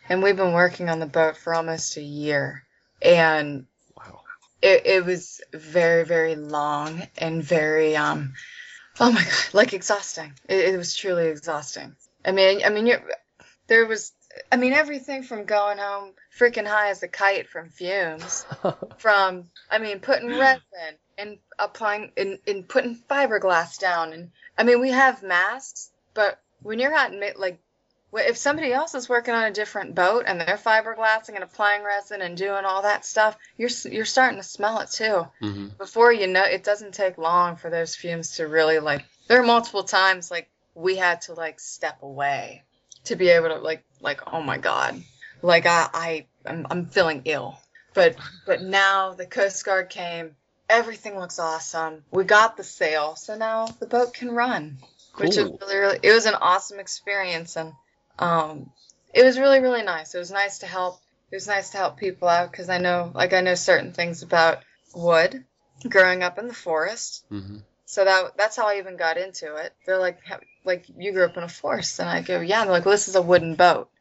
and 0.08 0.22
we've 0.22 0.38
been 0.38 0.54
working 0.54 0.90
on 0.90 1.00
the 1.00 1.06
boat 1.08 1.38
for 1.38 1.54
almost 1.54 1.98
a 1.98 2.02
year, 2.02 2.64
and 3.02 3.66
Wow. 3.98 4.22
it, 4.62 4.86
it 4.86 5.06
was 5.06 5.42
very 5.52 6.06
very 6.06 6.36
long 6.36 7.02
and 7.18 7.44
very 7.44 7.96
um, 7.96 8.34
oh 9.00 9.12
my 9.12 9.24
god, 9.24 9.54
like 9.54 9.74
exhausting. 9.74 10.34
It, 10.48 10.74
it 10.74 10.78
was 10.78 10.96
truly 10.96 11.28
exhausting. 11.28 11.96
I 12.24 12.32
mean, 12.32 12.62
I 12.64 12.70
mean, 12.70 12.86
you're, 12.86 13.02
there 13.68 13.86
was, 13.86 14.14
I 14.52 14.58
mean, 14.58 14.74
everything 14.74 15.24
from 15.24 15.46
going 15.46 15.78
home 15.78 16.14
freaking 16.38 16.68
high 16.68 16.90
as 16.90 17.04
a 17.04 17.08
kite 17.08 17.50
from 17.50 17.70
fumes 17.70 18.46
from 18.98 19.46
I 19.70 19.78
mean 19.80 20.00
putting 20.00 20.30
resin 20.30 20.62
and 21.18 21.38
applying 21.60 22.12
and, 22.18 22.40
and 22.48 22.68
putting 22.68 22.96
fiberglass 22.96 23.80
down. 23.80 24.14
And 24.14 24.32
I 24.58 24.64
mean 24.64 24.80
we 24.82 24.92
have 24.92 25.24
masks 25.24 25.90
but 26.14 26.40
when 26.62 26.80
you're 26.80 26.94
out 26.94 27.12
like 27.38 27.60
if 28.14 28.36
somebody 28.36 28.74
else 28.74 28.94
is 28.94 29.08
working 29.08 29.34
on 29.34 29.46
a 29.46 29.52
different 29.52 29.96
boat 29.96 30.26
and 30.28 30.40
they're 30.40 30.58
fiberglassing 30.58 31.36
and 31.36 31.44
applying 31.44 31.84
resin 31.84 32.22
and 32.22 32.36
doing 32.36 32.66
all 32.66 32.82
that 32.82 33.06
stuff 33.06 33.38
you're 33.58 33.70
you're 33.90 34.06
starting 34.06 34.38
to 34.38 34.44
smell 34.44 34.80
it 34.80 34.92
too. 34.92 35.28
Hmm 35.40 35.68
before 35.78 36.12
you 36.14 36.28
know 36.28 36.44
it 36.44 36.64
doesn't 36.64 36.94
take 36.94 37.18
long 37.18 37.56
for 37.56 37.70
those 37.70 37.96
fumes 37.96 38.36
to 38.38 38.48
really 38.48 38.80
like 38.80 39.04
there 39.28 39.42
are 39.42 39.46
multiple 39.46 39.84
times 39.84 40.30
like 40.30 40.50
we 40.76 40.96
had 40.96 41.22
to 41.22 41.34
like 41.34 41.60
step 41.60 41.98
away 42.02 42.64
to 43.06 43.16
be 43.16 43.30
able 43.30 43.50
to 43.50 43.56
like 43.56 43.84
like 44.00 44.22
oh 44.34 44.42
my 44.42 44.58
god. 44.58 45.02
Like 45.42 45.66
i 45.66 45.90
i 45.94 46.26
i'm, 46.46 46.68
I'm 46.70 46.86
feeling 46.88 47.24
ill. 47.26 47.58
But 47.94 48.16
but 48.46 48.62
now 48.62 49.14
the 49.14 49.26
coast 49.26 49.66
guard 49.66 49.90
came. 49.90 50.36
Everything 50.70 51.20
looks 51.20 51.38
awesome. 51.40 52.04
We 52.12 52.24
got 52.24 52.56
the 52.58 52.64
sail 52.64 53.16
so 53.16 53.36
now 53.36 53.66
the 53.66 53.88
boat 53.88 54.14
can 54.14 54.32
run 54.32 54.78
which 55.18 55.38
is 55.38 55.50
Cool. 55.50 55.58
really, 55.62 55.78
really 55.78 56.00
it 56.04 56.14
was 56.14 56.26
an 56.26 56.36
awesome 56.36 56.80
experience. 56.80 57.56
And 57.58 57.74
um 58.20 58.72
it 59.14 59.24
was 59.24 59.38
really 59.40 59.60
really 59.60 59.84
nice. 59.84 60.16
It 60.16 60.20
was 60.20 60.32
nice 60.32 60.60
to 60.60 60.68
help 60.68 61.00
it 61.32 61.36
was 61.36 61.48
nice 61.48 61.72
to 61.72 61.78
help 61.78 61.98
people 61.98 62.28
out 62.28 62.52
because 62.52 62.70
i 62.70 62.78
know 62.78 63.12
like 63.14 63.32
i 63.34 63.42
know 63.42 63.56
certain 63.56 63.94
things 63.94 64.22
about 64.24 64.60
wood. 64.94 65.44
Growing 65.90 66.22
up 66.22 66.38
in 66.38 66.48
the 66.48 66.54
forest 66.54 67.26
hmm 67.30 67.58
so 67.92 68.06
that 68.06 68.38
that's 68.38 68.56
how 68.56 68.68
i 68.68 68.78
even 68.78 68.96
got 68.96 69.18
into 69.18 69.58
it. 69.58 69.74
They're 69.86 69.98
like 69.98 70.20
like 70.64 70.86
you 70.98 71.12
grew 71.12 71.26
up 71.26 71.36
in 71.36 71.44
a 71.44 71.50
forest. 71.50 72.00
And 72.00 72.10
i 72.10 72.22
go 72.22 72.40
yeah. 72.40 72.62
And 72.62 72.70
they're 72.70 72.78
like 72.78 72.86
well 72.86 72.94
this 72.94 73.10
is 73.10 73.16
a 73.16 73.22
wooden 73.22 73.56
boat. 73.56 73.90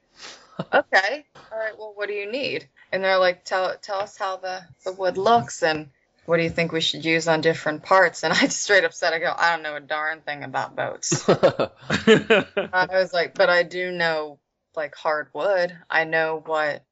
Okay. 0.75 1.25
All 1.51 1.59
right. 1.59 1.77
Well 1.79 1.95
what 1.97 2.07
do 2.07 2.13
you 2.13 2.31
need? 2.31 2.69
And 2.93 3.03
they're 3.03 3.19
like 3.19 3.45
tell 3.45 3.75
tell 3.79 3.99
us 4.01 4.17
how 4.17 4.37
the 4.37 4.61
the 4.85 4.93
wood 4.93 5.17
looks 5.17 5.63
and 5.63 5.89
what 6.27 6.37
do 6.37 6.43
you 6.45 6.51
think 6.51 6.71
we 6.71 6.83
should 6.83 7.05
use 7.05 7.27
on 7.27 7.41
different 7.41 7.83
parts? 7.83 8.23
And 8.23 8.33
i 8.43 8.47
straight 8.47 8.85
up 8.85 8.93
said 8.93 9.13
i 9.13 9.19
go 9.19 9.35
i 9.37 9.55
don't 9.55 9.65
know 9.65 9.75
a 9.75 9.81
darn 9.81 10.21
thing 10.21 10.45
about 10.45 10.77
boats. 10.77 11.29
I 11.29 12.87
was 12.91 13.13
like, 13.13 13.35
but 13.35 13.49
I 13.51 13.65
do 13.65 13.91
know 13.91 14.39
like 14.77 14.95
hardwood. 14.95 15.77
I 15.89 16.05
know 16.05 16.43
what 16.45 16.85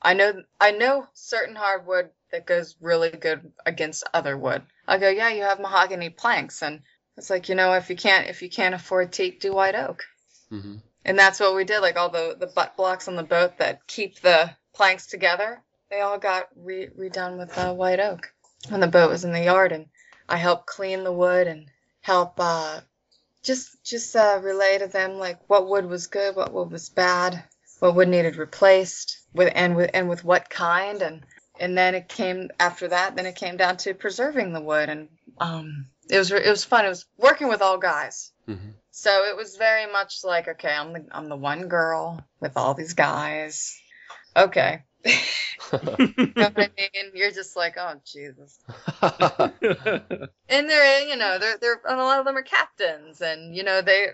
I 0.00 0.14
know 0.14 0.42
I 0.58 0.70
know 0.70 1.06
certain 1.12 1.56
hardwood 1.56 2.10
that 2.32 2.46
goes 2.46 2.76
really 2.80 3.10
good 3.10 3.52
against 3.64 4.04
other 4.12 4.36
wood. 4.36 4.62
I 4.86 4.98
go, 4.98 5.08
yeah, 5.08 5.30
you 5.30 5.42
have 5.42 5.60
mahogany 5.60 6.10
planks 6.10 6.62
and 6.62 6.82
it's 7.16 7.30
like, 7.30 7.48
you 7.48 7.54
know, 7.54 7.72
if 7.74 7.88
you 7.90 7.96
can't 7.96 8.28
if 8.28 8.42
you 8.42 8.50
can't 8.50 8.74
afford 8.74 9.12
teak, 9.12 9.40
do 9.40 9.52
white 9.52 9.74
oak. 9.74 10.04
hmm 10.50 10.76
And 11.04 11.18
that's 11.18 11.40
what 11.40 11.54
we 11.54 11.64
did. 11.64 11.80
Like 11.80 11.96
all 11.96 12.10
the 12.10 12.36
the 12.38 12.46
butt 12.46 12.76
blocks 12.76 13.08
on 13.08 13.16
the 13.16 13.22
boat 13.22 13.58
that 13.58 13.86
keep 13.86 14.20
the 14.20 14.50
planks 14.74 15.06
together, 15.06 15.62
they 15.90 16.00
all 16.00 16.18
got 16.18 16.48
re- 16.56 16.90
redone 16.98 17.38
with 17.38 17.56
uh, 17.56 17.72
white 17.72 18.00
oak 18.00 18.32
when 18.68 18.80
the 18.80 18.86
boat 18.86 19.10
was 19.10 19.24
in 19.24 19.32
the 19.32 19.44
yard. 19.44 19.72
And 19.72 19.86
I 20.28 20.36
helped 20.36 20.66
clean 20.66 21.04
the 21.04 21.12
wood 21.12 21.46
and 21.46 21.70
help 22.02 22.34
uh, 22.38 22.80
just 23.42 23.82
just 23.84 24.14
uh, 24.14 24.40
relay 24.42 24.78
to 24.78 24.88
them 24.88 25.14
like 25.18 25.38
what 25.48 25.68
wood 25.68 25.86
was 25.86 26.08
good, 26.08 26.36
what 26.36 26.52
wood 26.52 26.70
was 26.70 26.88
bad, 26.90 27.42
what 27.78 27.94
wood 27.94 28.08
needed 28.08 28.36
replaced, 28.36 29.20
with 29.32 29.52
and 29.54 29.74
with 29.76 29.90
and 29.94 30.08
with 30.08 30.22
what 30.24 30.50
kind. 30.50 31.00
And 31.00 31.24
and 31.60 31.76
then 31.76 31.94
it 31.94 32.08
came 32.08 32.50
after 32.58 32.88
that. 32.88 33.16
Then 33.16 33.26
it 33.26 33.36
came 33.36 33.56
down 33.56 33.76
to 33.78 33.94
preserving 33.94 34.52
the 34.52 34.60
wood, 34.60 34.88
and 34.88 35.08
um, 35.38 35.86
it 36.10 36.18
was 36.18 36.30
it 36.30 36.48
was 36.48 36.64
fun. 36.64 36.84
It 36.84 36.90
was 36.90 37.06
working 37.18 37.48
with 37.48 37.62
all 37.62 37.78
guys. 37.78 38.32
hmm 38.46 38.70
So 38.90 39.24
it 39.24 39.36
was 39.36 39.56
very 39.56 39.90
much 39.90 40.24
like, 40.24 40.48
okay, 40.48 40.72
I'm 40.72 40.92
the 40.92 41.06
I'm 41.12 41.28
the 41.28 41.36
one 41.36 41.68
girl 41.68 42.24
with 42.40 42.56
all 42.56 42.74
these 42.74 42.94
guys. 42.94 43.78
Okay. 44.36 44.82
you 45.04 45.12
know 46.36 46.50
what 46.54 46.58
I 46.58 46.70
mean? 46.76 47.12
You're 47.14 47.30
just 47.30 47.56
like, 47.56 47.76
oh 47.78 48.00
Jesus. 48.04 48.58
And 50.48 50.70
they're 50.70 51.08
you 51.08 51.16
know, 51.16 51.38
they're 51.38 51.58
they're 51.58 51.80
and 51.84 52.00
a 52.00 52.04
lot 52.04 52.20
of 52.20 52.24
them 52.24 52.36
are 52.36 52.42
captains 52.42 53.20
and 53.20 53.54
you 53.54 53.64
know, 53.64 53.82
they 53.82 54.08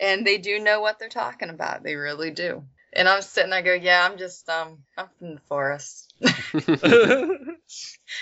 and 0.00 0.26
they 0.26 0.38
do 0.38 0.58
know 0.58 0.80
what 0.80 0.98
they're 0.98 1.08
talking 1.08 1.50
about. 1.50 1.82
They 1.82 1.94
really 1.94 2.30
do. 2.30 2.64
And 2.92 3.08
I'm 3.08 3.22
sitting 3.22 3.50
there 3.50 3.60
I 3.60 3.62
go, 3.62 3.74
Yeah, 3.74 4.04
I'm 4.04 4.18
just 4.18 4.48
um 4.48 4.78
I'm 4.96 5.08
from 5.18 5.34
the 5.34 5.40
forest. 5.48 6.05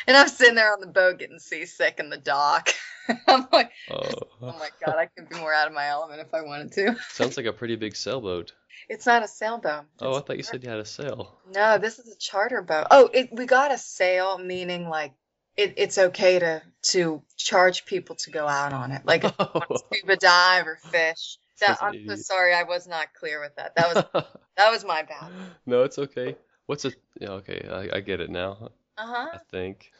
And 0.07 0.17
I'm 0.17 0.29
sitting 0.29 0.55
there 0.55 0.73
on 0.73 0.81
the 0.81 0.87
boat 0.87 1.19
getting 1.19 1.39
seasick 1.39 1.99
in 1.99 2.11
the 2.11 2.17
dock. 2.17 2.71
I'm 3.29 3.47
like, 3.53 3.71
oh 3.91 4.11
oh, 4.43 4.59
my 4.59 4.71
god, 4.85 4.97
I 4.97 5.07
could 5.07 5.29
be 5.29 5.37
more 5.37 5.53
out 5.53 5.67
of 5.67 5.75
my 5.75 5.89
element 5.89 6.21
if 6.21 6.33
I 6.33 6.43
wanted 6.43 6.73
to. 6.73 6.97
sounds 7.11 7.37
like 7.37 7.47
a 7.47 7.53
pretty 7.53 7.77
big 7.77 7.97
sailboat. 7.97 8.53
It's 8.89 9.07
not 9.07 9.23
a 9.23 9.29
sailboat. 9.29 9.85
Oh, 10.01 10.17
I 10.17 10.21
thought 10.21 10.37
you 10.37 10.43
said 10.43 10.63
you 10.63 10.71
had 10.71 10.79
a 10.79 10.85
sail. 10.85 11.39
No, 11.55 11.79
this 11.79 11.99
is 11.99 12.13
a 12.13 12.19
charter 12.19 12.63
boat. 12.63 12.87
Oh, 12.91 13.09
it, 13.13 13.31
we 13.33 13.47
got 13.47 13.73
a 13.73 13.79
sail, 13.79 14.39
meaning 14.39 14.89
like 14.89 15.13
it, 15.57 15.75
it's 15.77 15.99
okay 15.99 16.39
to 16.39 16.63
to 16.83 17.23
charge 17.37 17.87
people 17.87 18.17
to 18.17 18.31
go 18.31 18.47
out 18.47 18.73
on 18.73 18.93
it, 18.93 19.03
like 19.05 19.23
you 19.23 19.31
scuba 19.39 20.17
dive 20.17 20.67
or 20.67 20.79
fish. 20.91 21.39
That, 21.61 21.79
I'm 21.81 22.09
so 22.09 22.17
sorry, 22.17 22.53
I 22.53 22.65
was 22.65 22.89
not 22.89 23.15
clear 23.15 23.41
with 23.41 23.55
that. 23.57 23.77
That 23.77 23.95
was 23.95 24.25
that 24.57 24.71
was 24.71 24.85
my 24.85 25.03
bad. 25.03 25.31
no, 25.67 25.83
it's 25.83 25.99
okay. 25.99 26.37
What's 26.67 26.85
a? 26.85 26.93
Yeah, 27.21 27.31
okay, 27.33 27.69
I, 27.71 27.99
I 27.99 28.01
get 28.01 28.21
it 28.21 28.31
now. 28.31 28.71
Uh 28.97 29.07
huh. 29.07 29.29
I 29.35 29.39
think. 29.51 29.93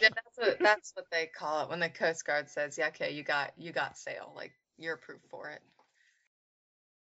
Yeah, 0.00 0.08
that's 0.14 0.36
what 0.36 0.58
that's 0.60 0.92
what 0.94 1.06
they 1.10 1.26
call 1.26 1.64
it 1.64 1.70
when 1.70 1.80
the 1.80 1.88
Coast 1.88 2.24
Guard 2.26 2.48
says, 2.48 2.76
"Yeah, 2.78 2.88
okay, 2.88 3.12
you 3.12 3.22
got 3.22 3.52
you 3.56 3.72
got 3.72 3.96
sail, 3.96 4.32
like 4.36 4.52
you're 4.78 4.94
approved 4.94 5.24
for 5.30 5.48
it." 5.48 5.62